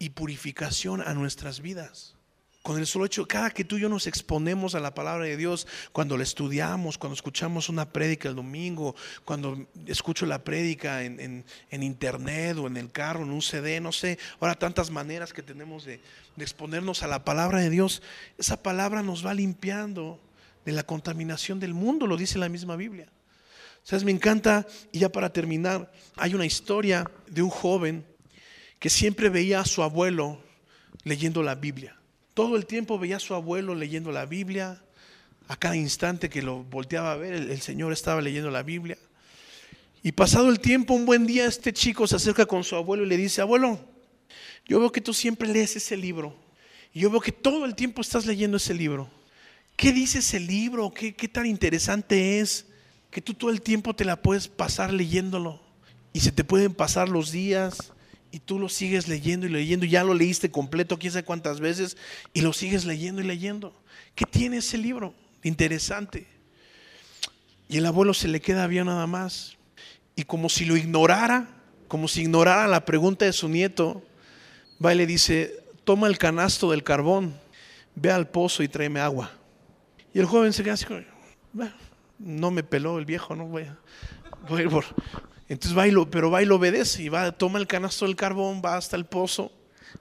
y 0.03 0.11
purificación 0.11 1.01
a 1.01 1.15
nuestras 1.15 1.61
vidas. 1.61 2.17
Con 2.63 2.77
el 2.77 2.89
solo 2.89 3.07
hecho, 3.07 3.25
cada 3.29 3.51
que 3.51 3.63
tú 3.63 3.77
y 3.77 3.83
yo 3.83 3.89
nos 3.89 4.09
exponemos 4.09 4.75
a 4.75 4.81
la 4.81 4.95
palabra 4.95 5.27
de 5.27 5.37
Dios, 5.37 5.69
cuando 5.93 6.17
la 6.17 6.25
estudiamos, 6.25 6.99
cuando 6.99 7.15
escuchamos 7.15 7.69
una 7.69 7.93
prédica 7.93 8.29
el 8.29 8.35
domingo, 8.35 8.97
cuando 9.25 9.65
escucho 9.87 10.27
la 10.27 10.43
prédica 10.43 11.05
en, 11.05 11.45
internet 11.71 12.57
o 12.59 12.67
en 12.67 12.79
el 12.79 12.91
carro, 12.91 13.23
en 13.23 13.31
un 13.31 13.43
CD, 13.43 13.81
no 13.81 13.93
sé, 13.93 14.19
ahora 14.41 14.57
tantas 14.57 14.91
maneras 14.91 15.33
que 15.33 15.43
tenemos 15.43 15.85
de, 15.85 16.01
de 16.35 16.45
exponernos 16.45 17.05
a 17.05 17.07
la 17.07 17.25
palabra 17.25 17.61
de 17.61 17.71
Dios, 17.71 18.03
esa 18.39 18.61
palabra 18.61 19.05
nos 19.05 19.25
va 19.25 19.35
limpiando 19.35 20.19
de 20.65 20.73
la 20.73 20.83
contaminación 20.83 21.61
del 21.61 21.75
mundo, 21.75 22.09
lo 22.09 22.17
dice 22.17 22.39
la 22.39 22.49
misma 22.49 22.75
Biblia. 22.75 23.07
¿Sabes? 23.85 24.05
Me 24.05 24.11
encanta, 24.11 24.67
y 24.91 24.99
ya 25.01 25.11
para 25.11 25.33
terminar, 25.33 25.93
hay 26.17 26.35
una 26.35 26.47
historia 26.47 27.09
de 27.29 27.43
un 27.43 27.51
joven 27.51 28.05
que 28.83 28.91
siempre 28.91 29.29
veía 29.29 29.61
a 29.61 29.65
su 29.65 29.85
abuelo 29.85 30.41
leyendo 31.05 31.41
la 31.45 31.55
Biblia. 31.55 31.97
Todo 32.35 32.57
el 32.57 32.67
tiempo 32.67 32.99
veía 32.99 33.19
a 33.19 33.21
su 33.21 33.33
abuelo 33.33 33.77
leyendo 33.77 34.11
la 34.11 34.27
Biblia. 34.27 34.83
A 35.47 35.55
cada 35.55 35.77
instante 35.77 36.29
que 36.29 36.43
lo 36.43 36.65
volteaba 36.65 37.13
a 37.13 37.17
ver, 37.17 37.33
el, 37.33 37.61
Señor 37.61 37.93
estaba 37.93 38.21
leyendo 38.21 38.51
la 38.51 38.65
Biblia. 38.65 38.99
Y 40.03 40.11
pasado 40.11 40.49
el 40.49 40.59
tiempo, 40.59 40.95
un 40.95 41.07
buen 41.07 41.29
día, 41.29 41.47
este 41.47 41.73
chico 41.73 42.09
se 42.09 42.17
acerca 42.17 42.45
con 42.45 42.65
su 42.65 42.75
abuelo 42.75 43.05
y 43.05 43.09
le 43.09 43.17
dice, 43.17 43.41
abuelo, 43.41 43.79
yo 44.67 44.81
veo 44.81 44.91
que 44.91 45.01
tú 45.01 45.15
siempre 45.15 45.47
lees 45.47 45.77
ese 45.77 45.97
libro. 45.97 46.35
Y 46.93 47.03
yo 47.03 47.11
veo 47.11 47.21
que 47.21 47.31
todo 47.31 47.65
el 47.67 47.77
tiempo 47.77 48.01
estás 48.01 48.27
leyendo 48.27 48.57
ese 48.57 48.75
libro. 48.75 49.09
¿Qué 49.77 49.93
dice 49.93 50.19
ese 50.19 50.41
libro? 50.41 50.93
¿Qué, 50.93 51.15
qué 51.15 51.29
tan 51.29 51.47
interesante 51.47 52.41
es? 52.41 52.67
Que 53.13 53.23
tú 53.23 53.33
todo 53.35 53.51
el 53.51 53.63
tiempo 53.63 53.95
te 53.95 54.05
la 54.05 54.21
puedes 54.21 54.49
pasar 54.49 54.93
leyéndolo. 54.93 55.63
Y 56.13 56.19
se 56.19 56.33
te 56.33 56.43
pueden 56.43 56.75
pasar 56.75 57.09
los 57.09 57.31
días 57.31 57.93
y 58.33 58.41
tú 58.41 58.59
lo 58.59 58.71
sigues 58.71 59.09
leyendo 59.09 59.47
y 59.47 59.51
leyendo, 59.51 59.85
ya 59.85 60.03
lo 60.03 60.15
leíste 60.15 60.51
completo, 60.51 60.99
quién 60.99 61.13
sabe 61.13 61.25
cuántas 61.25 61.61
veces, 61.61 61.99
y 62.33 62.41
lo 62.41 62.55
sigues 62.55 62.87
leyendo 62.87 63.21
y 63.21 63.25
leyendo. 63.25 63.79
¿Qué 64.15 64.25
tiene 64.25 64.57
ese 64.57 64.79
libro? 64.79 65.15
Interesante. 65.43 66.27
Y 67.69 67.77
el 67.77 67.85
abuelo 67.85 68.15
se 68.15 68.29
le 68.29 68.41
queda 68.41 68.67
bien 68.67 68.87
nada 68.87 69.07
más. 69.07 69.59
Y 70.17 70.25
como 70.25 70.49
si 70.49 70.65
lo 70.65 70.79
ignorara, 70.79 71.47
como 71.89 72.09
si 72.09 72.23
ignorara 72.23 72.67
la 72.69 72.87
pregunta 72.87 73.27
de 73.27 73.35
su 73.35 73.51
nieto, 73.51 74.03
va 74.85 74.95
y 74.95 74.97
le 74.97 75.07
dice, 75.07 75.63
toma 75.85 76.07
el 76.07 76.17
canasto 76.17 76.71
del 76.71 76.83
carbón, 76.83 77.39
ve 77.95 78.11
al 78.11 78.31
pozo 78.31 78.63
y 78.63 78.69
tráeme 78.69 79.01
agua. 79.01 79.31
Y 80.15 80.21
el 80.21 80.27
joven 80.27 80.55
se 80.55 80.65
queda 80.65 80.75
así, 80.75 80.87
no 82.19 82.51
me 82.51 82.63
peló 82.63 82.99
el 82.99 83.05
viejo, 83.05 83.37
no 83.37 83.45
voy 83.45 83.65
a 83.65 84.63
ir 84.63 84.71
por, 84.71 84.85
entonces 85.53 85.77
va 85.77 86.07
pero 86.11 86.31
va 86.31 86.43
y 86.43 86.47
lo 86.47 86.57
obedece 86.57 87.03
y 87.03 87.09
va, 87.11 87.31
toma 87.31 87.59
el 87.59 87.67
canasto 87.67 88.07
del 88.07 88.17
carbón, 88.17 88.63
va 88.65 88.79
hasta 88.79 88.97
el 88.97 89.05
pozo, 89.05 89.53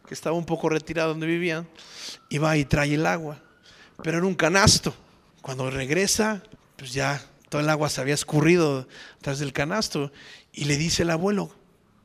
que 0.07 0.13
estaba 0.13 0.33
un 0.33 0.45
poco 0.45 0.69
retirado 0.69 1.09
donde 1.09 1.27
vivían, 1.27 1.67
y 2.29 2.37
va 2.37 2.55
y 2.55 2.63
trae 2.63 2.93
el 2.93 3.05
agua. 3.05 3.37
Pero 4.01 4.19
era 4.19 4.27
un 4.27 4.35
canasto. 4.35 4.95
Cuando 5.41 5.69
regresa, 5.69 6.41
pues 6.77 6.93
ya 6.93 7.21
todo 7.49 7.59
el 7.59 7.69
agua 7.69 7.89
se 7.89 7.99
había 7.99 8.13
escurrido 8.13 8.87
tras 9.19 9.39
del 9.39 9.51
canasto. 9.51 10.13
Y 10.53 10.65
le 10.65 10.77
dice 10.77 11.03
el 11.03 11.09
abuelo, 11.09 11.53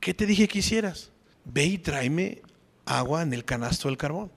¿qué 0.01 0.13
te 0.13 0.27
dije 0.27 0.49
que 0.49 0.59
hicieras? 0.59 1.11
Ve 1.45 1.67
y 1.67 1.79
tráeme 1.79 2.43
agua 2.87 3.23
en 3.23 3.33
el 3.35 3.45
canasto 3.45 3.89
del 3.89 3.99
carbón. 3.99 4.31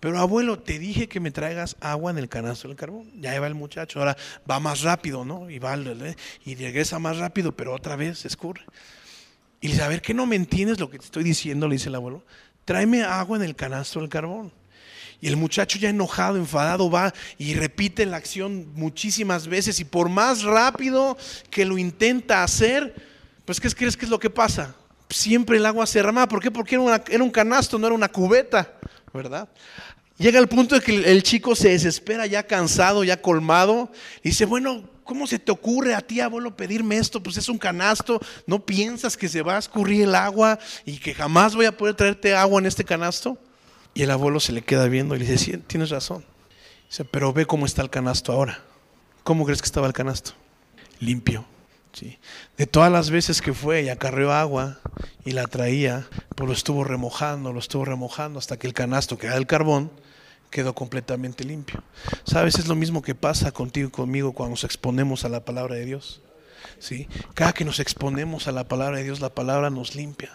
Pero 0.00 0.18
abuelo, 0.18 0.58
te 0.60 0.78
dije 0.78 1.08
que 1.08 1.20
me 1.20 1.30
traigas 1.30 1.76
agua 1.80 2.12
en 2.12 2.18
el 2.18 2.28
canasto 2.28 2.68
del 2.68 2.76
carbón. 2.76 3.10
Ya 3.20 3.38
va 3.38 3.46
el 3.46 3.54
muchacho, 3.54 3.98
ahora 3.98 4.16
va 4.50 4.60
más 4.60 4.80
rápido, 4.80 5.24
¿no? 5.24 5.50
Y 5.50 5.58
va 5.58 5.76
y 6.44 6.54
regresa 6.54 6.98
más 6.98 7.18
rápido, 7.18 7.52
pero 7.52 7.74
otra 7.74 7.96
vez 7.96 8.24
escurre. 8.24 8.62
Y 9.60 9.68
dice, 9.68 9.82
a 9.82 9.88
ver, 9.88 10.00
¿qué 10.00 10.14
no 10.14 10.26
me 10.26 10.36
entiendes 10.36 10.78
lo 10.78 10.88
que 10.88 10.98
te 10.98 11.04
estoy 11.04 11.24
diciendo? 11.24 11.68
Le 11.68 11.74
dice 11.74 11.88
el 11.88 11.96
abuelo. 11.96 12.22
Tráeme 12.64 13.02
agua 13.02 13.36
en 13.36 13.42
el 13.42 13.56
canasto 13.56 14.00
del 14.00 14.08
carbón. 14.08 14.52
Y 15.20 15.28
el 15.28 15.36
muchacho 15.36 15.78
ya 15.78 15.88
enojado, 15.88 16.36
enfadado, 16.36 16.90
va 16.90 17.12
y 17.38 17.54
repite 17.54 18.04
la 18.06 18.18
acción 18.18 18.72
muchísimas 18.74 19.48
veces. 19.48 19.80
Y 19.80 19.84
por 19.84 20.08
más 20.08 20.42
rápido 20.42 21.16
que 21.50 21.64
lo 21.64 21.78
intenta 21.78 22.42
hacer, 22.42 22.94
pues 23.44 23.60
¿qué 23.60 23.70
crees 23.70 23.96
que 23.96 24.04
es 24.04 24.10
lo 24.10 24.18
que 24.18 24.30
pasa? 24.30 24.74
Siempre 25.10 25.58
el 25.58 25.66
agua 25.66 25.86
se 25.86 25.98
derramaba. 25.98 26.28
¿Por 26.28 26.40
qué? 26.40 26.50
Porque 26.50 26.74
era, 26.74 27.24
un 27.24 27.30
canasto, 27.30 27.78
no 27.78 27.86
era 27.86 27.94
una 27.94 28.08
cubeta, 28.08 28.72
¿verdad? 29.12 29.48
Llega 30.18 30.38
el 30.38 30.48
punto 30.48 30.74
de 30.74 30.80
que 30.80 31.10
el 31.10 31.22
chico 31.22 31.54
se 31.54 31.70
desespera, 31.70 32.26
ya 32.26 32.46
cansado, 32.46 33.04
ya 33.04 33.20
colmado, 33.20 33.90
y 34.22 34.30
dice, 34.30 34.46
bueno, 34.46 34.88
¿cómo 35.04 35.26
se 35.26 35.38
te 35.38 35.52
ocurre 35.52 35.94
a 35.94 36.00
ti, 36.00 36.20
abuelo, 36.20 36.56
pedirme 36.56 36.96
esto? 36.96 37.22
Pues 37.22 37.36
es 37.36 37.48
un 37.48 37.58
canasto, 37.58 38.20
¿no 38.46 38.64
piensas 38.64 39.16
que 39.16 39.28
se 39.28 39.42
va 39.42 39.56
a 39.56 39.58
escurrir 39.58 40.02
el 40.02 40.14
agua 40.14 40.58
y 40.84 40.98
que 40.98 41.14
jamás 41.14 41.54
voy 41.54 41.66
a 41.66 41.76
poder 41.76 41.94
traerte 41.94 42.34
agua 42.34 42.60
en 42.60 42.66
este 42.66 42.84
canasto? 42.84 43.38
Y 43.92 44.02
el 44.02 44.10
abuelo 44.10 44.40
se 44.40 44.52
le 44.52 44.62
queda 44.62 44.88
viendo 44.88 45.14
y 45.14 45.18
le 45.18 45.26
dice, 45.26 45.38
sí, 45.38 45.56
tienes 45.66 45.90
razón. 45.90 46.24
Dice, 46.88 47.04
pero 47.04 47.32
ve 47.32 47.44
cómo 47.46 47.66
está 47.66 47.82
el 47.82 47.90
canasto 47.90 48.32
ahora. 48.32 48.62
¿cómo 49.26 49.44
crees 49.44 49.60
que 49.60 49.66
estaba 49.66 49.88
el 49.88 49.92
canasto? 49.92 50.34
Limpio. 51.00 51.44
¿Sí? 51.96 52.18
De 52.58 52.66
todas 52.66 52.92
las 52.92 53.10
veces 53.10 53.40
que 53.40 53.54
fue 53.54 53.82
y 53.82 53.88
acarreó 53.88 54.32
agua 54.32 54.78
y 55.24 55.32
la 55.32 55.46
traía, 55.46 56.06
pues 56.34 56.46
lo 56.46 56.52
estuvo 56.52 56.84
remojando, 56.84 57.52
lo 57.52 57.58
estuvo 57.58 57.84
remojando 57.84 58.38
hasta 58.38 58.58
que 58.58 58.66
el 58.66 58.74
canasto, 58.74 59.16
que 59.16 59.28
era 59.28 59.36
el 59.36 59.46
carbón, 59.46 59.90
quedó 60.50 60.74
completamente 60.74 61.44
limpio. 61.44 61.82
¿Sabes? 62.24 62.58
Es 62.58 62.68
lo 62.68 62.74
mismo 62.74 63.02
que 63.02 63.14
pasa 63.14 63.50
contigo 63.50 63.88
y 63.88 63.90
conmigo 63.92 64.32
cuando 64.32 64.50
nos 64.52 64.64
exponemos 64.64 65.24
a 65.24 65.30
la 65.30 65.44
palabra 65.44 65.76
de 65.76 65.86
Dios. 65.86 66.20
¿sí? 66.78 67.08
Cada 67.34 67.54
que 67.54 67.64
nos 67.64 67.80
exponemos 67.80 68.46
a 68.46 68.52
la 68.52 68.64
palabra 68.64 68.98
de 68.98 69.04
Dios, 69.04 69.20
la 69.20 69.30
palabra 69.30 69.70
nos 69.70 69.94
limpia. 69.94 70.32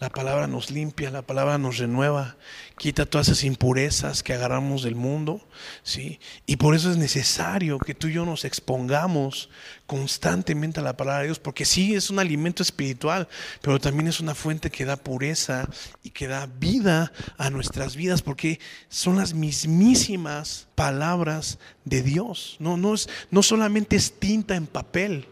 La 0.00 0.08
palabra 0.08 0.46
nos 0.46 0.70
limpia, 0.70 1.10
la 1.10 1.22
palabra 1.22 1.58
nos 1.58 1.78
renueva, 1.78 2.36
quita 2.76 3.06
todas 3.06 3.28
esas 3.28 3.44
impurezas 3.44 4.22
que 4.22 4.32
agarramos 4.32 4.82
del 4.82 4.94
mundo, 4.94 5.40
¿sí? 5.82 6.18
Y 6.46 6.56
por 6.56 6.74
eso 6.74 6.90
es 6.90 6.96
necesario 6.96 7.78
que 7.78 7.94
tú 7.94 8.08
y 8.08 8.14
yo 8.14 8.26
nos 8.26 8.44
expongamos 8.44 9.48
constantemente 9.86 10.80
a 10.80 10.82
la 10.82 10.96
palabra 10.96 11.20
de 11.20 11.26
Dios, 11.26 11.38
porque 11.38 11.64
sí 11.64 11.94
es 11.94 12.10
un 12.10 12.18
alimento 12.18 12.62
espiritual, 12.62 13.28
pero 13.60 13.78
también 13.78 14.08
es 14.08 14.20
una 14.20 14.34
fuente 14.34 14.70
que 14.70 14.84
da 14.84 14.96
pureza 14.96 15.68
y 16.02 16.10
que 16.10 16.26
da 16.26 16.46
vida 16.46 17.12
a 17.38 17.50
nuestras 17.50 17.94
vidas, 17.94 18.22
porque 18.22 18.58
son 18.88 19.16
las 19.16 19.34
mismísimas 19.34 20.66
palabras 20.74 21.58
de 21.84 22.02
Dios. 22.02 22.56
No, 22.58 22.76
no, 22.76 22.94
es, 22.94 23.08
no 23.30 23.42
solamente 23.42 23.96
es 23.96 24.18
tinta 24.18 24.56
en 24.56 24.66
papel, 24.66 25.28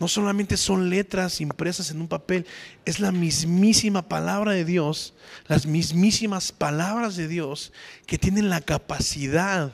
no 0.00 0.08
solamente 0.08 0.56
son 0.56 0.90
letras 0.90 1.40
impresas 1.40 1.90
en 1.90 2.00
un 2.00 2.08
papel, 2.08 2.46
es 2.84 3.00
la 3.00 3.12
mismísima 3.12 4.08
palabra 4.08 4.52
de 4.52 4.64
Dios, 4.64 5.14
las 5.46 5.66
mismísimas 5.66 6.52
palabras 6.52 7.16
de 7.16 7.28
Dios 7.28 7.72
que 8.06 8.18
tienen 8.18 8.50
la 8.50 8.60
capacidad 8.60 9.72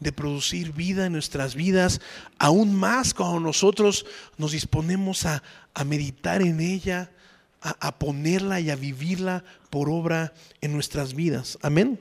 de 0.00 0.12
producir 0.12 0.72
vida 0.72 1.06
en 1.06 1.12
nuestras 1.12 1.54
vidas, 1.54 2.00
aún 2.38 2.74
más 2.74 3.14
cuando 3.14 3.38
nosotros 3.38 4.06
nos 4.38 4.52
disponemos 4.52 5.26
a, 5.26 5.42
meditar 5.84 6.42
en 6.42 6.60
ella, 6.60 7.10
a, 7.60 7.76
a, 7.86 7.98
ponerla 7.98 8.60
y 8.60 8.70
a 8.70 8.76
vivirla 8.76 9.44
por 9.68 9.88
obra 9.88 10.32
en 10.60 10.72
nuestras 10.72 11.14
vidas. 11.14 11.58
Amén. 11.62 11.98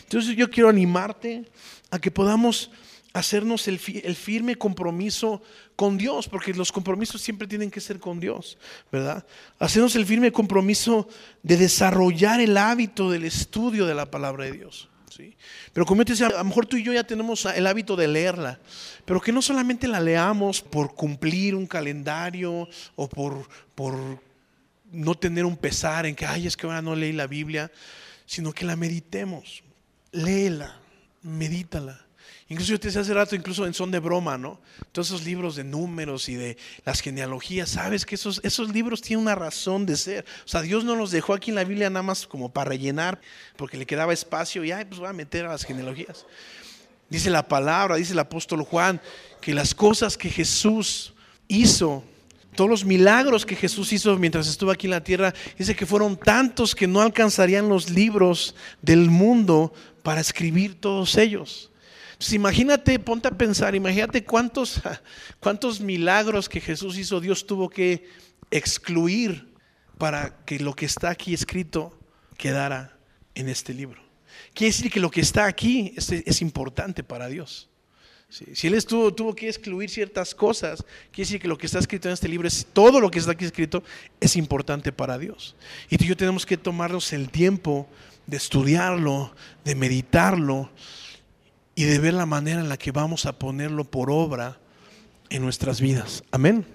Entonces 0.00 0.36
yo 0.36 0.50
quiero 0.50 0.68
animarte 0.68 1.44
a 1.90 1.98
que 1.98 2.10
podamos 2.10 2.70
hacernos 3.12 3.68
el, 3.68 3.78
firme 3.78 4.56
compromiso 4.56 5.42
con 5.76 5.98
Dios, 5.98 6.28
porque 6.28 6.54
los 6.54 6.72
compromisos 6.72 7.20
siempre 7.20 7.46
tienen 7.46 7.70
que 7.70 7.80
ser 7.80 7.98
con 7.98 8.20
Dios, 8.20 8.58
¿verdad? 8.90 9.26
Hacernos 9.58 9.94
el 9.96 10.06
firme 10.06 10.32
compromiso 10.32 11.08
de 11.42 11.56
desarrollar 11.56 12.40
el 12.40 12.56
hábito 12.56 13.10
del 13.10 13.24
estudio 13.24 13.86
de 13.86 13.94
la 13.94 14.10
palabra 14.10 14.44
de 14.44 14.52
Dios. 14.52 14.88
¿sí? 15.14 15.36
Pero 15.72 15.84
como 15.84 16.04
te 16.04 16.12
decía, 16.12 16.28
a 16.28 16.38
lo 16.38 16.44
mejor 16.44 16.66
tú 16.66 16.76
y 16.76 16.82
yo 16.82 16.92
ya 16.92 17.04
tenemos 17.04 17.44
el 17.44 17.66
hábito 17.66 17.96
de 17.96 18.08
leerla, 18.08 18.60
pero 19.04 19.20
que 19.20 19.32
no 19.32 19.42
solamente 19.42 19.88
la 19.88 20.00
leamos 20.00 20.62
por 20.62 20.94
cumplir 20.94 21.54
un 21.54 21.66
calendario 21.66 22.68
o 22.96 23.08
por, 23.08 23.46
por 23.74 23.94
no 24.90 25.14
tener 25.14 25.44
un 25.44 25.56
pesar 25.56 26.06
en 26.06 26.14
que, 26.14 26.24
ay, 26.24 26.46
es 26.46 26.56
que 26.56 26.66
ahora 26.66 26.82
no 26.82 26.94
leí 26.94 27.12
la 27.12 27.26
Biblia, 27.26 27.70
sino 28.24 28.52
que 28.52 28.64
la 28.64 28.76
meditemos. 28.76 29.62
Léela, 30.12 30.78
medítala. 31.22 32.06
Incluso 32.52 32.72
yo 32.72 32.80
te 32.80 32.88
decía 32.88 33.00
hace 33.00 33.14
rato, 33.14 33.34
incluso 33.34 33.64
en 33.64 33.72
son 33.72 33.90
de 33.90 33.98
broma, 33.98 34.36
¿no? 34.36 34.60
Todos 34.92 35.08
esos 35.08 35.24
libros 35.24 35.56
de 35.56 35.64
números 35.64 36.28
y 36.28 36.34
de 36.34 36.58
las 36.84 37.00
genealogías, 37.00 37.70
sabes 37.70 38.04
que 38.04 38.14
esos, 38.14 38.42
esos 38.44 38.74
libros 38.74 39.00
tienen 39.00 39.22
una 39.22 39.34
razón 39.34 39.86
de 39.86 39.96
ser. 39.96 40.26
O 40.44 40.48
sea, 40.48 40.60
Dios 40.60 40.84
no 40.84 40.94
los 40.94 41.10
dejó 41.10 41.32
aquí 41.32 41.50
en 41.50 41.54
la 41.54 41.64
Biblia 41.64 41.88
nada 41.88 42.02
más 42.02 42.26
como 42.26 42.52
para 42.52 42.68
rellenar, 42.68 43.22
porque 43.56 43.78
le 43.78 43.86
quedaba 43.86 44.12
espacio 44.12 44.64
y, 44.64 44.70
ay, 44.70 44.84
pues 44.84 45.00
voy 45.00 45.08
a 45.08 45.14
meter 45.14 45.46
a 45.46 45.48
las 45.48 45.64
genealogías. 45.64 46.26
Dice 47.08 47.30
la 47.30 47.48
palabra, 47.48 47.96
dice 47.96 48.12
el 48.12 48.18
apóstol 48.18 48.64
Juan, 48.64 49.00
que 49.40 49.54
las 49.54 49.74
cosas 49.74 50.18
que 50.18 50.28
Jesús 50.28 51.14
hizo, 51.48 52.04
todos 52.54 52.68
los 52.68 52.84
milagros 52.84 53.46
que 53.46 53.56
Jesús 53.56 53.94
hizo 53.94 54.14
mientras 54.18 54.46
estuvo 54.46 54.70
aquí 54.70 54.88
en 54.88 54.90
la 54.90 55.02
tierra, 55.02 55.32
dice 55.56 55.74
que 55.74 55.86
fueron 55.86 56.18
tantos 56.18 56.74
que 56.74 56.86
no 56.86 57.00
alcanzarían 57.00 57.70
los 57.70 57.88
libros 57.88 58.54
del 58.82 59.08
mundo 59.08 59.72
para 60.02 60.20
escribir 60.20 60.78
todos 60.78 61.16
ellos. 61.16 61.70
Pues 62.22 62.34
imagínate, 62.34 63.00
ponte 63.00 63.26
a 63.26 63.32
pensar, 63.32 63.74
imagínate 63.74 64.22
cuántos, 64.22 64.80
cuántos 65.40 65.80
milagros 65.80 66.48
que 66.48 66.60
Jesús 66.60 66.96
hizo, 66.96 67.20
Dios 67.20 67.48
tuvo 67.48 67.68
que 67.68 68.06
excluir 68.48 69.52
para 69.98 70.44
que 70.44 70.60
lo 70.60 70.72
que 70.72 70.86
está 70.86 71.10
aquí 71.10 71.34
escrito 71.34 71.98
quedara 72.38 72.96
en 73.34 73.48
este 73.48 73.74
libro. 73.74 74.00
Quiere 74.54 74.72
decir 74.72 74.88
que 74.88 75.00
lo 75.00 75.10
que 75.10 75.20
está 75.20 75.46
aquí 75.46 75.94
es, 75.96 76.42
importante 76.42 77.02
para 77.02 77.26
Dios. 77.26 77.68
Si 78.28 78.68
Él 78.68 78.74
estuvo, 78.74 79.12
tuvo 79.12 79.34
que 79.34 79.48
excluir 79.48 79.90
ciertas 79.90 80.32
cosas, 80.32 80.84
quiere 81.10 81.26
decir 81.26 81.40
que 81.40 81.48
lo 81.48 81.58
que 81.58 81.66
está 81.66 81.80
escrito 81.80 82.06
en 82.06 82.14
este 82.14 82.28
libro, 82.28 82.46
es, 82.46 82.64
todo 82.72 83.00
lo 83.00 83.10
que 83.10 83.18
está 83.18 83.32
aquí 83.32 83.46
escrito, 83.46 83.82
es 84.20 84.36
importante 84.36 84.92
para 84.92 85.18
Dios. 85.18 85.56
Y 85.90 85.98
tú 85.98 86.04
y 86.04 86.06
yo 86.06 86.16
tenemos 86.16 86.46
que 86.46 86.56
tomarnos 86.56 87.12
el 87.12 87.30
tiempo 87.30 87.88
de 88.28 88.36
estudiarlo, 88.36 89.34
de 89.64 89.74
meditarlo, 89.74 90.70
y 91.74 91.84
de 91.84 91.98
ver 91.98 92.14
la 92.14 92.26
manera 92.26 92.60
en 92.60 92.68
la 92.68 92.76
que 92.76 92.92
vamos 92.92 93.26
a 93.26 93.38
ponerlo 93.38 93.84
por 93.84 94.10
obra 94.10 94.58
en 95.30 95.42
nuestras 95.42 95.80
vidas. 95.80 96.22
Amén. 96.30 96.66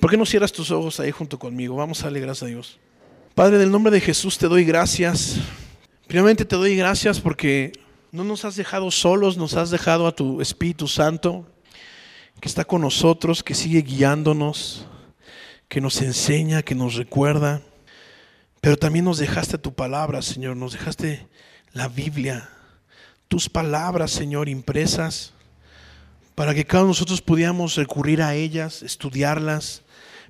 ¿Por 0.00 0.10
qué 0.10 0.16
no 0.16 0.26
cierras 0.26 0.52
tus 0.52 0.70
ojos 0.70 0.98
ahí 1.00 1.10
junto 1.10 1.38
conmigo? 1.38 1.76
Vamos 1.76 2.00
a 2.00 2.04
darle 2.04 2.20
gracias 2.20 2.44
a 2.44 2.46
Dios. 2.46 2.78
Padre, 3.34 3.56
en 3.56 3.62
el 3.62 3.70
nombre 3.70 3.92
de 3.92 4.00
Jesús 4.00 4.38
te 4.38 4.48
doy 4.48 4.64
gracias. 4.64 5.36
Primeramente 6.06 6.44
te 6.44 6.56
doy 6.56 6.74
gracias 6.76 7.20
porque 7.20 7.72
no 8.10 8.24
nos 8.24 8.44
has 8.44 8.56
dejado 8.56 8.90
solos, 8.90 9.36
nos 9.36 9.54
has 9.54 9.70
dejado 9.70 10.06
a 10.06 10.14
tu 10.14 10.40
Espíritu 10.40 10.88
Santo, 10.88 11.46
que 12.40 12.48
está 12.48 12.64
con 12.64 12.80
nosotros, 12.80 13.42
que 13.42 13.54
sigue 13.54 13.82
guiándonos, 13.82 14.86
que 15.68 15.80
nos 15.80 16.00
enseña, 16.00 16.62
que 16.62 16.74
nos 16.74 16.94
recuerda. 16.94 17.60
Pero 18.60 18.76
también 18.76 19.04
nos 19.04 19.18
dejaste 19.18 19.58
tu 19.58 19.74
palabra, 19.74 20.22
Señor, 20.22 20.56
nos 20.56 20.72
dejaste 20.72 21.28
la 21.72 21.88
Biblia 21.88 22.48
tus 23.28 23.48
palabras, 23.48 24.10
Señor, 24.10 24.48
impresas, 24.48 25.34
para 26.34 26.54
que 26.54 26.64
cada 26.64 26.84
uno 26.84 26.88
de 26.88 26.96
nosotros 26.96 27.20
pudiéramos 27.20 27.76
recurrir 27.76 28.22
a 28.22 28.34
ellas, 28.34 28.82
estudiarlas, 28.82 29.82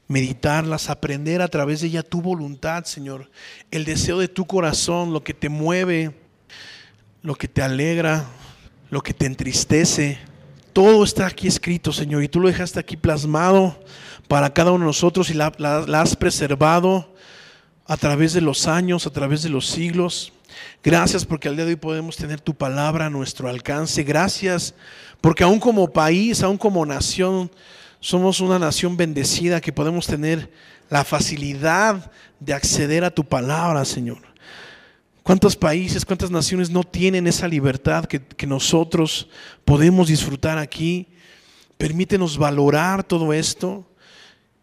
meditarlas, 0.09 0.90
aprender 0.90 1.40
a 1.42 1.49
través 1.49 1.80
de 1.80 1.88
ella 1.88 2.03
tu 2.03 2.20
voluntad, 2.20 2.84
Señor, 2.84 3.30
el 3.70 3.84
deseo 3.84 4.18
de 4.18 4.28
tu 4.28 4.46
corazón, 4.46 5.12
lo 5.12 5.22
que 5.22 5.34
te 5.34 5.49
mueve, 5.49 6.18
lo 7.22 7.34
que 7.34 7.46
te 7.46 7.62
alegra, 7.62 8.24
lo 8.90 9.03
que 9.03 9.14
te 9.14 9.26
entristece. 9.26 10.18
Todo 10.72 11.05
está 11.05 11.26
aquí 11.26 11.46
escrito, 11.46 11.92
Señor, 11.92 12.24
y 12.24 12.28
tú 12.28 12.40
lo 12.40 12.49
dejaste 12.49 12.80
aquí 12.80 12.96
plasmado 12.96 13.78
para 14.28 14.53
cada 14.53 14.72
uno 14.72 14.84
de 14.84 14.88
nosotros 14.88 15.30
y 15.30 15.34
la, 15.34 15.53
la 15.59 16.01
has 16.01 16.16
preservado 16.16 17.14
a 17.86 17.96
través 17.96 18.32
de 18.32 18.40
los 18.40 18.66
años, 18.66 19.07
a 19.07 19.11
través 19.11 19.42
de 19.42 19.51
los 19.51 19.66
siglos. 19.66 20.32
Gracias 20.82 21.24
porque 21.24 21.49
al 21.49 21.57
día 21.57 21.64
de 21.64 21.72
hoy 21.72 21.76
podemos 21.76 22.16
tener 22.16 22.40
tu 22.40 22.55
palabra 22.55 23.07
a 23.07 23.11
nuestro 23.11 23.49
alcance. 23.49 24.03
Gracias 24.03 24.74
porque 25.20 25.44
aún 25.44 25.59
como 25.59 25.92
país, 25.92 26.42
aún 26.42 26.59
como 26.59 26.84
nación, 26.86 27.51
somos 28.01 28.40
una 28.40 28.59
nación 28.59 28.96
bendecida 28.96 29.61
que 29.61 29.72
podemos 29.72 30.07
tener 30.07 30.51
la 30.88 31.05
facilidad 31.05 32.11
de 32.40 32.55
acceder 32.55 33.05
a 33.05 33.11
tu 33.11 33.24
palabra, 33.24 33.84
Señor. 33.84 34.18
¿Cuántos 35.22 35.57
países, 35.57 36.05
cuántas 36.05 36.30
naciones 36.30 36.70
no 36.70 36.84
tienen 36.84 37.26
esa 37.26 37.46
libertad 37.49 38.07
que, 38.07 38.20
que 38.24 38.46
nosotros 38.46 39.28
podemos 39.64 40.09
disfrutar 40.09 40.57
aquí? 40.57 41.09
Permítenos 41.76 42.38
valorar 42.38 43.05
todo 43.05 43.32
esto 43.32 43.84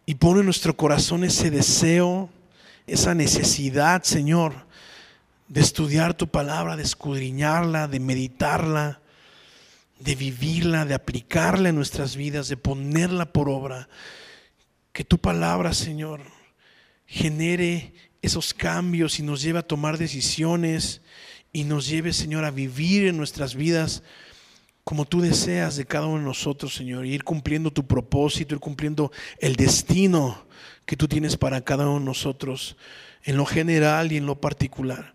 y 0.06 0.16
pone 0.16 0.40
en 0.40 0.46
nuestro 0.46 0.76
corazón 0.76 1.24
ese 1.24 1.52
deseo, 1.52 2.30
esa 2.88 3.14
necesidad, 3.14 4.04
Señor, 4.04 4.65
de 5.48 5.62
estudiar 5.62 6.16
tu 6.16 6.28
palabra, 6.28 6.76
de 6.76 6.84
escudriñarla, 6.84 7.88
de 7.88 8.00
meditarla, 8.00 9.02
de 10.00 10.16
vivirla, 10.16 10.86
de 10.86 10.94
aplicarla 10.94 11.70
en 11.70 11.76
nuestras 11.76 12.16
vidas, 12.16 12.48
de 12.48 12.58
ponerla 12.58 13.32
por 13.32 13.50
obra. 13.50 13.88
Que 14.92 15.04
tu 15.04 15.18
palabra, 15.18 15.74
Señor, 15.74 16.22
genere 17.06 17.94
esos 18.22 18.54
cambios 18.54 19.20
y 19.20 19.24
nos 19.24 19.42
lleve 19.42 19.60
a 19.60 19.68
tomar 19.68 19.98
decisiones 19.98 21.02
y 21.54 21.64
nos 21.64 21.88
lleve, 21.88 22.12
Señor, 22.12 22.44
a 22.44 22.52
vivir 22.52 23.08
en 23.08 23.18
nuestras 23.18 23.56
vidas 23.56 24.04
como 24.84 25.06
tú 25.06 25.20
deseas 25.20 25.78
de 25.78 25.86
cada 25.86 26.06
uno 26.06 26.20
de 26.20 26.26
nosotros, 26.26 26.76
Señor, 26.76 27.06
y 27.06 27.14
ir 27.14 27.24
cumpliendo 27.24 27.72
tu 27.72 27.88
propósito, 27.88 28.54
ir 28.54 28.62
cumpliendo 28.62 29.12
el 29.40 29.56
destino 29.56 30.46
que 30.86 30.96
tú 30.96 31.08
tienes 31.08 31.38
para 31.38 31.62
cada 31.62 31.88
uno 31.88 32.00
de 32.00 32.06
nosotros, 32.06 32.78
en 33.24 33.36
lo 33.36 33.48
general 33.48 34.12
y 34.12 34.18
en 34.18 34.28
lo 34.28 34.40
particular. 34.40 35.15